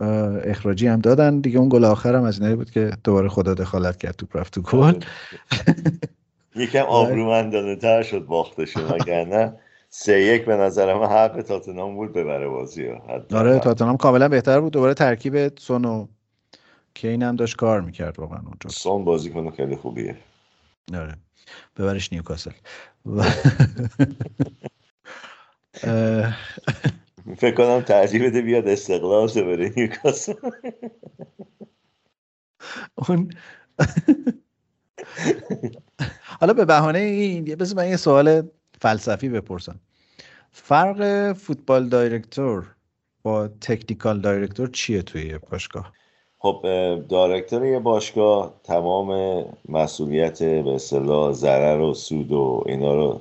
اه، 0.00 0.38
اخراجی 0.44 0.86
هم 0.86 1.00
دادن. 1.00 1.40
دیگه 1.40 1.58
اون 1.58 1.68
گل 1.68 1.84
آخر 1.84 2.14
هم 2.14 2.22
از 2.22 2.38
اینایی 2.38 2.56
بود 2.56 2.70
که 2.70 2.90
دوباره 3.04 3.28
خدا 3.28 3.54
دخالت 3.54 3.96
کرد 3.96 4.16
توپ 4.16 4.36
رفت 4.36 4.54
تو 4.54 4.62
گل. 4.62 4.94
یکم 6.56 6.82
آبرومندانه 6.82 7.76
تر 7.76 8.02
شد 8.02 8.26
باختشون 8.26 8.84
وگرنه 8.84 9.52
سه 9.96 10.20
یک 10.20 10.44
به 10.44 10.56
نظر 10.56 10.94
من 10.94 11.06
حق 11.06 11.42
تاتنام 11.42 11.94
بود 11.94 12.12
ببره 12.12 12.48
بازی 12.48 12.88
آره 13.34 13.58
تاتنهام 13.58 13.96
کاملا 13.96 14.28
بهتر 14.28 14.60
بود. 14.60 14.72
دوباره 14.72 14.94
ترکیب 14.94 15.58
سون 15.58 15.84
و 15.84 16.06
کین 16.94 17.22
هم 17.22 17.36
داشت 17.36 17.56
کار 17.56 17.80
می‌کرد 17.80 18.18
واقعا 18.18 18.38
اونجا. 18.38 18.70
سون 18.70 19.04
بازی 19.04 19.30
کنه 19.30 19.50
خیلی 19.50 19.76
خوبیه. 19.76 20.16
آره. 20.94 21.16
ببرش 21.76 22.12
نیوکاسل. 22.12 22.50
فکر 27.36 27.54
کنم 27.54 27.80
ترجیح 27.80 28.26
بده 28.26 28.42
بیاد 28.42 28.68
استقلال 28.68 29.28
تو 29.28 29.44
بره 29.44 29.72
نیوکاسل. 29.76 30.34
اون 32.94 33.30
حالا 36.40 36.52
به 36.52 36.64
بهانه 36.64 36.98
این 36.98 37.44
بذار 37.44 37.76
من 37.76 37.88
یه 37.88 37.96
سوال 37.96 38.48
فلسفی 38.84 39.28
بپرسم. 39.28 39.80
فرق 40.52 41.32
فوتبال 41.32 41.88
دایرکتور 41.88 42.66
با 43.22 43.48
تکنیکال 43.48 44.20
دایرکتور 44.20 44.68
چیه 44.68 45.02
توی 45.02 45.26
یه 45.26 45.38
باشگاه؟ 45.38 45.92
خب 46.38 46.64
دایرکتور 47.08 47.66
یه 47.66 47.78
باشگاه 47.78 48.54
تمام 48.64 49.10
مسئولیت 49.68 50.42
به 50.42 50.74
اصطلاح 50.74 51.32
ضرر 51.32 51.80
و 51.80 51.94
سود 51.94 52.32
و 52.32 52.64
اینا 52.66 52.94
رو 52.94 53.20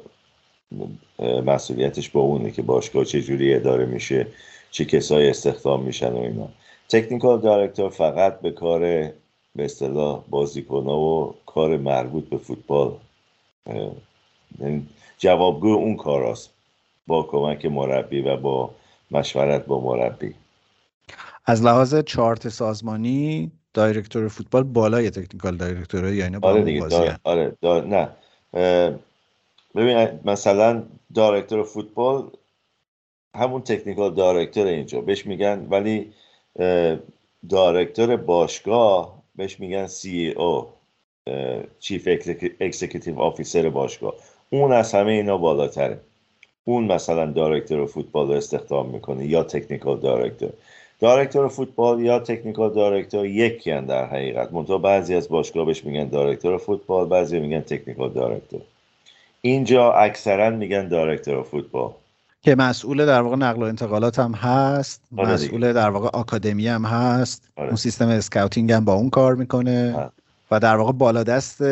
مسئولیتش 1.45 2.09
با 2.09 2.21
اونه 2.21 2.51
که 2.51 2.61
باشگاه 2.61 3.05
چه 3.05 3.21
جوری 3.21 3.53
اداره 3.53 3.85
میشه 3.85 4.27
چه 4.71 4.85
کسایی 4.85 5.29
استخدام 5.29 5.83
میشن 5.83 6.13
و 6.13 6.19
اینا. 6.19 6.49
تکنیکال 6.89 7.41
دایرکتور 7.41 7.89
فقط 7.89 8.41
به 8.41 8.51
کار 8.51 8.79
به 9.55 9.65
اصطلاح 9.65 10.23
بازیکن‌ها 10.29 10.99
و 10.99 11.35
کار 11.45 11.77
مربوط 11.77 12.29
به 12.29 12.37
فوتبال 12.37 12.97
جوابگو 15.23 15.73
اون 15.73 15.95
کاراست. 15.95 16.49
با 17.07 17.23
کمک 17.23 17.65
مربی 17.65 18.21
و 18.21 18.37
با 18.37 18.71
مشورت 19.11 19.65
با 19.65 19.79
مربی. 19.79 20.33
از 21.45 21.63
لحاظ 21.63 21.95
چارت 21.95 22.49
سازمانی 22.49 23.51
دایرکتور 23.73 24.27
فوتبال 24.27 24.63
بالای 24.63 25.09
تکنیکال 25.09 25.57
دایرکتوره 25.57 26.15
یا 26.15 26.25
اینا 26.25 26.39
با 26.39 26.49
آره 26.49 26.63
دیگه 26.63 26.87
دار... 26.87 27.17
آره 27.23 27.57
دار... 27.61 27.85
نه. 27.85 28.09
ببین 29.75 30.19
مثلا 30.25 30.83
director 31.13 31.63
فوتبال 31.63 32.29
همون 33.35 33.61
technical 33.61 34.13
director 34.13 34.67
اینجا. 34.67 35.01
بهش 35.01 35.25
میگن 35.25 35.67
ولی 35.69 36.13
director 37.49 38.15
باشگاه 38.15 39.23
بهش 39.35 39.59
میگن 39.59 39.87
CEO 39.87 40.29
chief 40.29 42.07
executive 42.59 43.19
officer 43.19 43.69
باشگاه. 43.69 44.13
اون 44.53 44.71
از 44.71 44.95
همه 44.95 45.11
اینا 45.11 45.37
بالاتره 45.37 45.99
اون 46.65 46.83
مثلا 46.83 47.25
director 47.25 47.85
فوتبال 47.85 48.27
رو 48.27 48.33
استخدام 48.33 48.89
می‌کنه 48.89 49.25
یا 49.25 49.43
technical 49.43 49.99
director 49.99 50.49
director 50.99 51.47
فوتبال 51.47 52.01
یا 52.01 52.19
technical 52.19 52.73
director 52.73 53.25
یکی 53.25 53.81
در 53.81 54.05
حقیقت 54.05 54.53
منتها 54.53 54.77
بعضی 54.77 55.15
از 55.15 55.29
باشگاه 55.29 55.65
بهش 55.65 55.85
میگن 55.85 56.07
director 56.09 56.57
فوتبال 56.57 57.07
بعضی 57.07 57.39
میگن 57.39 57.59
technical 57.59 58.09
director 58.09 58.61
اینجا 59.41 59.93
اکثرا 59.93 60.49
میگن 60.49 60.87
director 60.87 61.43
فوتبال 61.43 61.91
که 62.41 62.55
مسئول 62.55 63.05
در 63.05 63.21
واقع 63.21 63.35
نقل 63.35 63.63
و 63.63 63.65
انتقالات 63.65 64.19
هم 64.19 64.31
هست 64.31 65.01
آره. 65.17 65.33
مسئول 65.33 65.73
در 65.73 65.89
واقع 65.89 66.09
آکادمی 66.13 66.67
هم 66.67 66.85
هست 66.85 67.49
آره. 67.55 67.67
اون 67.67 67.75
سیستم 67.75 68.07
scouting 68.07 68.71
هم 68.71 68.85
با 68.85 68.93
اون 68.93 69.09
کار 69.09 69.35
می‌کنه 69.35 69.93
آره. 69.95 70.09
و 70.51 70.59
در 70.59 70.75
واقع 70.75 70.91
بالا 70.91 71.23
دست 71.23 71.63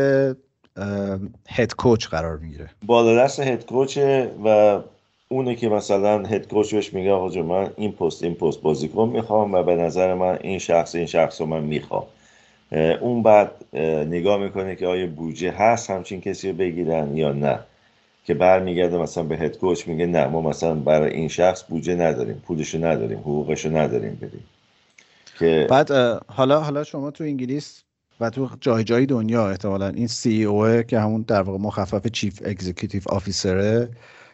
head 1.49 1.75
coach 1.75 2.07
قرار 2.07 2.37
می‌گیره. 2.37 2.69
بالا 2.85 3.23
دست 3.23 3.39
head 3.39 3.65
coach 3.65 4.20
ه 4.20 4.31
و 4.45 4.79
اونه 5.29 5.55
که 5.55 5.69
مثلا 5.69 6.23
head 6.25 6.47
coach 6.47 6.73
بهش 6.73 6.93
میگه 6.93 7.11
آقا 7.11 7.41
من 7.41 7.69
این 7.77 7.91
پست 7.91 8.23
این 8.23 8.33
پست 8.33 8.61
بازیکن 8.61 9.09
می‌خوام 9.09 9.53
و 9.53 9.63
به 9.63 9.75
نظر 9.75 10.13
من 10.13 10.37
این 10.41 10.59
شخص 10.59 10.95
این 10.95 11.05
شخص 11.05 11.41
رو 11.41 11.47
من 11.47 11.63
می‌خوام. 11.63 12.03
اون 13.01 13.23
بعد 13.23 13.51
اه، 13.73 13.83
نگاه 14.05 14.37
می‌کنه 14.37 14.75
که 14.75 14.87
آیا 14.87 15.07
بودجه 15.07 15.51
هست 15.51 15.89
همچین 15.89 16.21
کسی 16.21 16.51
رو 16.51 16.57
بگیرن 16.57 17.17
یا 17.17 17.31
نه. 17.31 17.59
که 18.25 18.33
برمیگرده 18.33 18.97
مثلا 18.97 19.23
به 19.23 19.37
head 19.37 19.57
coach 19.57 19.87
میگه 19.87 20.05
نه 20.05 20.27
ما 20.27 20.41
مثلا 20.41 20.73
برای 20.73 21.13
این 21.13 21.27
شخص 21.27 21.63
بودجه 21.63 21.95
نداریم 21.95 22.43
پولشو 22.47 22.85
نداریم 22.85 23.19
حقوقشو 23.19 23.77
نداریم 23.77 24.17
بدیم 24.21 24.43
که 25.39 25.67
بعد 25.69 25.91
حالا 26.27 26.59
حالا 26.59 26.83
شما 26.83 27.11
تو 27.11 27.23
انگلیس 27.23 27.83
و 28.21 28.29
تو 28.29 28.49
جای 28.61 28.83
جای 28.83 29.05
دنیا 29.05 29.49
احتمالا 29.49 29.87
این 29.87 30.07
CEO 30.07 30.81
که 30.81 30.99
همون 30.99 31.21
در 31.21 31.41
واقع 31.41 31.59
مخفف 31.59 32.07
chief 32.07 32.41
executive 32.45 33.01
officer 33.05 33.79
ه 33.79 33.89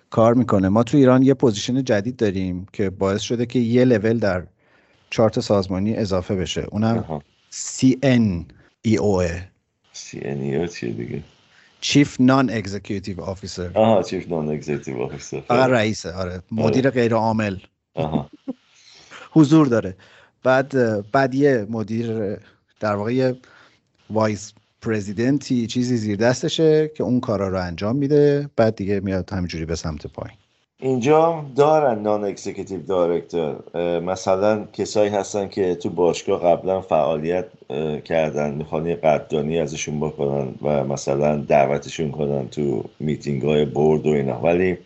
کار 0.09 0.33
می‌کنه. 0.33 0.69
ما 0.69 0.83
تو 0.83 0.97
ایران 0.97 1.23
یه 1.23 1.33
position 1.34 1.84
جدید 1.83 2.15
داریم 2.15 2.67
که 2.73 2.89
باعث 2.89 3.21
شده 3.21 3.45
که 3.45 3.59
یه 3.59 3.85
لول 3.85 4.19
در 4.19 4.43
چارت 5.09 5.39
سازمانی 5.39 5.95
اضافه 5.95 6.35
بشه. 6.35 6.67
اونم 6.71 6.97
آها. 6.97 7.21
CNEO 7.51 9.31
CNEO 9.93 10.73
چیه 10.73 10.93
دیگه؟ 10.93 11.23
chief 11.82 12.18
non-executive 12.20 13.22
officer 13.22 13.72
آها 13.73 14.03
chief 14.03 14.30
non-executive 14.30 14.97
officer 14.97 15.39
فقط 15.39 15.69
رئیسه 15.69 16.13
آره. 16.13 16.41
مدیر 16.51 16.89
غیر 16.89 17.13
عامل. 17.13 17.57
حضور 19.35 19.67
داره. 19.67 19.95
بعد 20.43 20.71
بعد 21.11 21.35
یه 21.35 21.67
مدیر 21.69 22.38
در 22.79 22.95
واقع 22.95 23.13
یه 23.13 23.35
vice 24.09 24.53
president 24.82 25.59
ی 25.59 25.68
چیزی 25.68 25.97
زیر 25.97 26.18
دستشه 26.18 26.91
که 26.95 27.03
اون 27.03 27.20
کارا 27.20 27.47
رو 27.47 27.62
انجام 27.62 27.95
میده 27.95 28.49
بعد 28.55 28.76
دیگه 28.76 28.99
میاد 28.99 29.30
همینجوری 29.30 29.66
به 29.66 29.76
سمت 29.76 30.08
پایین. 30.08 30.38
اینجا 30.80 31.45
دارن 31.55 31.99
non-executive 32.01 32.82
director. 32.82 33.55
مثلا 33.99 34.66
کسایی 34.74 35.10
هستن 35.10 35.47
که 35.47 35.76
تو 35.76 35.89
باشگاه 35.89 36.43
قبلا 36.43 36.82
فعالیت 36.82 37.45
کردن 38.05 38.53
می‌خوان 38.53 38.86
یه 38.86 38.95
قدردانی 38.95 39.60
ازشون 39.60 39.99
بکنن 39.99 40.47
و 40.62 40.84
مثلا 40.84 41.38
دعوتشون 41.38 42.12
کنن 42.12 42.47
تو 42.47 42.84
میتینگ 42.99 43.41
های 43.41 43.66
board 43.65 44.07
و 44.08 44.10
اینا. 44.10 44.39
ولی 44.39 44.78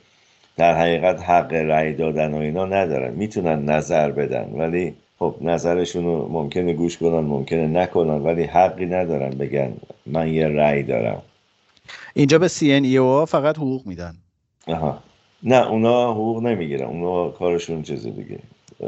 در 0.58 0.78
حقیقت 0.78 1.22
حق 1.22 1.54
رأی 1.54 1.94
دادن 1.94 2.34
و 2.34 2.38
اینا 2.38 2.66
ندارن. 2.66 3.14
می‌تونن 3.14 3.66
نظر 3.66 4.12
بدن 4.12 4.50
ولی 4.54 4.94
خب 5.22 5.36
نظرشون 5.42 6.06
رو 6.06 6.28
ممکنه 6.32 6.74
گوش 6.74 6.98
کنن 6.98 7.20
ممکنه 7.20 7.68
نکنن 7.68 8.22
ولی 8.22 8.44
حقی 8.44 8.86
ندارن 8.86 9.30
بگن 9.30 9.74
من 10.06 10.28
یه 10.34 10.48
رأی 10.48 10.84
دارم. 10.84 11.22
اینجا 12.14 12.40
به 12.40 12.48
CNEO 12.48 13.26
فقط 13.30 13.58
حقوق 13.58 13.88
میدن. 13.88 14.16
آها. 14.68 15.04
نه 15.44 15.68
اونا 15.68 16.12
حقوق 16.12 16.44
نمی‌گیرن. 16.44 16.86
اونا 16.88 17.30
کارشون 17.30 17.84
چیز 17.84 18.04
دیگه. 18.04 18.40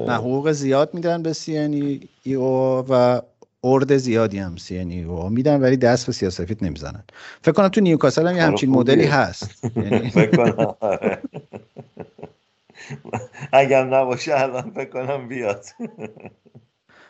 نه 0.07 0.13
حقوق 0.13 0.51
زیاد 0.51 0.93
میدن 0.93 1.23
به 1.23 1.33
CNEO 1.33 2.85
و 2.89 3.21
ارد 3.63 3.97
زیادی 3.97 4.37
هم 4.37 4.55
CNEO 4.55 5.31
میدن 5.31 5.61
ولی 5.61 5.77
دست 5.77 6.05
به 6.05 6.11
سیاسفید 6.11 6.63
نمی‌زنن. 6.65 7.03
فکر 7.41 7.51
کنم 7.51 7.67
تو 7.67 7.81
نیوکاسل 7.81 8.27
هم 8.27 8.35
یه 8.35 8.43
همچین. 8.43 8.69
مدلی 8.69 9.05
هست. 9.05 9.65
یعنی 9.91 10.09
فکر 10.09 10.31
کنم 10.31 10.75
آره. 10.79 11.21
اگر 13.53 13.83
نباشه 13.83 14.39
الان 14.41 14.71
فکر 14.71 14.89
کنم 14.89 15.27
بیاد. 15.27 15.65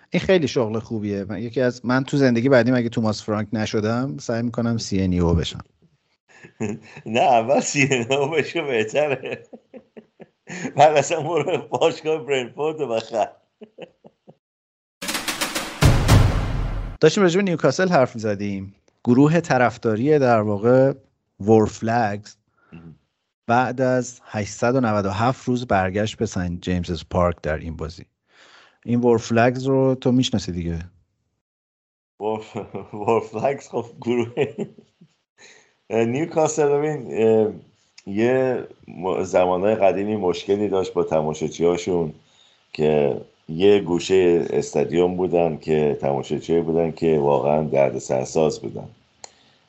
این 0.09 0.19
خیلی 0.19 0.47
شغل 0.47 0.79
خوبیه. 0.79 1.25
من 1.29 1.39
یکی 1.39 1.61
از 1.61 1.85
من 1.85 2.03
تو 2.03 2.17
زندگی 2.17 2.49
بعدی 2.49 2.71
اگه 2.71 2.89
توماس 2.89 3.23
فرانک 3.23 3.47
نشدم 3.53 4.17
سعی 4.17 4.41
می‌کنم 4.41 4.77
CNEO 4.77 5.39
بشم. 5.39 5.63
نه 7.05 7.19
اول 7.19 7.59
سینما 7.59 8.27
بشه 8.27 8.61
بهتره. 8.61 9.43
بعد 10.75 10.97
اصلا 10.97 11.21
برو 11.21 11.67
باشگاه 11.67 12.25
برنفورد 12.25 12.79
رو 12.79 12.87
بخر. 12.87 13.29
داشتیم 16.99 17.23
راجع 17.23 17.37
به 17.37 17.43
نیوکاسل 17.43 17.89
حرف 17.89 18.11
زدیم 18.13 18.75
گروه 19.03 19.39
طرفداری 19.39 20.19
در 20.19 20.41
واقع 20.41 20.93
وورفلگز 21.39 22.35
بعد 23.47 23.81
از 23.81 24.21
897 24.23 25.47
روز 25.47 25.67
برگشت 25.67 26.17
به 26.17 26.25
سنت 26.25 26.61
جیمز 26.61 27.03
پارک 27.09 27.41
در 27.41 27.57
این 27.57 27.75
بازی. 27.75 28.05
این 28.85 28.99
وورفلگز 28.99 29.65
رو 29.65 29.95
تو 29.95 30.11
می‌شناسی 30.11 30.51
دیگه؟ 30.51 30.79
وارفلکس 32.93 33.69
خب 33.71 33.85
گروه. 34.01 34.45
نیوکاسل 35.89 36.67
ببین 36.67 37.11
یه 38.07 38.67
زمانهای 39.21 39.75
قدیمی 39.75 40.15
مشکلی 40.15 40.67
داشت 40.67 40.93
با 40.93 41.03
تماشاچی 41.03 41.65
هاشون 41.65 42.13
که 42.73 43.21
یه 43.49 43.79
گوشه 43.79 44.47
استادیوم 44.49 45.15
بودن 45.15 45.57
که 45.57 45.97
تماشاچی 46.01 46.61
بودن 46.61 46.91
که 46.91 47.19
واقعا 47.19 47.63
درد 47.63 47.97
سرساز 47.97 48.59
بودن. 48.59 48.89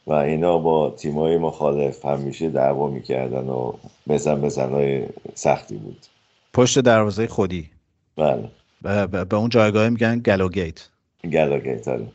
و 0.06 0.12
اینا 0.12 0.58
با 0.58 0.90
تیمای 0.90 1.38
مخالف 1.38 2.04
همیشه 2.04 2.50
دعوا 2.50 2.88
می‌کردن 2.88 3.48
و 3.48 3.72
بزن 4.08 4.40
بزنهای 4.40 5.06
سختی 5.34 5.76
بود. 5.76 6.06
پشت 6.54 6.78
دروازه 6.78 7.26
خودی. 7.26 7.70
بله. 8.16 8.48
به, 8.82 9.34
اون 9.36 9.48
جایگاه 9.48 9.88
میگن 9.88 10.18
Gallowgate 10.18 10.88
Gallowgate 11.32 11.88
آره. 11.88 12.06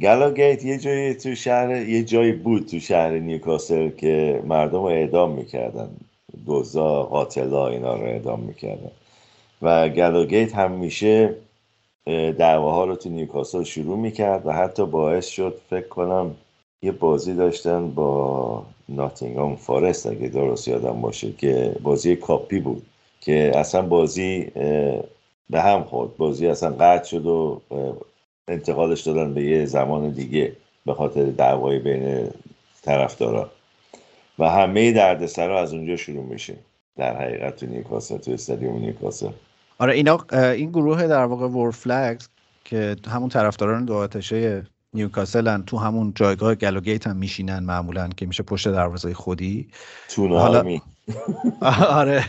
Gallowgate 0.00 0.64
یه 0.64 0.78
جایی 0.78 1.14
تو 1.14 1.34
شهر 1.34 1.88
یه 1.88 2.04
جایی 2.04 2.32
بود 2.32 2.66
تو 2.66 2.80
شهر 2.80 3.10
نیوکاسل 3.10 3.88
که 3.88 4.42
مردم 4.46 4.78
رو 4.78 4.84
اعدام 4.84 5.30
می‌کردن. 5.30 5.88
دزدا 6.46 7.02
قاتلا 7.02 7.68
اینا 7.68 7.94
رو 7.94 8.04
اعدام 8.04 8.40
می‌کردن. 8.40 8.90
و 9.62 9.88
Gallowgate 9.88 10.54
همیشه 10.54 11.34
اه، 12.06 12.32
دعواها 12.32 12.84
رو 12.84 12.96
تو 12.96 13.08
نیوکاسل 13.08 13.62
شروع 13.62 13.98
می‌کرد 13.98 14.46
و 14.46 14.52
حتی 14.52 14.86
باعث 14.86 15.26
شد 15.26 15.60
فکر 15.70 15.88
کنم 15.88 16.34
یه 16.82 16.92
بازی 16.92 17.34
داشتن 17.34 17.90
با 17.90 18.66
ناتینگهام 18.88 19.56
فارست 19.56 20.06
اگه 20.06 20.28
درست 20.28 20.68
یادم 20.68 21.00
باشه 21.00 21.32
که 21.32 21.76
بازی 21.82 22.16
کاپی 22.16 22.60
بود 22.60 22.86
که 23.20 23.52
اصلا 23.54 23.82
بازی 23.82 24.50
به 25.50 25.60
هم 25.60 25.84
خورد. 25.84 26.16
بازی 26.16 26.46
اصلا 26.46 26.70
قطع 26.70 27.04
شد 27.04 27.26
و 27.26 27.60
انتقالش 28.48 29.00
دادن 29.00 29.34
به 29.34 29.42
یه 29.42 29.64
زمان 29.64 30.10
دیگه 30.10 30.52
به 30.86 30.94
خاطر 30.94 31.24
دعوای 31.24 31.78
بین 31.78 32.30
طرفدارا 32.82 33.50
و 34.38 34.48
همه 34.48 34.92
دردسرا 34.92 35.60
از 35.60 35.74
اونجا 35.74 35.96
شروع 35.96 36.24
میشه. 36.24 36.54
در 36.96 37.16
حقیقت 37.16 37.56
تو 37.56 37.66
نیوکاسل 37.66 38.18
تو 38.18 38.30
استادیوم 38.30 38.78
نیوکاسل. 38.78 39.30
آره 39.78 39.94
اینا 39.94 40.18
این 40.32 40.70
گروه 40.70 41.06
در 41.06 41.24
واقع 41.24 41.46
Wor 41.46 41.70
Flags 41.70 42.28
که 42.64 42.96
همون 43.08 43.28
طرفداران 43.28 43.84
دو 43.84 43.94
آتشه 43.94 44.66
نیوکاسلن 44.94 45.62
تو 45.62 45.78
همون 45.78 46.12
جایگاه 46.14 46.54
گلوگیت 46.54 47.06
هم 47.06 47.16
میشینن 47.16 47.58
معمولا 47.58 48.08
که 48.08 48.26
میشه 48.26 48.42
پشت 48.42 48.68
دروازه 48.68 49.14
خودی. 49.14 49.68
حالا- 50.38 50.62
آره. 52.00 52.24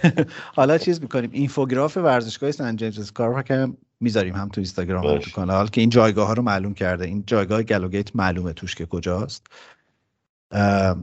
حالا 0.55 0.77
چیز 0.77 1.01
می‌کنیم. 1.01 1.29
اینفوگراف 1.33 1.97
ورزشگاه 1.97 2.51
سن 2.51 2.75
جیمز 2.75 2.99
اسکار 2.99 3.43
که 3.43 3.67
می‌ذاریم 3.99 4.35
هم 4.35 4.49
تو 4.49 4.61
اینستاگرام 4.61 5.03
هم 5.05 5.17
تو. 5.19 5.31
کانال 5.31 5.67
که 5.67 5.81
این 5.81 5.89
جایگاه 5.89 6.27
ها 6.27 6.33
رو 6.33 6.41
معلوم 6.41 6.73
کرده. 6.73 7.05
این 7.05 7.23
جایگاه 7.27 7.63
گلوگیت 7.63 8.15
معلومه 8.15 8.53
توش 8.53 8.75
که 8.75 8.85
کجاست. 8.85 9.47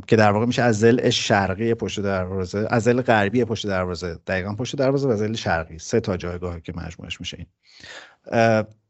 که 0.07 0.17
در 0.17 0.33
واقع 0.33 0.47
میشه 0.47 0.63
از 0.63 0.79
ضلع 0.79 1.11
شرقی 1.11 1.75
پشت 1.75 2.01
دروازه 2.01 2.67
از 2.71 2.83
ضلع 2.83 3.03
غربی 3.03 3.45
پشت 3.45 3.67
دروازه 3.67 4.19
دقیقا 4.27 4.55
پشت 4.55 4.77
دروازه 4.77 5.09
و 5.09 5.17
ضلع 5.17 5.35
شرقی. 5.37 5.79
سه 5.79 6.01
تا 6.01 6.17
جایگاه 6.17 6.61
که 6.61 6.73
مجموعش 6.77 7.21
میشه 7.21 7.37
این. 7.39 7.47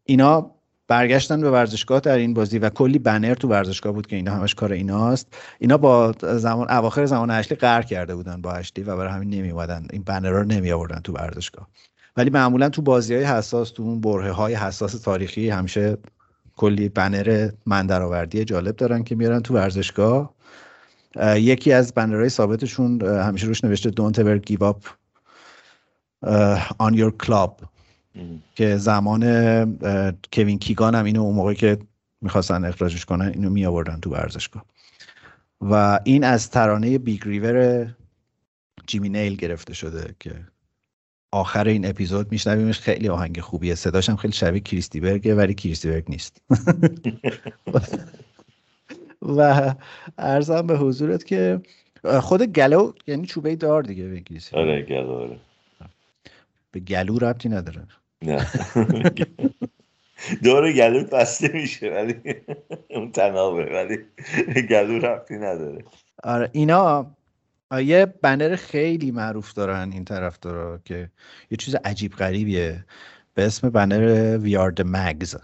اینا 0.05 0.51
برگشتن 0.89 1.41
به 1.41 1.51
ورزشگاه 1.51 2.01
در 2.01 2.17
این 2.17 2.35
بازی 2.35 2.59
و 2.59 2.71
کلی 2.71 2.99
بنر 2.99 3.35
تو 3.35 3.49
ورزشگاه 3.49 3.93
بود 3.93 4.07
که 4.07 4.17
اینا 4.17 4.35
همش 4.35 4.55
کار 4.55 4.73
ایناست. 4.73 5.37
اینا 5.59 5.79
با 5.79 6.13
زمان 6.23 6.71
اواخر 6.71 7.07
زمان 7.07 7.31
اشلی 7.31 7.57
قهر 7.59 7.83
کرده 7.83 8.15
بودن 8.15 8.43
با 8.43 8.53
اشلی 8.53 8.85
و 8.85 8.97
برای 8.97 9.13
همین 9.13 9.31
نمی 9.31 9.51
اومدن 9.51 9.87
این 9.93 10.03
بنرها 10.03 10.39
رو 10.39 10.45
نمی 10.45 10.73
آوردن 10.73 11.01
تو 11.01 11.13
ورزشگاه. 11.13 11.69
ولی 12.17 12.31
معمولا 12.31 12.69
تو 12.69 12.83
بازی 12.83 13.15
های 13.15 13.25
حساس 13.25 13.71
تو 13.71 13.83
اون 13.83 14.01
برهه 14.01 14.33
های 14.33 14.55
حساس 14.55 14.93
تاریخی 14.93 15.51
همیشه 15.51 15.97
کلی 16.57 16.89
بنر 16.89 17.51
من 17.67 17.87
درآوردی 17.87 18.45
جالب 18.45 18.77
دارن 18.77 19.05
که 19.05 19.15
میارن 19.15 19.41
تو 19.41 19.55
ورزشگاه. 19.55 20.35
اه، 21.17 21.41
یکی 21.41 21.73
از 21.73 21.93
بنرهای 21.93 22.29
ثابتشون 22.29 23.03
همیشه 23.03 23.47
روش 23.47 23.65
نوشته 23.65 23.91
don't 23.91 24.19
ever 24.19 24.51
give 24.51 24.63
up 24.63 24.89
on 26.79 26.95
your 26.95 27.27
club. 27.27 27.76
که 28.55 28.77
زمان 28.77 29.23
کوین 30.33 30.59
کیگان 30.59 30.95
هم 30.95 31.05
اینو 31.05 31.23
اون 31.23 31.35
موقعی 31.35 31.55
که 31.55 31.79
می‌خواستن 32.21 32.65
اخراجش 32.65 33.05
کنن 33.05 33.27
اینو 33.27 33.51
می 33.51 33.67
آوردن 33.67 34.01
تو 34.01 34.11
ورزشگاه. 34.11 34.65
و 35.61 36.01
این 36.05 36.25
از 36.25 36.51
ترانه 36.51 36.99
Big 36.99 37.25
River 37.25 37.87
جیمی 38.87 39.09
نیل 39.09 39.37
گرفته 39.37 39.75
شده 39.75 40.15
که 40.21 40.33
آخر 41.33 41.67
این 41.67 41.87
اپیزود 41.87 42.33
میشنویمش. 42.33 42.81
خیلی 42.81 43.09
آهنگ 43.09 43.41
خوبیه. 43.41 43.75
صداش 43.75 44.09
هم 44.09 44.17
خیلی 44.17 44.33
شبیه 44.33 44.61
کریستی 44.61 45.01
برگه 45.01 45.35
ولی 45.35 45.55
کریستی 45.55 45.89
برگ 45.91 46.05
نیست. 46.09 46.43
و 49.37 49.75
ارزم 50.19 50.67
به 50.67 50.79
حضورت 50.79 51.25
که 51.25 51.61
خود 52.21 52.43
گلو 52.43 52.93
یعنی 53.07 53.27
چوبه 53.27 53.57
دار 53.57 53.83
دیگه 53.83 54.05
به 54.05 54.17
انگلیسی. 54.17 54.57
آره 54.57 54.83
گلو 54.83 55.13
آره. 55.13 55.39
به 56.73 56.81
گلو 56.81 57.19
ربطی 57.19 57.49
نداره. 57.49 57.87
نه. 58.23 58.47
دور 60.43 60.73
گلو 60.73 61.05
بسته 61.05 61.49
میشه 61.49 61.91
ولی 61.91 62.15
اون 62.91 63.13
تنابه 63.13 63.65
ولی 63.65 63.99
گلو 64.63 64.99
رفتی 64.99 65.37
نداره. 65.37 65.85
آره 66.23 66.51
اینا 66.53 67.07
یه 67.73 68.07
بنر 68.07 68.57
خیلی 68.57 69.11
معروف 69.11 69.53
دارن 69.53 69.91
این 69.93 70.05
طرفدارا 70.05 70.79
که 70.85 71.11
یه 71.51 71.57
چیز 71.57 71.75
عجیب 71.75 72.13
غریبیه. 72.13 72.85
به 73.35 73.47
اسم 73.47 73.71
بنر 73.71 74.39
وی 74.39 74.57
آر 74.57 74.75
مگز 74.85 75.37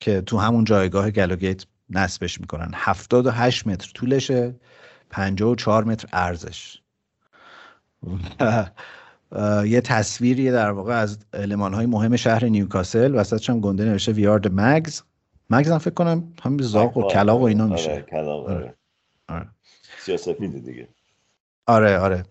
که 0.00 0.20
تو 0.20 0.38
همون 0.38 0.64
جایگاه 0.64 1.10
گلوگیت 1.10 1.66
نصبش 1.90 2.40
می‌کنن. 2.40 2.70
78 2.74 3.66
متر 3.66 3.90
طولشه 3.94 4.54
54 5.10 5.84
متر 5.84 6.08
ارزش 6.12 6.78
یه 9.66 9.80
تصویری 9.80 10.50
در 10.50 10.70
واقع 10.70 10.94
از 10.94 11.18
علمان 11.32 11.74
های 11.74 11.86
مهم 11.86 12.16
شهر 12.16 12.44
نیوکاسل. 12.44 13.14
وسطش 13.14 13.50
هم 13.50 13.60
گنده 13.60 13.84
نوشته 13.84 14.12
وی 14.12 14.26
آر 14.26 14.40
مگز 14.52 15.02
مگز 15.50 15.70
هم 15.70 15.78
فکر 15.78 15.94
کنم 15.94 16.32
همین 16.42 16.62
زاق 16.62 16.96
و 16.96 17.08
کلاق 17.08 17.40
و 17.40 17.44
اینا 17.44 17.64
آره، 17.64 17.72
میشه. 17.72 18.04
آره. 18.12 18.30
آره. 18.30 18.74
آره. 19.28 19.48
دیگه. 20.48 20.88
آره 21.66 21.98
آره. 21.98 22.22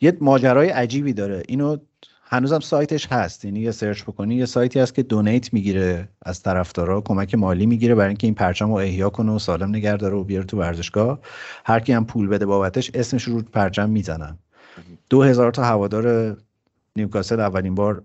یه 0.00 0.16
ماجرای 0.20 0.68
عجیبی 0.68 1.12
داره. 1.12 1.42
اینو 1.48 1.76
هنوزم 2.24 2.60
سایتش 2.60 3.06
هست. 3.06 3.44
یعنی 3.44 3.60
یه 3.60 3.70
سرچ 3.70 4.02
بکنی 4.02 4.34
یه 4.34 4.46
سایتی 4.46 4.80
هست 4.80 4.94
که 4.94 5.02
دونیت 5.02 5.52
می‌گیره 5.52 6.08
از 6.22 6.42
طرفدارا 6.42 7.00
کمک 7.00 7.34
مالی 7.34 7.66
می‌گیره 7.66 7.94
برای 7.94 8.08
اینکه 8.08 8.26
این 8.26 8.34
پرچم 8.34 8.68
رو 8.68 8.74
احیا 8.74 9.10
کنه 9.10 9.32
و 9.32 9.38
سالم 9.38 9.68
نگه 9.68 9.96
داره 9.96 10.14
و 10.16 10.24
بیاره 10.24 10.44
تو 10.44 10.58
ورزشگاه. 10.58 11.18
هر 11.64 11.80
کی 11.80 11.92
هم 11.92 12.06
پول 12.06 12.28
بده 12.28 12.46
بابتش 12.46 12.90
اسمش 12.94 13.24
رو 13.24 13.42
پرچم 13.42 13.90
می‌زنن. 13.90 14.38
دو 15.10 15.22
هزار 15.22 15.52
تا 15.52 15.64
هوادار 15.64 16.36
نیوکاسل 16.96 17.40
اولین 17.40 17.74
بار 17.74 18.04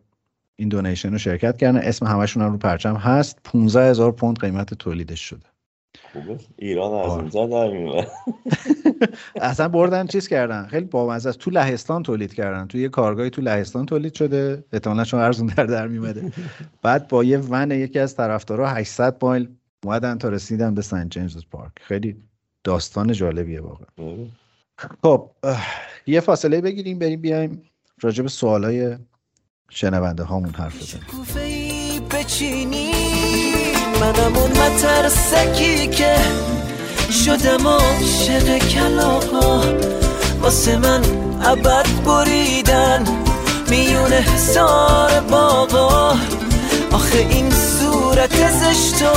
این 0.55 0.69
دونیشن 0.69 1.11
رو 1.11 1.17
شرکت 1.17 1.57
کردن. 1.57 1.77
اسم 1.77 2.05
همشون 2.05 2.43
هم 2.43 2.51
رو 2.51 2.57
پرچم 2.57 2.95
هست. 2.95 3.39
15 3.43 3.89
هزار 3.89 4.11
پوند 4.11 4.39
قیمت 4.39 4.73
تولیدش 4.73 5.19
شده. 5.19 5.45
خوبه. 6.13 6.39
ایران 6.55 6.93
از 6.93 7.09
آره. 7.11 7.21
اونجا 7.21 7.47
در 7.47 7.71
میومد 7.71 8.07
اصلا 9.35 9.67
بردن 9.67 10.07
چیز 10.07 10.27
کردن. 10.27 10.67
خیلی 10.67 10.85
بامزه 10.85 11.29
است. 11.29 11.39
تو 11.39 11.51
لهستان 11.51 12.03
تولید 12.03 12.33
کردن. 12.33 12.67
تو 12.67 12.77
یه 12.77 12.89
کارگاهی 12.89 13.29
تو 13.29 13.41
لهستان 13.41 13.85
تولید 13.85 14.13
شده. 14.13 14.63
احتمالاً 14.73 15.03
چون 15.03 15.19
ارزون 15.19 15.47
در 15.47 15.65
در 15.65 15.87
میومده 15.87 16.31
بعد 16.83 17.07
با 17.07 17.23
یه 17.23 17.37
ون 17.37 17.71
یکی 17.71 17.99
از 17.99 18.15
طرفدارا 18.15 18.69
800 18.69 19.17
مایل 19.21 19.49
اومدن 19.83 20.17
تا 20.17 20.29
رسیدن 20.29 20.75
به 20.75 20.81
سنت 20.81 21.09
جیمز 21.09 21.45
پارک. 21.51 21.71
خیلی 21.81 22.15
داستان 22.63 23.11
جالبیه 23.11 23.61
واقعا. 23.61 23.87
آره. 23.97 24.27
خب 24.77 25.29
یه 26.07 26.19
فاصله 26.19 26.61
بگیریم 26.61 26.99
بریم 26.99 27.21
بیایم 27.21 27.61
راجع 28.01 28.23
به 28.23 28.29
سوالای 28.29 28.97
شنونده 29.69 30.23
هامون 30.23 30.53
حرف 30.53 30.81
بزنیم. 30.81 31.05
بچینی 32.11 32.91
منم 34.01 34.35
اون 34.37 34.51
مترسکی 34.51 35.87
که 35.87 36.15
شدم 37.25 37.67
عاشق 37.67 38.57
کلاقا 38.57 39.63
واسه 40.41 40.77
من 40.77 41.01
ابد 41.45 41.85
بریدن 42.05 43.03
میون 43.69 44.11
حسار 44.11 45.19
باقا 45.19 46.09
آخه 46.91 47.17
این 47.17 47.51
صورت 47.51 48.51
زشتو 48.51 49.13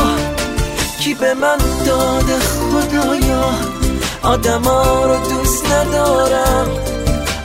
کی 1.00 1.14
به 1.14 1.34
من 1.34 1.58
داده 1.86 2.38
خدایا؟ 2.38 3.77
آدما 4.22 5.04
رو 5.04 5.16
دوست 5.28 5.66
ندارم. 5.72 6.66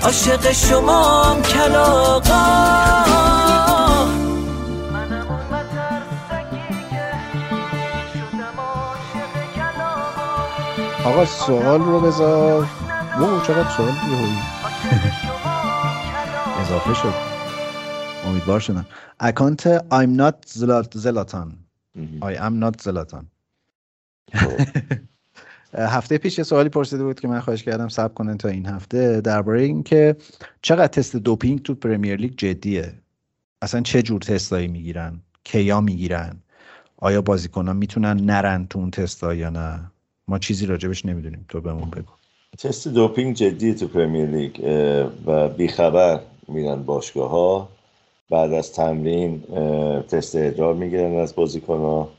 عاشق 0.03 0.51
کلاقا 1.41 2.43
شدم 8.13 8.59
عاشق 8.59 9.53
کلاغا 9.55 11.09
آقا 11.09 11.25
سوال 11.25 11.81
رو 11.81 11.99
بذار. 12.01 12.67
او 13.19 13.39
چقدر 13.47 13.69
سوال 13.77 13.87
یهویی 13.89 14.37
اضافه 16.61 16.93
شد. 16.93 17.13
امیدوار 18.25 18.59
شدم. 18.59 18.85
اکانت 19.19 19.77
I'm 19.77 20.17
not 20.19 20.35
زلات- 20.47 20.97
زلاتان 20.97 21.57
I 22.21 22.35
am 22.37 22.63
not 22.63 22.81
زلاتان. 22.83 23.27
هفته 25.75 26.17
پیش 26.17 26.37
یه 26.37 26.43
سوالی 26.43 26.69
پرسیده 26.69 27.03
بود 27.03 27.19
که 27.19 27.27
من 27.27 27.39
خواهش 27.39 27.63
کردم 27.63 27.87
سب 27.87 28.13
کنن 28.13 28.37
تا 28.37 28.49
این 28.49 28.65
هفته 28.65 29.21
درباره 29.21 29.61
اینکه 29.61 30.15
چقدر 30.61 30.87
تست 30.87 31.15
دوپینگ 31.15 31.61
تو 31.61 31.75
پرمیر 31.75 32.15
لیگ 32.15 32.33
جدیه؟ 32.37 32.93
اصلا 33.61 33.81
چه 33.81 34.01
جور 34.01 34.21
تستایی 34.21 34.67
می‌گیرن؟ 34.67 35.19
کیا 35.43 35.81
می‌گیرن؟ 35.81 36.35
آیا 36.97 37.21
بازیکنان 37.21 37.77
می‌تونن 37.77 38.17
نرن 38.17 38.67
تو 38.67 38.79
اون 38.79 38.91
تستا 38.91 39.33
یا 39.33 39.49
نه؟ 39.49 39.91
ما 40.27 40.39
چیزی 40.39 40.65
راجبش 40.65 41.05
نمی‌دونیم. 41.05 41.45
تو 41.49 41.61
بهمون 41.61 41.89
بگو. 41.89 42.11
تست 42.57 42.87
دوپینگ 42.87 43.35
جدی 43.35 43.73
تو 43.73 43.87
پرمیر 43.87 44.25
لیگ 44.25 44.51
و 45.25 45.49
بیخبر 45.49 46.19
میرن 46.47 46.83
باشگاه 46.83 47.29
ها 47.29 47.69
بعد 48.29 48.53
از 48.53 48.73
تمرین 48.73 49.43
تست 50.01 50.35
ادرار 50.35 50.73
می‌گیرن 50.73 51.19
از 51.19 51.35
بازیکن 51.35 51.77
ها 51.77 52.09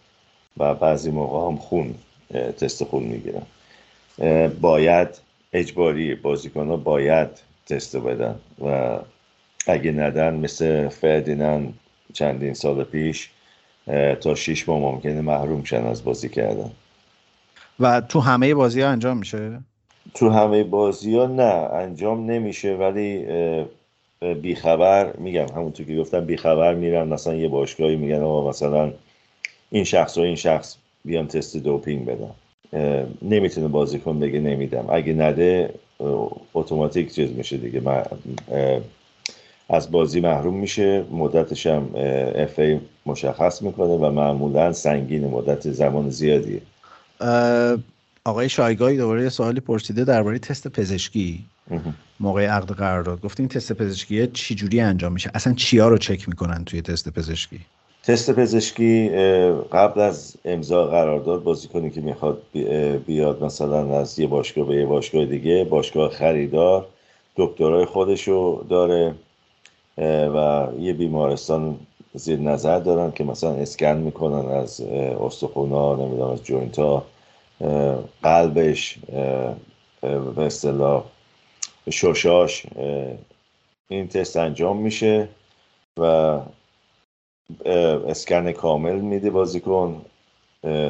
و 0.56 0.74
بعضی 0.74 1.10
موقع 1.10 1.52
هم 1.52 1.56
خون. 1.56 1.94
تست 2.32 2.84
خون 2.84 3.02
می‌گیرن 3.02 3.42
باید 4.60 5.08
اجباری 5.52 6.14
بازیکن 6.14 6.68
ها 6.68 6.76
باید 6.76 7.28
تست 7.66 7.96
بدن 7.96 8.34
و 8.64 8.98
اگه 9.66 9.90
ندن 9.92 10.34
مثل 10.34 10.88
فردینان 10.88 11.74
چندین 12.12 12.54
سال 12.54 12.84
پیش 12.84 13.30
تا 14.20 14.34
شیش 14.34 14.68
ماه 14.68 14.78
ممکنه 14.78 15.20
محروم 15.20 15.64
شن 15.64 15.86
از 15.86 16.04
بازی 16.04 16.28
کردن. 16.28 16.70
و 17.80 18.00
تو 18.00 18.20
همه 18.20 18.54
بازی 18.54 18.80
ها 18.80 18.88
انجام 18.88 19.18
میشه؟ 19.18 19.58
تو 20.14 20.30
همه 20.30 20.64
بازی 20.64 21.16
ها 21.16 21.26
نه 21.26 21.72
انجام 21.72 22.30
نمیشه 22.30 22.74
ولی 22.74 23.26
بیخبر 24.42 25.16
میگم 25.16 25.46
همونطور 25.56 25.86
که 25.86 25.96
گفتم 25.96 26.24
بیخبر 26.24 26.74
میرن 26.74 27.08
مثلا 27.08 27.34
یه 27.34 27.48
باشگاهی 27.48 27.96
میگن 27.96 28.20
آقا 28.20 28.48
مثلا 28.48 28.92
این 29.70 29.84
شخص 29.84 30.18
و 30.18 30.20
این 30.20 30.36
شخص 30.36 30.76
بیان 31.04 31.26
تست 31.26 31.56
دوپینگ 31.56 32.08
اه، 32.72 33.04
نمی‌تونه 33.22 33.68
بازیکن 33.68 34.20
بگه 34.20 34.40
نمیدم. 34.40 34.84
اگه 34.88 35.12
نده 35.12 35.74
اتوماتیک 36.54 37.14
چیز 37.14 37.30
میشه 37.30 37.56
دیگه. 37.56 37.80
من 37.80 38.02
از 39.68 39.90
بازی 39.90 40.20
محروم 40.20 40.54
میشه. 40.54 41.04
مدتش 41.10 41.66
هم 41.66 41.90
اف 42.34 42.58
ای 42.58 42.80
مشخص 43.06 43.62
می‌کنه 43.62 43.86
و 43.86 44.10
معمولا 44.10 44.72
سنگین 44.72 45.28
مدت 45.28 45.70
زمان 45.70 46.10
زیادیه. 46.10 46.60
آقای 48.24 48.48
شایگاهی 48.48 48.96
دوباره 48.96 49.22
یه 49.22 49.28
سوالی 49.28 49.60
پرسیده 49.60 50.04
درباره 50.04 50.38
تست 50.38 50.68
پزشکی. 50.68 51.44
موقع 52.20 52.46
عقد 52.46 52.72
قرارداد. 52.72 53.20
گفتین 53.20 53.48
تست 53.48 53.72
پزشکی 53.72 54.26
چی 54.26 54.54
جوری 54.54 54.80
انجام 54.80 55.12
میشه؟ 55.12 55.30
اصلا 55.34 55.52
چیا 55.52 55.88
رو 55.88 55.98
چک 55.98 56.28
می‌کنن 56.28 56.64
توی 56.64 56.82
تست 56.82 57.08
پزشکی؟ 57.08 57.60
تست 58.06 58.30
پزشکی 58.30 59.08
قبل 59.72 60.00
از 60.00 60.36
امضا 60.44 60.86
قرارداد 60.86 61.42
بازیکنی 61.42 61.90
که 61.90 62.00
می‌خواد 62.00 62.42
بیاد 63.06 63.44
مثلا 63.44 63.98
از 63.98 64.18
یه 64.18 64.26
باشگاه 64.26 64.66
به 64.66 64.74
یه 64.74 64.86
باشگاه 64.86 65.24
دیگه 65.24 65.64
باشگاه 65.64 66.10
خریدار 66.10 66.86
دکترای 67.36 67.84
خودشو 67.84 68.66
داره 68.68 69.14
و 70.28 70.68
یه 70.80 70.92
بیمارستان 70.92 71.78
زیر 72.14 72.38
نظر 72.38 72.78
دارن 72.78 73.12
که 73.12 73.24
مثلا 73.24 73.50
اسکن 73.50 73.96
می‌کنن 73.96 74.48
از 74.48 74.80
استخونا 74.80 75.96
نمی‌دونم 75.96 76.30
از 76.30 76.44
joint 76.44 76.78
ها 76.78 77.04
قلبش 78.22 78.98
به 80.36 80.42
اصطلاح 80.42 81.04
ششاش 81.90 82.66
این 83.88 84.08
تست 84.08 84.36
انجام 84.36 84.76
میشه 84.76 85.28
و 85.98 86.38
اسکن 88.08 88.52
کامل 88.52 88.96
میده 89.00 89.30
بازیکن. 89.30 90.02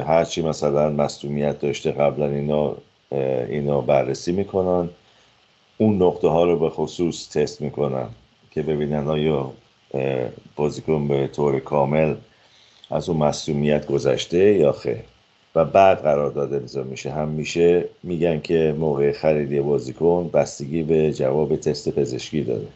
هرچی 0.07 0.41
مثلا 0.41 0.89
مصدومیت 0.89 1.59
داشته 1.59 1.91
قبلا 1.91 2.29
اینا 2.29 2.75
اینا 3.49 3.81
بررسی 3.81 4.31
می‌کنن. 4.31 4.89
اون 5.77 6.01
نقطه 6.01 6.27
ها 6.27 6.43
رو 6.43 6.59
به 6.59 6.69
خصوص 6.69 7.29
تست 7.29 7.61
می‌کنن 7.61 8.07
که 8.51 8.61
ببینن 8.61 9.07
آیا 9.07 9.51
بازیکن 10.55 11.07
به 11.07 11.27
طور 11.27 11.59
کامل 11.59 12.15
از 12.91 13.09
اون 13.09 13.17
مصدومیت 13.17 13.87
گذشته 13.87 14.53
یا 14.53 14.71
خیر. 14.71 15.03
و 15.55 15.65
بعد 15.65 16.01
قرارداد 16.01 16.53
امضا 16.53 16.83
میشه. 16.83 17.11
هم 17.11 17.27
میشه 17.27 17.85
میگن 18.03 18.41
که 18.41 18.75
موقع 18.79 19.11
خرید 19.11 19.61
بازیکن 19.61 20.29
بستگی 20.33 20.83
به 20.83 21.13
جواب 21.13 21.55
تست 21.55 21.89
پزشکی 21.89 22.41
داره 22.41 22.67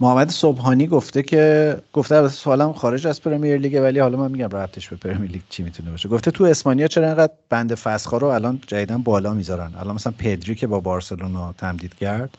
محمد 0.00 0.30
صبحانی 0.30 0.86
گفته 0.86 1.22
که 1.22 1.76
گفته 1.92 2.14
البته 2.16 2.32
سوالم 2.32 2.72
خارج 2.72 3.06
از 3.06 3.22
پرمیر 3.22 3.58
لیگ 3.58 3.80
ولی 3.82 3.98
حالا 3.98 4.18
من 4.18 4.30
میگم 4.30 4.48
ربطش 4.48 4.88
به 4.88 4.96
پرمیر 4.96 5.30
لیگ 5.30 5.42
چی 5.50 5.62
می‌تونه 5.62 5.90
باشه. 5.90 6.08
گفته 6.08 6.30
تو 6.30 6.44
اسپانیا 6.44 6.88
چرا 6.88 7.06
اینقدر 7.06 7.32
بند 7.50 7.74
فسخا 7.74 8.16
رو 8.18 8.26
الان 8.26 8.60
جدیدن 8.66 9.02
بالا 9.02 9.34
می‌ذارن؟ 9.34 9.72
الان 9.78 9.94
مثلا 9.94 10.14
پدری 10.18 10.54
که 10.54 10.66
با 10.66 10.80
بارسلونا 10.80 11.52
تمدید 11.58 11.94
کرد 11.94 12.38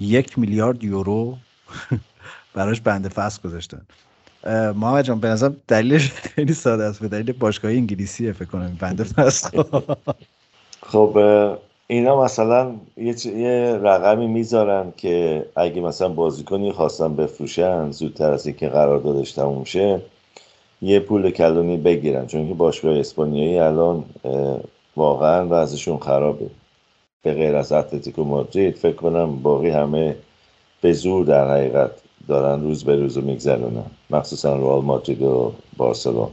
یک 0.00 0.38
میلیارد 0.38 0.84
یورو 0.84 1.38
براش 2.54 2.80
بند 2.80 3.08
فسخ 3.08 3.42
گذاشتن. 3.42 3.82
محمد 4.74 5.04
جان 5.04 5.20
به 5.20 5.28
نظرم 5.28 5.56
دلیلش 5.68 6.12
خیلی 6.12 6.54
ساده 6.54 6.84
است 6.84 7.00
به 7.00 7.08
دلیل 7.08 7.32
باشگاه 7.32 7.70
انگلیسیه 7.70 8.32
فکر 8.32 8.48
کنم 8.48 8.76
بند 8.80 9.02
فسخ 9.02 9.50
خب 10.82 11.18
اینا 11.92 12.22
مثلا 12.22 12.74
یه, 12.96 13.26
یه 13.26 13.78
رقمی 13.82 14.26
می‌ذارن 14.26 14.92
که 14.96 15.46
اگه 15.56 15.80
مثلا 15.80 16.08
بازیکنی 16.08 16.72
خواستن 16.72 17.16
بفروشن 17.16 17.90
زودتر 17.90 18.32
از 18.32 18.46
اینکه 18.46 18.68
قراردادش 18.68 19.32
تموم 19.32 19.64
شه 19.64 20.00
یه 20.82 21.00
پول 21.00 21.30
کلانی 21.30 21.76
بگیرن. 21.76 22.26
چون 22.26 22.48
که 22.48 22.54
باشگاه 22.54 22.98
اسپانیایی 22.98 23.58
الان 23.58 24.04
واقعا 24.96 25.46
وضعشون 25.50 25.98
خرابه. 25.98 26.46
به 27.22 27.34
غیر 27.34 27.56
از 27.56 27.72
اتلتیکو 27.72 28.24
مادرید 28.24 28.76
فکر 28.76 28.96
کنم 28.96 29.36
باقی 29.42 29.70
همه 29.70 30.16
به 30.80 30.92
زور 30.92 31.24
در 31.24 31.50
حقیقت 31.50 31.90
دارن 32.28 32.62
روز 32.62 32.84
به 32.84 32.96
روز 32.96 33.16
رو 33.16 33.24
میگذرونن. 33.24 33.90
مخصوصا 34.10 34.56
رئال 34.56 34.82
مادرید 34.82 35.22
و 35.22 35.52
بارسلون 35.76 36.28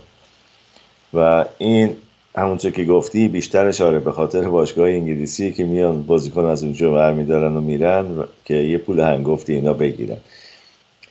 و 1.13 1.45
این 1.57 1.95
همونطور 2.39 2.71
که 2.71 2.85
گفتی 2.85 3.29
بیشترش 3.29 3.81
آره 3.81 3.99
به 3.99 4.13
خاطر 4.13 4.49
باشگاه 4.49 4.89
انگلیسی 4.89 5.53
که 5.53 5.65
میان 5.65 6.03
بازیکن 6.03 6.45
از 6.45 6.63
اونجا 6.63 6.93
برمیدارن 6.93 7.57
و 7.57 7.61
میرن 7.61 8.19
و- 8.19 8.25
که 8.45 8.55
یه 8.55 8.79
پول 8.79 9.01
هنگفتی 9.01 9.53
اینا 9.53 9.73
بگیرن. 9.73 10.17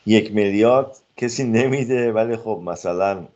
یک 0.07 0.35
میلیارد 0.35 0.99
کسی 1.17 1.45
نمیده 1.45 2.13
ولی 2.13 2.37
خب 2.37 2.63
مثلا 2.67 3.29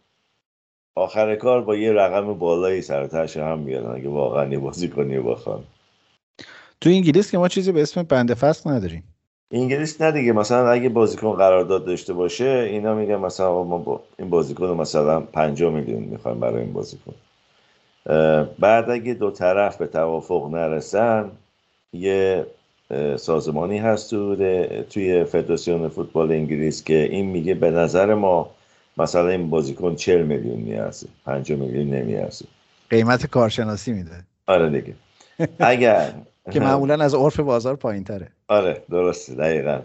آخر 0.97 1.37
کار 1.37 1.63
با 1.63 1.77
یه 1.77 1.93
رقم 1.93 2.35
بالایی 2.35 2.83
سر 2.83 3.27
هم 3.37 3.59
میارن 3.59 3.97
اگه 3.97 4.09
واقعا 4.09 4.47
یه 4.49 4.59
بازیکنی 4.59 5.19
بخوان. 5.21 5.65
تو 6.81 6.91
انگلیس 6.91 7.31
که 7.31 7.39
ما 7.39 7.49
چیزی 7.49 7.73
به 7.73 7.83
اسم 7.83 8.03
بند 8.03 8.35
فسخ 8.35 8.67
نداریم. 8.67 9.05
انگلیس 9.53 10.03
نه 10.03 10.13
دیگه 10.13 10.33
مثلا 10.33 10.71
اگه 10.71 10.89
بازیکن 10.89 11.33
قرارداد 11.33 11.85
داشته 11.87 12.13
باشه 12.13 12.45
اینا 12.71 12.95
میگن 12.95 13.17
مثلا 13.17 13.65
ما 13.65 13.79
با 13.79 14.05
این 14.19 14.31
بازیکن 14.31 14.67
مثلا 14.67 15.21
5 15.21 15.63
میلیون 15.63 16.03
می‌خوایم 16.03 16.41
برای 16.41 16.63
این 16.63 16.73
بازیکن. 16.73 17.15
بعد 18.59 18.91
اگه 18.91 19.15
دو 19.15 19.31
طرف 19.31 19.77
به 19.77 19.87
توافق 19.87 20.51
نرسن 20.51 21.31
یه 21.93 22.47
سازمانی 23.17 23.79
هست 23.79 24.11
تو 24.11 24.37
توی 24.91 25.25
فدراسیون 25.25 25.89
فوتبال 25.89 26.33
انگلیس 26.33 26.85
که 26.85 27.03
این 27.03 27.27
میگه 27.27 27.55
به 27.55 27.71
نظر 27.71 28.15
ما 28.15 28.51
مثلا 28.97 29.29
این 29.29 29.51
بازیکن 29.51 29.97
40 29.97 30.23
میلیون 30.23 30.61
میارزه 30.61 31.07
5 31.25 31.53
میلیون 31.53 31.89
نمیارزه. 31.95 32.45
قیمت 32.91 33.27
کارشناسی 33.27 33.93
میده. 33.93 34.25
آره 34.47 34.71
دیگه. 34.71 34.95
اگر 35.59 36.13
که 36.51 36.61
معمولا 36.61 37.05
از 37.05 37.15
عرف 37.15 37.41
بازار 37.41 37.77
پایین 37.77 38.05
تره 38.05 38.29
آره 38.49 38.83
درسته 38.91 39.35
دقیقا. 39.35 39.81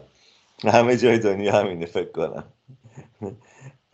همه 0.64 0.98
جای 0.98 1.20
دنیا 1.20 1.60
همینه 1.60 1.86
فکر 1.86 2.12
کنم. 2.12 2.44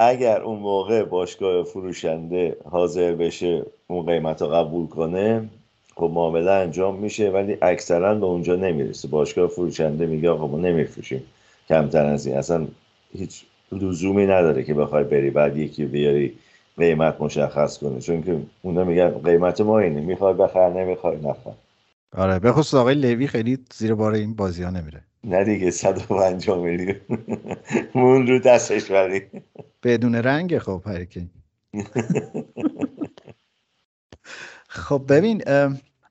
اگر 0.08 0.42
اون 0.42 0.60
موقع 0.60 1.04
باشگاه 1.04 1.64
فروشنده 1.64 2.58
حاضر 2.72 3.16
بشه 3.16 3.66
اون 3.88 4.06
قیمت 4.06 4.42
رو 4.42 4.48
قبول 4.48 4.88
کنه 4.88 5.50
خب 5.96 6.12
معامله 6.14 6.52
انجام 6.52 6.96
میشه 6.96 7.30
ولی 7.30 7.58
اکثرا 7.62 8.16
به 8.16 8.26
اونجا 8.26 8.56
نمی‌رسه. 8.56 9.08
باشگاه 9.08 9.48
فروشنده 9.48 10.06
میگه 10.06 10.30
آقا 10.30 10.48
ما 10.48 10.58
نمیفروشیم 10.58 11.24
کمتر 11.70 12.06
از 12.06 12.28
این. 12.28 12.38
اصلا 12.38 12.68
هیچ 13.14 13.46
لزومی 13.72 14.26
نداره 14.26 14.64
که 14.64 14.74
بخوای 14.74 15.04
بری 15.04 15.30
بعد 15.30 15.58
یکی 15.58 15.86
بیاری 15.86 16.38
قیمت 16.78 17.22
مشخص 17.22 17.78
کنه. 17.78 18.00
چون 18.00 18.24
که 18.24 18.40
اونا 18.62 18.84
میگن 18.84 19.10
قیمت 19.10 19.62
ما 19.62 19.80
اینه. 19.80 20.02
می‌خوای 20.02 20.34
بخر 20.34 20.70
نمی‌خوای 20.70 21.18
نخر. 21.18 21.54
آره 22.18 22.40
به 22.40 22.52
خصوص 22.52 22.74
آقای 22.74 22.96
لوی 22.96 23.28
خیلی 23.28 23.58
زیر 23.74 23.96
بار 23.96 24.14
این 24.14 24.36
بازی 24.36 24.64
ها 24.64 24.70
نمیره. 24.70 25.02
نه 25.24 25.44
دیگه 25.44 25.72
150 25.72 26.64
میلیون. 26.64 26.96
مون 27.96 28.28
رو 28.28 28.40
دستش 28.40 28.92
ولی. 28.92 29.22
بدون 29.84 30.16
رنگ 30.16 30.58
خب 30.58 30.84
هرکی. 30.86 31.30
خب 34.68 35.06
ببین 35.10 35.44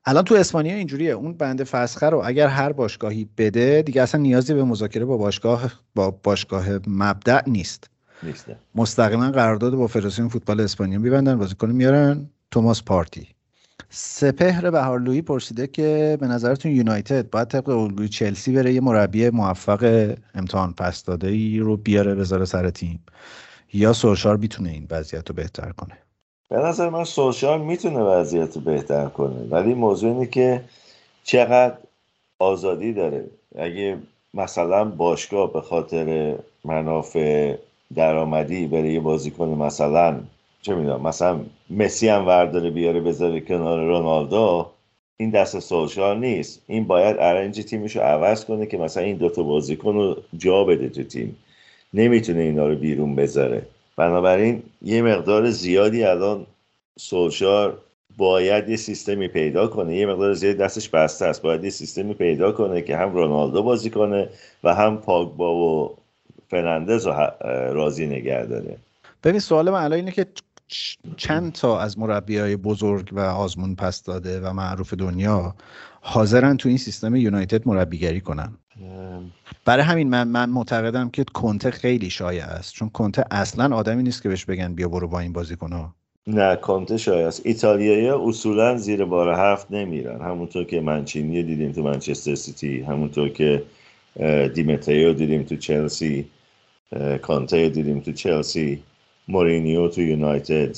الان 0.04 0.24
تو 0.24 0.34
اسپانیا 0.34 0.74
اینجوریه. 0.74 1.12
اون 1.12 1.32
بند 1.32 1.64
فسخه 1.64 2.10
رو 2.10 2.22
اگر 2.24 2.46
هر 2.46 2.72
باشگاهی 2.72 3.28
بده 3.38 3.82
دیگه 3.82 4.02
اصلا 4.02 4.20
نیازی 4.20 4.54
به 4.54 4.64
مذاکره 4.64 5.04
با 5.04 5.16
باشگاه 5.16 5.72
با 5.94 6.10
باشگاه 6.10 6.66
مبدع 6.86 7.48
نیست. 7.48 7.90
نیستم 8.22 8.56
مستقیما 8.74 9.30
قرارداد 9.30 9.74
با 9.74 9.86
فدراسیون 9.86 10.28
فوتبال 10.28 10.60
اسپانیا 10.60 10.98
میبندن 10.98 11.38
بازیکن 11.38 11.70
میارن. 11.70 12.30
توماس 12.50 12.82
پارتی. 12.82 13.28
سپهر 13.94 14.70
بهارلویی 14.70 15.22
پرسیده 15.22 15.66
که 15.66 16.18
به 16.20 16.26
نظرتون 16.26 16.72
یونایتد 16.72 17.30
باید 17.30 17.48
طبق 17.48 17.68
الگوی 17.68 18.08
چلسی 18.08 18.52
بره 18.52 18.72
یه 18.72 18.80
مربی 18.80 19.30
موفق 19.30 20.14
امتحان 20.34 20.72
پس 20.72 21.04
داده 21.04 21.28
ای 21.28 21.58
رو 21.58 21.76
بیاره 21.76 22.14
بذاره 22.14 22.44
سر 22.44 22.70
تیم؟ 22.70 23.04
یا 23.72 23.92
سولشار 23.92 24.36
می‌تونه 24.36 24.70
این 24.70 24.86
وضعیت 24.90 25.28
رو 25.28 25.34
بهتر 25.34 25.72
کنه؟ 25.72 25.98
به 26.48 26.56
نظر 26.56 26.88
من 26.88 27.04
سوشال 27.04 27.60
می‌تونه 27.60 28.00
وضعیت 28.00 28.54
رو 28.54 28.60
بهتر 28.60 29.06
کنه 29.06 29.46
ولی 29.50 29.74
موضوع 29.74 30.12
اینه 30.12 30.26
که 30.26 30.64
چقدر 31.24 31.74
آزادی 32.38 32.92
داره. 32.92 33.24
اگه 33.58 33.98
مثلا 34.34 34.84
باشگاه 34.84 35.52
به 35.52 35.60
خاطر 35.60 36.36
منافع 36.64 37.56
درآمدی 37.94 38.66
بره 38.66 38.92
یه 38.92 39.00
بازیکن 39.00 39.48
مثلا 39.48 40.20
چه 40.62 40.74
می‌دونم 40.74 41.02
مثلا 41.02 41.40
مسی 41.70 42.08
هم 42.08 42.26
ورداره 42.26 42.70
بیاره 42.70 43.00
بذاره 43.00 43.40
کنار 43.40 43.84
رونالدو 43.84 44.66
این 45.16 45.30
دست 45.30 45.58
سولشار 45.60 46.16
نیست. 46.16 46.62
این 46.66 46.84
باید 46.84 47.16
ارنج 47.20 47.60
تیمش 47.64 47.96
رو 47.96 48.02
عوض 48.02 48.44
کنه 48.44 48.66
که 48.66 48.78
مثلا 48.78 49.02
این 49.02 49.16
دوتا 49.16 49.42
بازیکن 49.42 49.94
رو 49.94 50.16
جا 50.36 50.64
بده 50.64 50.88
تو 50.88 51.02
تیم. 51.02 51.36
نمی‌تونه 51.94 52.40
اینا 52.40 52.66
رو 52.66 52.76
بیرون 52.76 53.16
بذاره. 53.16 53.62
بنابراین 53.96 54.62
یه 54.82 55.02
مقدار 55.02 55.50
زیادی 55.50 56.04
الان 56.04 56.46
سولشار 56.98 57.78
باید 58.16 58.68
یه 58.68 58.76
سیستمی 58.76 59.28
پیدا 59.28 59.66
کنه. 59.66 59.96
یه 59.96 60.06
مقدار 60.06 60.34
زیادی 60.34 60.58
دستش 60.58 60.88
بسته 60.88 61.24
است. 61.24 61.42
باید 61.42 61.64
یه 61.64 61.70
سیستمی 61.70 62.14
پیدا 62.14 62.52
کنه 62.52 62.82
که 62.82 62.96
هم 62.96 63.14
رونالدو 63.14 63.62
بازی 63.62 63.90
کنه 63.90 64.28
و 64.64 64.74
هم 64.74 64.96
پاگبا 64.96 65.54
و 65.54 65.96
فرناندز 66.48 67.06
رو 67.06 67.12
راضی 67.72 68.06
نگه 68.06 68.46
داره. 68.46 68.76
ببین 69.24 69.40
سوال 69.40 69.70
من 69.70 69.84
الان 69.84 69.98
اینه 69.98 70.10
که 70.10 70.26
چند 71.16 71.52
تا 71.52 71.80
از 71.80 71.98
مربی 71.98 72.38
های 72.38 72.56
بزرگ 72.56 73.08
و 73.12 73.20
آزمون 73.20 73.74
پس 73.74 74.02
داده 74.02 74.40
و 74.40 74.52
معروف 74.52 74.94
دنیا 74.94 75.54
حاضرن 76.00 76.56
تو 76.56 76.68
این 76.68 76.78
سیستم 76.78 77.16
یونایتد 77.16 77.68
مربیگری 77.68 78.20
کنن. 78.20 78.52
برای 79.64 79.84
همین 79.84 80.08
من 80.08 80.28
من 80.28 80.50
معتقدم 80.50 81.10
که 81.10 81.24
کنته 81.24 81.70
خیلی 81.70 82.10
شایع 82.10 82.44
است 82.44 82.74
چون 82.74 82.88
کنته 82.88 83.24
اصلا 83.30 83.76
آدمی 83.76 84.02
نیست 84.02 84.22
که 84.22 84.28
بهش 84.28 84.44
بگن 84.44 84.74
بیا 84.74 84.88
برو 84.88 85.08
با 85.08 85.20
این 85.20 85.32
بازیکن 85.32 85.72
ها. 85.72 85.94
نه 86.26 86.56
کانته 86.56 86.96
شاید 86.96 87.26
است. 87.26 87.42
ایتالیایی 87.44 88.08
اصولا 88.08 88.76
زیر 88.76 89.04
بار 89.04 89.28
هفت 89.28 89.70
نمیرن. 89.70 90.20
همونطور 90.20 90.64
که 90.64 90.80
منچینی 90.80 91.42
دیدیم 91.42 91.72
تو 91.72 91.82
منچستر 91.82 92.34
سیتی 92.34 92.82
همونطور 92.82 93.28
که 93.28 93.62
اه، 94.16 94.48
دیمتریو 94.48 95.12
دیدیم 95.12 95.42
تو 95.42 95.56
چلسی 95.56 96.26
کانته 97.22 97.68
دیدیم 97.68 98.00
تو 98.00 98.12
چلسی. 98.12 98.82
مورینیو 99.32 99.88
تو 99.88 100.00
یونایتد. 100.00 100.76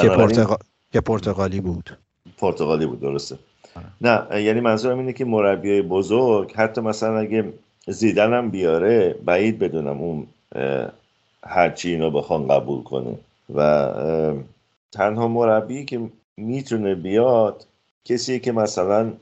که 0.00 0.08
پرتغال 0.08 0.58
که 0.92 1.00
پرتغالی 1.00 1.60
بود. 1.60 1.96
پرتغالی 2.38 2.86
بود 2.86 3.00
درسته. 3.00 3.38
آره. 3.76 3.86
نه 4.00 4.42
یعنی 4.42 4.60
منظورم 4.60 4.98
اینه 4.98 5.12
که 5.12 5.24
مربیای 5.24 5.82
بزرگ 5.82 6.52
حتی 6.52 6.80
مثلا 6.80 7.18
اگه 7.18 7.52
زیدن 7.86 8.32
هم 8.32 8.50
بیاره 8.50 9.14
بعید 9.24 9.58
بدونم 9.58 10.00
اون 10.00 10.26
هرچی 11.46 11.90
اینو 11.90 12.10
بخوان 12.10 12.48
قبول 12.48 12.82
کنه. 12.82 13.14
و 13.54 13.92
تنها 14.92 15.28
مربی 15.28 15.84
که 15.84 16.00
می‌تونه 16.36 16.94
بیاد 16.94 17.66
کسی 18.04 18.40
که 18.40 18.52
مثلا 18.52 19.12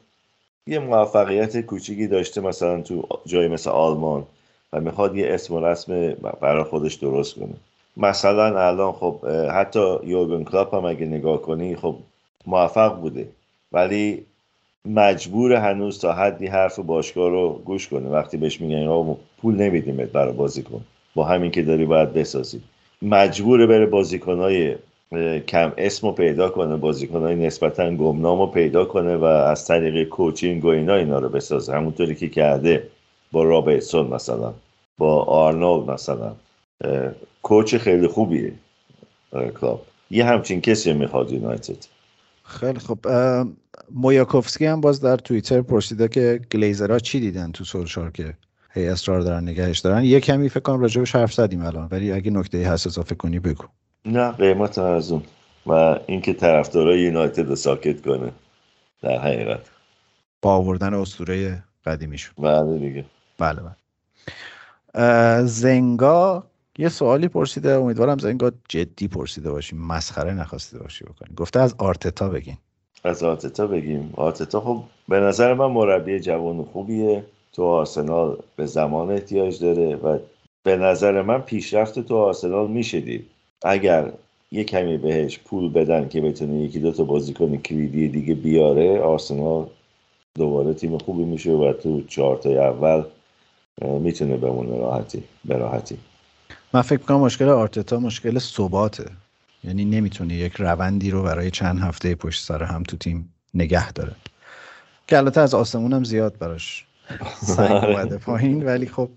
یه 0.66 0.78
موفقیت 0.78 1.60
کوچیکی 1.60 2.06
داشته 2.06 2.40
مثلا 2.40 2.80
تو 2.80 3.08
جای 3.26 3.48
مثل 3.48 3.70
آلمان 3.70 4.24
و 4.72 4.80
می‌خواد 4.80 5.16
یه 5.16 5.34
اسم 5.34 5.54
و 5.54 5.60
رسم 5.60 6.10
برای 6.40 6.64
خودش 6.64 6.94
درست 6.94 7.34
کنه. 7.34 7.54
مثلا 7.96 8.66
الان 8.68 8.92
خب 8.92 9.26
حتی 9.52 9.96
یورگن 10.04 10.44
کلاپ 10.44 10.74
هم 10.74 10.84
اگه 10.84 11.06
نگاه 11.06 11.42
کنی 11.42 11.76
خب 11.76 11.96
موفق 12.46 13.00
بوده. 13.00 13.28
ولی 13.72 14.24
مجبور 14.84 15.52
هنوز 15.52 15.98
تا 15.98 16.12
حدی 16.12 16.46
حرف 16.46 16.78
باشگاه 16.78 17.30
رو 17.30 17.60
گوش 17.64 17.88
کنه 17.88 18.08
وقتی 18.08 18.36
بهش 18.36 18.60
میگن 18.60 18.86
آقا 18.86 19.16
پول 19.42 19.54
نمیدیم 19.54 19.96
برای 19.96 20.32
بازیکن. 20.32 20.84
با 21.14 21.24
همین 21.24 21.50
که 21.50 21.62
داری 21.62 21.84
باید 21.86 22.12
بسازی. 22.12 22.60
مجبور 23.02 23.66
بره 23.66 23.86
بازیکنهای 23.86 24.76
کم 25.48 25.72
اسم 25.78 26.06
رو 26.06 26.12
پیدا 26.12 26.48
کنه 26.48 26.76
بازیکنهای 26.76 27.34
نسبتا 27.34 27.90
گمنام 27.90 28.50
پیدا 28.50 28.84
کنه 28.84 29.16
و 29.16 29.24
از 29.24 29.66
طریق 29.66 30.08
coaching 30.08 30.64
و 30.64 30.68
اینا 30.68 30.94
اینا 30.94 31.18
رو 31.18 31.28
بسازه. 31.28 31.72
همونطوری 31.72 32.14
که 32.14 32.28
کرده 32.28 32.88
با 33.32 33.42
رابرتسون 33.42 34.06
مثلا 34.06 34.54
با 34.98 35.22
آرنولد 35.22 35.90
مثلا. 35.90 36.32
coach 37.44 37.76
خیلی 37.76 38.08
خوبیه 38.08 38.52
کلاپ. 39.60 39.86
یه 40.10 40.24
همچین 40.24 40.60
کسی 40.60 40.92
می‌خواد 40.92 41.32
یونایتد؟ 41.32 41.86
خیلی 42.44 42.78
خب 42.78 42.98
اه، 43.06 43.46
مویاکوفسکی 43.90 44.66
هم 44.66 44.80
باز 44.80 45.00
در 45.00 45.16
توییتر 45.16 45.62
پرسیده 45.62 46.08
که 46.08 46.40
گلیزرها 46.52 46.98
چی 46.98 47.20
دیدن 47.20 47.52
تو 47.52 47.64
سولشار 47.64 48.10
که 48.10 48.34
هی 48.70 48.88
اصرار 48.88 49.20
دارن 49.20 49.42
نگهش 49.42 49.78
دارن. 49.78 50.04
یه 50.04 50.20
کمی 50.20 50.48
فکر 50.48 50.60
کنم 50.60 50.80
راجبش 50.80 51.14
حرف 51.14 51.32
زدیم 51.34 51.64
الان 51.64 51.88
ولی 51.90 52.12
اگه 52.12 52.30
نکته 52.30 52.68
هست 52.68 52.86
اضافه 52.86 53.14
کنی 53.14 53.38
بگو. 53.38 53.64
نه 54.04 54.30
قیمت 54.30 54.78
ارزون. 54.78 55.22
و 55.66 55.98
اینکه 56.06 56.32
طرفدارای 56.32 57.00
یونایتد 57.00 57.48
رو 57.48 57.56
ساکت 57.56 58.02
کنه. 58.02 58.32
در 59.02 59.18
حقیقت. 59.18 59.60
با 60.42 60.54
آوردن 60.54 60.94
اسطوره 60.94 61.62
قدیمیشون. 61.86 62.34
بله 62.38 62.78
دیگه. 62.78 63.04
بله 63.38 63.60
بله. 63.62 65.46
زنگا 65.46 66.46
یه 66.78 66.88
سوالی 66.88 67.28
پرسیده 67.28 67.72
امیدوارم 67.72 68.18
زنگا 68.18 68.50
جدی 68.68 69.08
پرسیده 69.08 69.50
باشیم 69.50 69.78
مسخره 69.78 70.34
نخواسته 70.34 70.78
باشی 70.78 71.04
بکنی. 71.04 71.34
گفته 71.36 71.60
از 71.60 71.74
آرتتا 71.78 72.28
بگین. 72.28 72.56
از 73.04 73.22
آرتتا 73.22 73.66
بگیم. 73.66 74.14
آرتتا 74.16 74.60
خب 74.60 74.82
به 75.08 75.20
نظر 75.20 75.54
من 75.54 75.66
مربی 75.66 76.20
جوان 76.20 76.64
خوبیه. 76.64 77.24
تو 77.52 77.64
آرسنال 77.64 78.36
به 78.56 78.66
زمان 78.66 79.10
احتیاج 79.10 79.60
داره 79.60 79.96
و 79.96 80.18
به 80.62 80.76
نظر 80.76 81.22
من 81.22 81.40
پیشرفت 81.40 81.98
تو 81.98 82.16
آرسنال 82.16 82.70
میشه 82.70 83.00
دید. 83.00 83.26
اگر 83.62 84.12
یه 84.52 84.64
کمی 84.64 84.98
بهش 84.98 85.38
پول 85.38 85.72
بدن 85.72 86.08
که 86.08 86.20
بتونه 86.20 86.56
یکی 86.56 86.78
دو 86.78 86.92
تا 86.92 87.04
بازیکن 87.04 87.56
کلیدی 87.56 88.08
دیگه 88.08 88.34
بیاره 88.34 89.00
آرسنال 89.00 89.66
دوباره 90.34 90.74
تیم 90.74 90.98
خوبی 90.98 91.24
میشه 91.24 91.50
و 91.50 91.72
تو 91.72 92.02
چهارتای 92.02 92.58
اول 92.58 93.04
اه، 93.82 93.98
می‌تونه 93.98 94.36
بمونه 94.36 94.78
راحتی 94.78 95.22
به 95.44 95.56
راحتی. 95.56 95.98
من 96.74 96.82
فکر 96.82 97.02
کنم 97.02 97.20
مشکل 97.20 97.48
آرتتا 97.48 97.98
مشکل 97.98 98.38
ثباته. 98.38 99.10
یعنی 99.64 99.84
نمی‌تونه 99.84 100.34
یک 100.34 100.52
روندی 100.56 101.10
رو 101.10 101.22
برای 101.22 101.50
چند 101.50 101.80
هفته 101.80 102.14
پشت 102.14 102.44
سر 102.44 102.62
هم 102.62 102.82
تو 102.82 102.96
تیم 102.96 103.34
نگه 103.54 103.92
داره. 103.92 104.12
که 105.06 105.16
البته 105.18 105.40
از 105.40 105.54
آسمون 105.54 105.92
هم 105.92 106.04
زیاد 106.04 106.38
براش 106.38 106.86
سنگ 107.42 107.84
اومده 107.84 108.16
پایین 108.16 108.64
ولی 108.64 108.86
خب. 108.86 109.10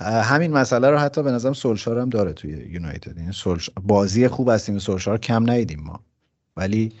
همین 0.00 0.52
مسئله 0.52 0.90
رو 0.90 0.98
حتی 0.98 1.22
به 1.22 1.30
نظرم 1.30 1.52
سولشار 1.52 1.98
هم 1.98 2.08
داره 2.08 2.32
توی 2.32 2.50
یونایتد. 2.50 3.18
یعنی 3.18 3.32
سولش... 3.32 3.70
بازی 3.82 4.28
خوب 4.28 4.48
از 4.48 4.66
تیم 4.66 4.78
سولشار 4.78 5.18
کم 5.18 5.50
ندیدیم 5.50 5.80
ما. 5.80 6.00
ولی 6.56 6.92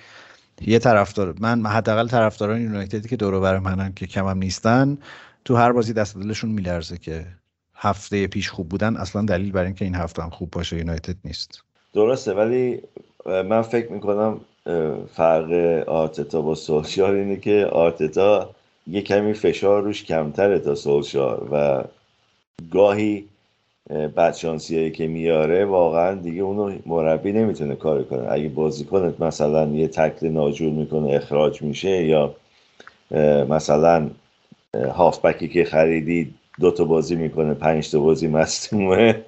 یه 0.60 0.78
طرفدار 0.78 1.34
من 1.40 1.66
حداقل 1.66 2.08
طرفداران 2.08 2.60
یونایتدی 2.60 3.08
که 3.08 3.16
دور 3.16 3.34
و 3.34 3.40
بر 3.40 3.58
منن 3.58 3.92
که 3.92 4.06
کمم 4.06 4.38
نیستن 4.38 4.98
تو 5.44 5.56
هر 5.56 5.72
بازی 5.72 5.92
دست 5.92 6.16
دلشون 6.16 6.50
میلرزه 6.50 6.98
که 6.98 7.26
هفته 7.80 8.26
پیش 8.26 8.50
خوب 8.50 8.68
بودن 8.68 8.96
اصلا 8.96 9.22
دلیل 9.22 9.52
بر 9.52 9.64
اینکه 9.64 9.84
این 9.84 9.94
هفته 9.94 10.22
هم 10.22 10.30
خوب 10.30 10.50
باشه 10.50 10.76
یونایتد 10.76 11.16
نیست. 11.24 11.62
درسته 11.94 12.34
ولی 12.34 12.80
من 13.26 13.62
فکر 13.62 13.92
می‌کنم 13.92 14.40
فرق 15.14 15.52
آرتتا 15.88 16.40
با 16.40 16.54
سولشار 16.54 17.14
اینه 17.14 17.36
که 17.36 17.66
آرتتا 17.72 18.50
یه 18.86 19.02
کمی 19.02 19.32
فشار 19.34 19.82
روش 19.82 20.04
کمتره 20.04 20.58
تا 20.58 20.74
سولشار 20.74 21.48
و 21.52 21.84
گاهی 22.70 23.24
اه، 23.90 24.08
بدشانسیایی 24.08 24.90
که 24.90 25.06
میاره 25.06 25.64
واقعا 25.64 26.14
دیگه 26.14 26.42
اونو 26.42 26.78
مربی 26.86 27.32
نمی‌تونه 27.32 27.74
کار 27.74 28.02
کنه. 28.02 28.32
اگه 28.32 28.48
بازیکنت 28.48 29.20
مثلا 29.20 29.66
یه 29.68 29.88
تکل 29.88 30.28
ناجور 30.28 30.72
می‌کنه 30.72 31.14
اخراج 31.14 31.62
میشه 31.62 32.04
یا 32.04 32.34
مثلا 33.48 34.10
هافبکی 34.74 35.48
که 35.48 35.64
خریدی 35.64 36.34
دو 36.60 36.70
تا 36.70 36.84
بازی 36.84 37.16
می‌کنه 37.16 37.54
پنج 37.54 37.90
تا 37.90 38.00
بازی 38.00 38.26
مصدومه. 38.28 39.24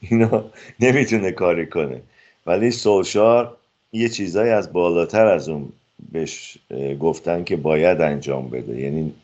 اینا 0.00 0.44
نمی‌تونه 0.80 1.32
کاری 1.32 1.66
کنه. 1.66 2.00
ولی 2.46 2.70
سولشار 2.70 3.56
یه 3.92 4.08
چیزایی 4.08 4.50
از 4.50 4.72
بالاتر 4.72 5.26
از 5.26 5.48
اون 5.48 5.72
بهش 6.12 6.58
گفتن 7.00 7.44
که 7.44 7.56
باید 7.56 8.00
انجام 8.00 8.48
بده. 8.48 8.80
یعنی 8.80 9.14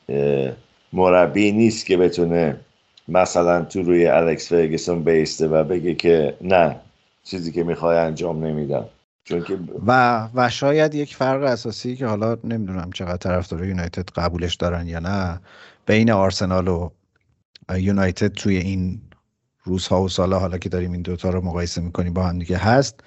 مربی 0.93 1.53
نیست 1.53 1.87
که 1.87 1.97
بتونه 1.97 2.57
مثلا 3.09 3.65
تو 3.65 3.83
روی 3.83 4.07
الکس 4.07 4.49
فرگسون 4.49 5.05
بیسته 5.05 5.49
و 5.49 5.65
بگه 5.65 5.95
که 5.95 6.35
نه 6.41 6.77
چیزی 7.25 7.53
که 7.53 7.65
می‌خوای 7.65 7.99
انجام 7.99 8.45
نمیدم. 8.45 8.85
چون 9.25 9.45
که 9.45 9.59
و 9.87 10.29
و 10.35 10.51
شاید 10.51 10.95
یک 10.95 11.15
فرق 11.15 11.43
اساسی 11.43 11.97
که 11.97 12.07
حالا 12.07 12.37
نمی‌دونم 12.45 12.91
چقدر 12.95 13.17
طرفدار 13.17 13.65
یونایتد 13.65 14.11
قبولش 14.11 14.55
دارن 14.55 14.89
یا 14.89 14.99
نه 14.99 15.41
بین 15.87 16.11
آرسنال 16.11 16.69
و 16.69 16.91
یونایتد 17.79 18.29
توی 18.29 18.57
این 18.57 19.01
روزها 19.65 20.03
و 20.03 20.09
سالها 20.09 20.39
حالا 20.39 20.59
که 20.59 20.69
داریم 20.69 20.93
این 20.93 21.03
دوتا 21.03 21.31
رو 21.31 21.41
مقایسه 21.41 21.81
می‌کنیم 21.81 22.13
با 22.13 22.23
هم 22.23 22.39
دیگه 22.39 22.57
هست. 22.57 23.01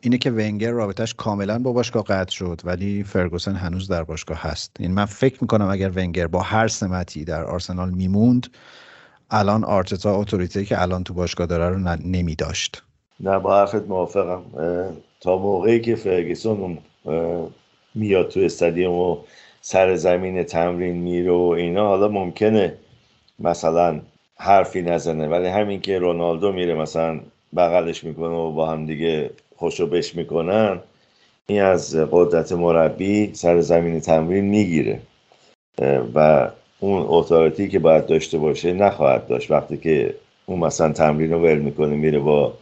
اینه 0.00 0.18
که 0.18 0.30
ونگر 0.30 0.70
رابطش 0.70 1.14
کاملا 1.14 1.58
با 1.58 1.72
باشگاه 1.72 2.04
قطع 2.04 2.30
شد 2.30 2.60
ولی 2.64 3.04
فرگوسن 3.04 3.54
هنوز 3.54 3.88
در 3.88 4.04
باشگاه 4.04 4.38
هست. 4.42 4.76
این 4.78 4.90
من 4.90 5.04
فکر 5.04 5.38
می‌کنم 5.40 5.68
اگر 5.68 5.90
ونگر 5.90 6.26
با 6.26 6.40
هر 6.40 6.68
سمتی 6.68 7.24
در 7.24 7.44
آرسنال 7.44 7.90
میموند 7.90 8.46
الان 9.30 9.64
آرتتا 9.64 10.16
اتوریته 10.16 10.64
که 10.64 10.82
الان 10.82 11.04
تو 11.04 11.14
باشگاه 11.14 11.46
داره 11.46 11.68
رو 11.68 11.78
نمیداشت. 12.04 12.82
نه 13.20 13.38
با 13.38 13.58
حرفت 13.60 13.88
موافقم. 13.88 14.42
تا 15.20 15.38
موقعی 15.38 15.80
که 15.80 15.96
فرگسون 15.96 16.78
میاد 17.94 18.28
تو 18.28 18.40
استادیوم 18.40 18.94
و 18.94 19.16
سر 19.60 19.96
زمین 19.96 20.42
تمرین 20.42 20.96
میره 20.96 21.32
و 21.32 21.54
اینا 21.56 21.88
حالا 21.88 22.08
ممکنه 22.08 22.74
مثلا 23.38 24.00
حرفی 24.36 24.82
نزنه 24.82 25.28
ولی 25.28 25.46
همین 25.46 25.80
که 25.80 25.98
رونالدو 25.98 26.52
میره 26.52 26.74
مثلا 26.74 27.20
بغلش 27.56 28.04
می‌کنه 28.04 28.34
و 28.34 28.52
با 28.52 28.66
هم 28.66 28.86
دیگه 28.86 29.30
خوشو 29.56 29.86
بش 29.86 30.14
می‌کنن 30.14 30.80
این 31.46 31.62
از 31.62 31.96
قدرت 32.10 32.52
مربی 32.52 33.30
سر 33.34 33.60
زمین 33.60 34.00
تمرین 34.00 34.44
می‌گیره. 34.44 35.00
و 36.14 36.48
اون 36.80 37.04
اتوریتی 37.08 37.68
که 37.68 37.78
باید 37.78 38.06
داشته 38.06 38.38
باشه 38.38 38.72
نخواهد 38.72 39.26
داشت. 39.26 39.50
وقتی 39.50 39.76
که 39.76 40.14
اون 40.46 40.58
مثلا 40.58 40.92
تمرین 40.92 41.32
رو 41.32 41.38
ول 41.42 41.58
می‌کنه 41.58 41.96
میره 41.96 42.18
با 42.18 42.52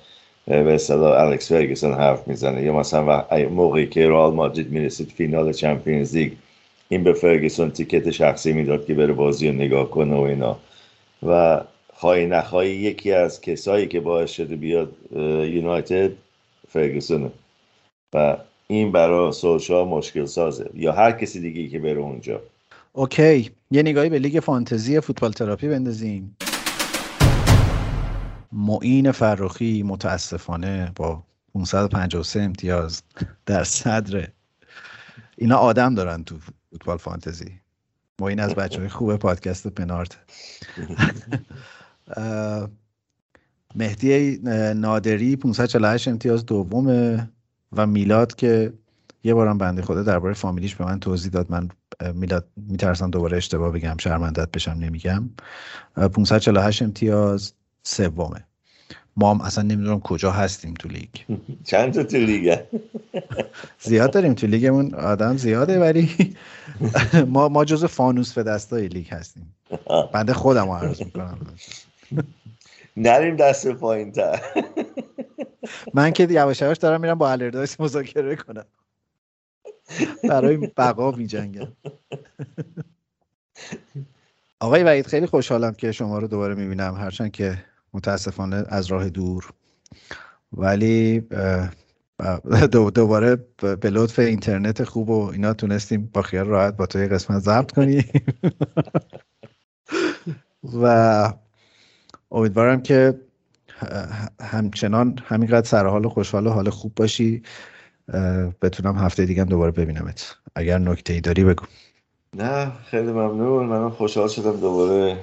به 0.46 0.74
اصطلاح 0.74 1.20
الکس 1.20 1.52
فرگسون 1.52 1.92
حرف 1.92 2.28
می‌زنه. 2.28 2.62
یا 2.62 2.72
مثلا 2.72 3.24
موقعی 3.50 3.86
که 3.86 4.08
رئال 4.08 4.34
مادرید 4.34 4.70
می‌رسید 4.70 5.08
فینال 5.10 5.52
چمپیونز 5.52 6.16
لیگ 6.16 6.32
این 6.93 7.05
به 7.05 7.12
فرگسون 7.12 7.70
ticket 7.70 8.10
شخصی 8.11 8.53
می‌داد 8.53 8.86
که 8.86 8.95
بره 8.95 9.12
بازی 9.12 9.49
رو 9.49 9.55
نگاه 9.55 9.90
کنه 9.90 10.14
و 10.14 10.20
اینا. 10.20 10.59
و 11.22 11.61
خواهی 11.93 12.26
نخواهی 12.26 12.70
یکی 12.70 13.12
از 13.12 13.40
کسایی 13.40 13.86
که 13.86 14.01
باعث 14.01 14.30
شده 14.30 14.57
بیاد 14.57 14.93
یونایتد 15.53 16.11
فرگسونه. 16.68 17.30
و 18.12 18.36
این 18.66 18.93
برای 18.93 19.32
سولشار 19.32 19.84
مشکل 19.84 20.24
سازه. 20.24 20.70
یا 20.74 20.93
هر 20.93 21.12
کسی 21.12 21.40
دیگه 21.40 21.68
که 21.68 21.78
بره 21.78 21.99
اونجا. 21.99 22.40
okay. 22.92 23.50
یه 23.70 23.82
نگاهی 23.82 24.09
به 24.09 24.18
لیگ 24.18 24.40
فانتزی 24.40 25.01
فوتبال 25.01 25.32
تراپی 25.32 25.68
بندازیم 25.68 26.36
معین 28.53 29.12
فرخی 29.12 29.82
متاسفانه 29.82 30.93
با 30.97 31.22
553 31.55 32.40
امتیاز 32.40 33.03
در 33.47 33.64
صدر. 33.64 34.28
اینا 35.36 35.57
آدم 35.57 35.95
دارن 35.95 36.24
تو 36.24 36.36
فوتبال 36.72 36.96
فانتزی. 36.96 37.60
معین 38.20 38.40
از 38.40 38.54
بچه 38.54 38.78
های 38.78 38.88
خوب 38.88 39.16
پادکست 39.16 39.66
پنارت. 39.66 40.16
مهدی 43.74 44.38
نادری 44.76 45.36
548 45.36 46.08
امتیاز 46.08 46.46
دومه 46.46 47.28
و 47.72 47.86
میلاد 47.86 48.34
که 48.34 48.72
یه 49.24 49.34
بارم 49.34 49.58
بنده 49.58 49.82
خدا 49.82 50.02
درباره 50.02 50.34
فامیلیش 50.34 50.74
به 50.74 50.84
من 50.84 51.00
توضیح 51.00 51.32
داد. 51.32 51.52
من 51.52 51.68
میلاد 52.14 52.48
میترسم 52.56 53.10
دوباره 53.10 53.36
اشتباه 53.36 53.72
بگم 53.72 53.96
شرمندت 54.00 54.50
بشم 54.50 54.70
نمیگم. 54.70 55.30
548 55.96 56.82
امتیاز 56.82 57.52
سومه. 57.82 58.46
ما 59.16 59.30
هم 59.34 59.40
اصلا 59.40 59.64
نمی‌دونم 59.64 60.00
کجا 60.00 60.30
هستیم 60.30 60.74
تو 60.74 60.88
لیگ. 60.88 61.08
چند 61.70 61.92
تا 61.92 62.02
تو 62.02 62.16
لیگه 62.16 62.66
زیاد 63.80 64.12
داریم 64.12 64.34
تو 64.34 64.46
لیگمون 64.46 64.94
آدم 64.94 65.36
زیاده 65.36 65.80
ولی 65.80 66.36
ما 67.34 67.48
ما 67.48 67.64
جز 67.64 67.84
فانوس 67.84 68.32
به 68.32 68.42
دستای 68.42 68.88
لیگ 68.88 69.08
هستیم. 69.08 69.54
بنده 70.12 70.32
خودم 70.34 70.66
رو 70.66 70.74
عرض 70.74 71.02
می‌کنم. 71.02 71.38
نریم 72.96 73.36
دست 73.36 73.68
پایین 73.68 74.12
تر 74.12 74.40
من 75.94 76.10
که 76.10 76.28
یواش 76.30 76.62
یواش 76.62 76.76
دارم 76.76 77.00
میرم 77.00 77.18
با 77.18 77.30
الردایس 77.30 77.80
مذاکره 77.80 78.36
کنم. 78.36 78.64
برای 80.28 80.56
بقا 80.56 81.10
می 81.10 81.26
جنگم. 81.26 81.68
آقای 84.60 84.82
وحید 84.82 85.06
خیلی 85.06 85.26
خوشحالم 85.26 85.74
که 85.74 85.92
شما 85.92 86.18
رو 86.18 86.28
دوباره 86.28 86.54
می‌بینم. 86.54 86.94
هرچند 86.94 87.32
که 87.32 87.64
متاسفانه 87.95 88.64
از 88.68 88.86
راه 88.86 89.09
دور. 89.09 89.51
ولی 90.53 91.22
دوباره 92.72 93.36
به 93.80 93.90
لطف 93.90 94.18
اینترنت 94.18 94.84
خوب 94.84 95.11
و 95.11 95.30
اینا 95.32 95.55
تونستیم 95.55 96.11
با 96.12 96.22
خیال 96.22 96.47
راحت 96.47 96.76
با 96.76 96.86
تو 96.86 96.99
یه 96.99 97.09
قسمت 97.09 97.38
ضبط 97.38 97.72
کنیم. 97.72 98.11
و 100.80 101.32
امیدوارم 102.30 102.82
که 102.82 103.20
همچنان 104.40 105.18
همینقدر 105.24 105.66
سر 105.66 105.86
حال 105.86 106.05
و 106.05 106.09
خوشحال 106.09 106.47
و 106.47 106.51
حال 106.51 106.70
خوب 106.70 106.93
باشی. 106.97 107.43
بتونم 108.62 108.99
هفته 108.99 109.26
دیگه 109.26 109.45
دوباره 109.45 109.70
ببینمت. 109.70 110.36
اگر 110.55 110.78
نکته 110.78 111.12
ای 111.12 111.20
داری 111.20 111.45
بگو. 111.45 111.64
نه 112.36 112.72
خیلی 112.84 113.12
ممنون. 113.12 113.66
من 113.66 113.90
خوشحال 113.90 114.28
شدم 114.28 114.61
دوباره 114.61 115.18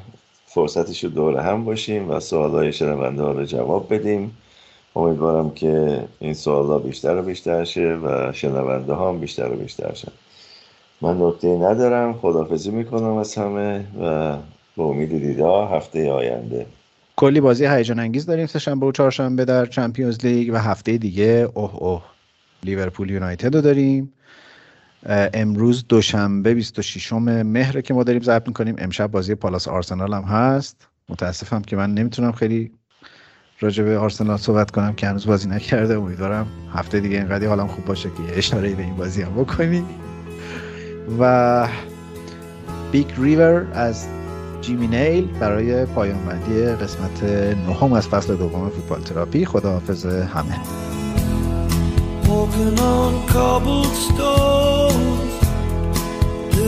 فرصتش 0.54 1.04
رو 1.04 1.10
دوره 1.10 1.42
هم 1.42 1.66
باشیم 1.66 2.10
و 2.10 2.20
سوالای 2.20 2.74
شنونده 2.74 3.24
ها 3.24 3.32
رو 3.32 3.46
جواب 3.46 3.94
بدیم. 3.94 4.38
امیدوارم 4.96 5.50
که 5.50 6.04
این 6.20 6.34
سوالا 6.34 6.80
بیشتر 6.80 7.18
و 7.18 7.22
بیشتر 7.22 7.64
شه 7.64 8.00
و 8.04 8.32
شنونده 8.34 8.94
ها 8.94 9.10
هم 9.10 9.20
بیشتر 9.20 9.52
و 9.52 9.56
بیشتر 9.56 9.94
شن 9.94 10.12
من 11.02 11.22
نکته 11.22 11.48
ندارم. 11.48 12.14
خدافزی 12.14 12.72
می‌کنم 12.72 13.18
از 13.18 13.36
همه 13.36 13.86
و 14.02 14.38
به 14.78 14.84
امید 14.84 15.10
دیدار 15.10 15.76
هفته 15.76 16.12
آینده. 16.12 16.66
کلی 17.16 17.42
بازی 17.42 17.66
هیجان 17.66 18.00
انگیز 18.00 18.26
داریم. 18.26 18.46
سهشنبه 18.46 18.86
و 18.86 18.92
چهارشنبه 18.92 19.46
در 19.46 19.66
چمپیونز 19.66 20.26
لیگ 20.26 20.54
و 20.54 20.58
هفته 20.58 20.98
دیگه. 20.98 21.50
اوه 21.54 21.76
اوه. 21.76 22.02
لیورپول 22.64 23.10
یونایتد 23.10 23.56
رو 23.56 23.62
داریم. 23.62 24.14
امروز 25.06 25.86
دوشنبه 25.90 26.54
26 26.54 27.14
مهر 27.14 27.82
که 27.82 27.94
ما 27.94 28.04
داریم 28.04 28.22
ضبط 28.22 28.48
می‌کنیم. 28.48 28.76
امشب 28.78 29.12
بازی 29.12 29.36
پالاس 29.36 29.68
آرسنال 29.68 30.14
هم 30.14 30.24
هست. 30.24 30.88
متاسفم 31.10 31.62
که 31.62 31.76
من 31.76 31.94
نمی‌تونم 31.94 32.32
خیلی 32.32 32.72
راجع 33.60 33.84
به 33.84 33.98
آرسنال 33.98 34.38
صحبت 34.38 34.72
کنم 34.72 34.94
که 34.94 35.08
هنوز 35.08 35.28
بازی 35.28 35.50
نکرده. 35.50 35.98
امیدوارم 35.98 36.48
هفته 36.74 37.00
دیگه 37.00 37.18
اینقدر 37.18 37.48
حالم 37.48 37.68
خوب 37.68 37.86
باشه 37.86 38.10
که 38.10 38.38
اشاره 38.38 38.76
به 38.76 38.84
این 38.84 38.96
بازی 38.96 39.22
هم 39.22 39.34
بکنیم 39.34 39.86
و 41.20 41.68
Big 42.92 43.08
River 43.18 43.68
از 43.74 44.08
جیمی 44.62 44.88
نیل 44.88 45.28
برای 45.40 45.86
پایان 45.86 46.26
بندی 46.26 46.66
قسمت 46.66 47.24
نهم 47.68 47.94
از 47.94 48.08
فصل 48.08 48.36
دوم 48.36 48.70
فوتبال 48.70 49.02
تراپی. 49.02 49.46
خداحافظ 49.46 50.06
همه. 50.06 50.60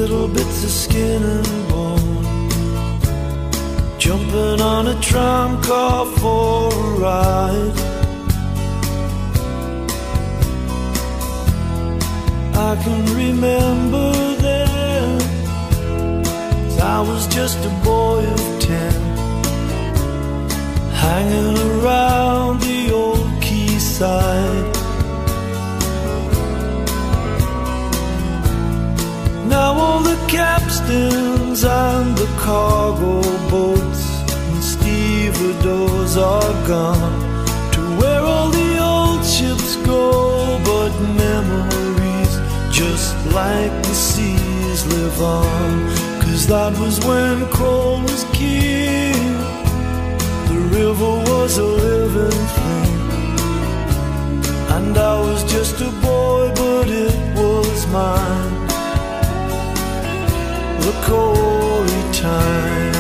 Little 0.02 0.28
bits 0.28 0.64
of 0.64 0.72
skin 0.72 1.22
and 1.22 1.70
bone. 1.70 2.24
Jumping 4.00 4.60
on 4.60 4.88
a 4.88 5.00
tram 5.00 5.62
car 5.62 6.08
for 6.20 6.74
a 6.74 6.88
ride. 7.06 7.78
I 12.70 12.72
can 12.84 13.02
remember 13.24 14.12
then, 14.46 15.22
I 16.82 17.00
was 17.10 17.28
just 17.28 17.60
a 17.72 17.74
boy 17.84 18.22
of 18.36 18.44
ten, 18.60 18.94
hanging 21.06 21.58
around 21.70 22.62
the 22.62 22.92
old 22.92 23.28
quayside. 23.44 24.81
Now 29.52 29.74
all 29.74 30.00
the 30.00 30.16
capstans 30.30 31.66
and 31.66 32.18
the 32.18 32.30
cargo 32.40 33.22
boats 33.50 34.04
and 34.32 34.64
stevedores 34.64 36.16
are 36.16 36.54
gone 36.66 37.20
to 37.74 37.82
where 38.00 38.22
all 38.22 38.50
the 38.50 38.72
old 38.80 39.26
ships 39.26 39.76
go, 39.86 40.58
but 40.64 40.94
memories 41.26 42.34
just 42.72 43.14
like 43.36 43.74
the 43.84 43.94
seas 43.94 44.88
live 44.88 45.22
on. 45.22 45.70
Cause 46.22 46.48
that 46.48 46.72
was 46.80 47.06
when 47.06 47.46
coal 47.48 48.00
was 48.04 48.24
king, 48.32 49.34
the 50.48 50.62
river 50.80 51.14
was 51.32 51.58
a 51.58 51.70
living 51.88 52.46
thing. 52.58 53.00
And 54.78 54.98
I 54.98 55.20
was 55.20 55.44
just 55.44 55.82
a 55.82 55.92
boy, 56.08 56.54
but 56.56 56.88
it 56.88 57.16
was 57.36 57.86
mine 57.88 58.61
the 60.82 60.94
Corey 61.06 62.04
time. 62.12 62.94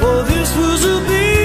For 0.00 0.22
this 0.30 0.56
was 0.56 0.84
a 0.84 0.98
big 1.08 1.41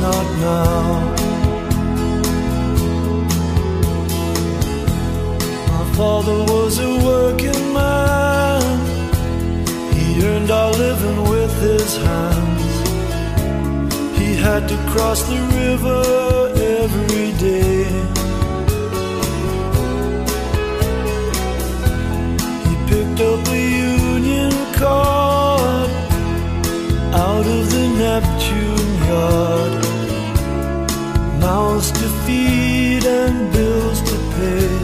not 0.00 0.26
now. 0.40 1.14
My 5.72 5.84
father 5.96 6.38
was 6.52 6.78
a 6.78 6.92
working 7.04 7.72
man, 7.72 8.62
he 9.94 10.24
earned 10.24 10.50
our 10.50 10.72
living 10.72 11.20
with 11.28 11.54
his 11.60 11.96
hands. 11.96 12.74
He 14.18 14.34
had 14.36 14.68
to 14.68 14.76
cross 14.92 15.22
the 15.22 15.40
river 15.62 16.02
every 16.82 17.30
day. 17.48 17.84
He 22.64 22.74
picked 22.90 23.20
up 23.20 23.48
a 23.48 23.60
union 23.60 24.52
card 24.74 25.90
out 27.14 27.46
of 27.46 27.70
the 27.72 27.86
Neptune 28.00 28.92
yard. 29.08 29.83
House 31.54 31.92
to 31.92 32.08
feed 32.26 33.04
and 33.04 33.52
bills 33.52 34.02
to 34.02 34.16
pay. 34.34 34.83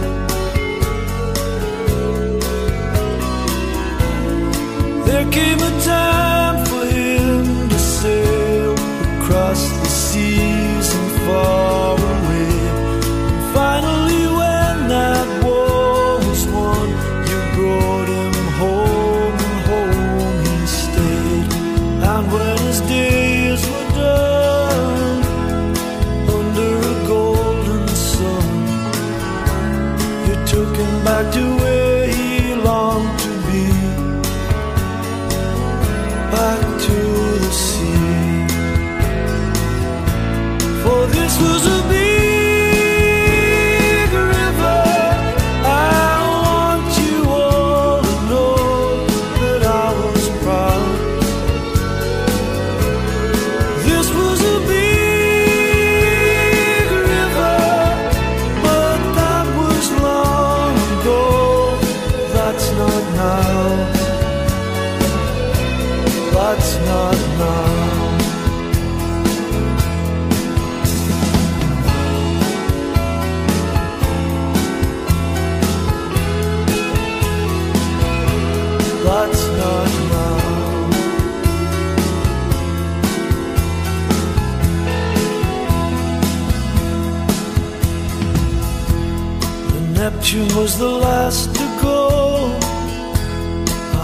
The 90.23 90.55
was 90.55 90.79
the 90.79 90.89
last 90.89 91.55
to 91.57 91.67
go. 91.83 91.99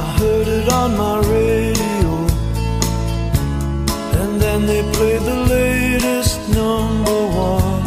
I 0.01 0.05
heard 0.19 0.49
it 0.49 0.69
on 0.73 0.97
my 0.97 1.19
radio. 1.19 2.11
And 4.21 4.41
then 4.41 4.67
they 4.67 4.83
played 4.97 5.23
the 5.23 5.41
latest 5.57 6.41
number 6.49 7.21
one. 7.51 7.83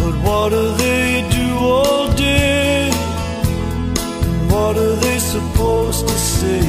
But 0.00 0.14
what 0.26 0.48
do 0.50 0.64
they 0.84 1.28
do 1.30 1.48
all 1.58 2.10
day? 2.14 2.90
And 4.26 4.50
what 4.50 4.76
are 4.76 4.96
they 4.96 5.18
supposed 5.20 6.08
to 6.08 6.18
say? 6.18 6.64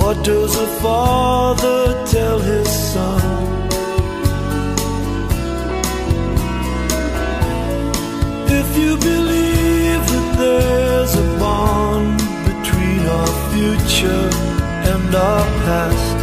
What 0.00 0.24
does 0.24 0.56
a 0.56 0.66
father 0.80 2.06
tell 2.06 2.38
his 2.38 2.70
son? 2.92 3.17
You 8.78 8.96
believe 8.96 10.02
that 10.12 10.28
there's 10.38 11.14
a 11.16 11.26
bond 11.38 12.18
between 12.50 13.00
our 13.18 13.32
future 13.52 14.26
and 14.92 15.14
our 15.14 15.46
past, 15.66 16.16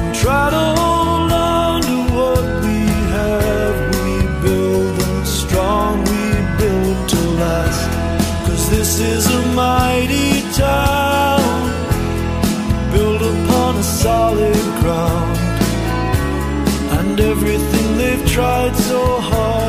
and 0.00 0.14
try 0.14 0.44
to 0.56 0.64
hold 0.80 1.32
on 1.32 1.80
to 1.90 1.96
what 2.18 2.44
we 2.64 2.80
have, 3.16 3.76
we 4.04 4.16
build 4.44 4.92
them 5.00 5.18
strong, 5.24 5.92
we 6.12 6.24
build 6.60 6.98
to 7.12 7.20
last. 7.42 7.84
Cause 8.46 8.64
this 8.70 8.92
is 9.00 9.24
a 9.40 9.42
mighty 9.54 10.32
town, 10.52 11.42
built 12.92 13.22
upon 13.34 13.72
a 13.76 13.82
solid 13.82 14.64
ground, 14.80 15.38
and 16.98 17.18
everything 17.32 17.86
they've 17.96 18.26
tried 18.36 18.74
so 18.76 19.00
hard 19.30 19.63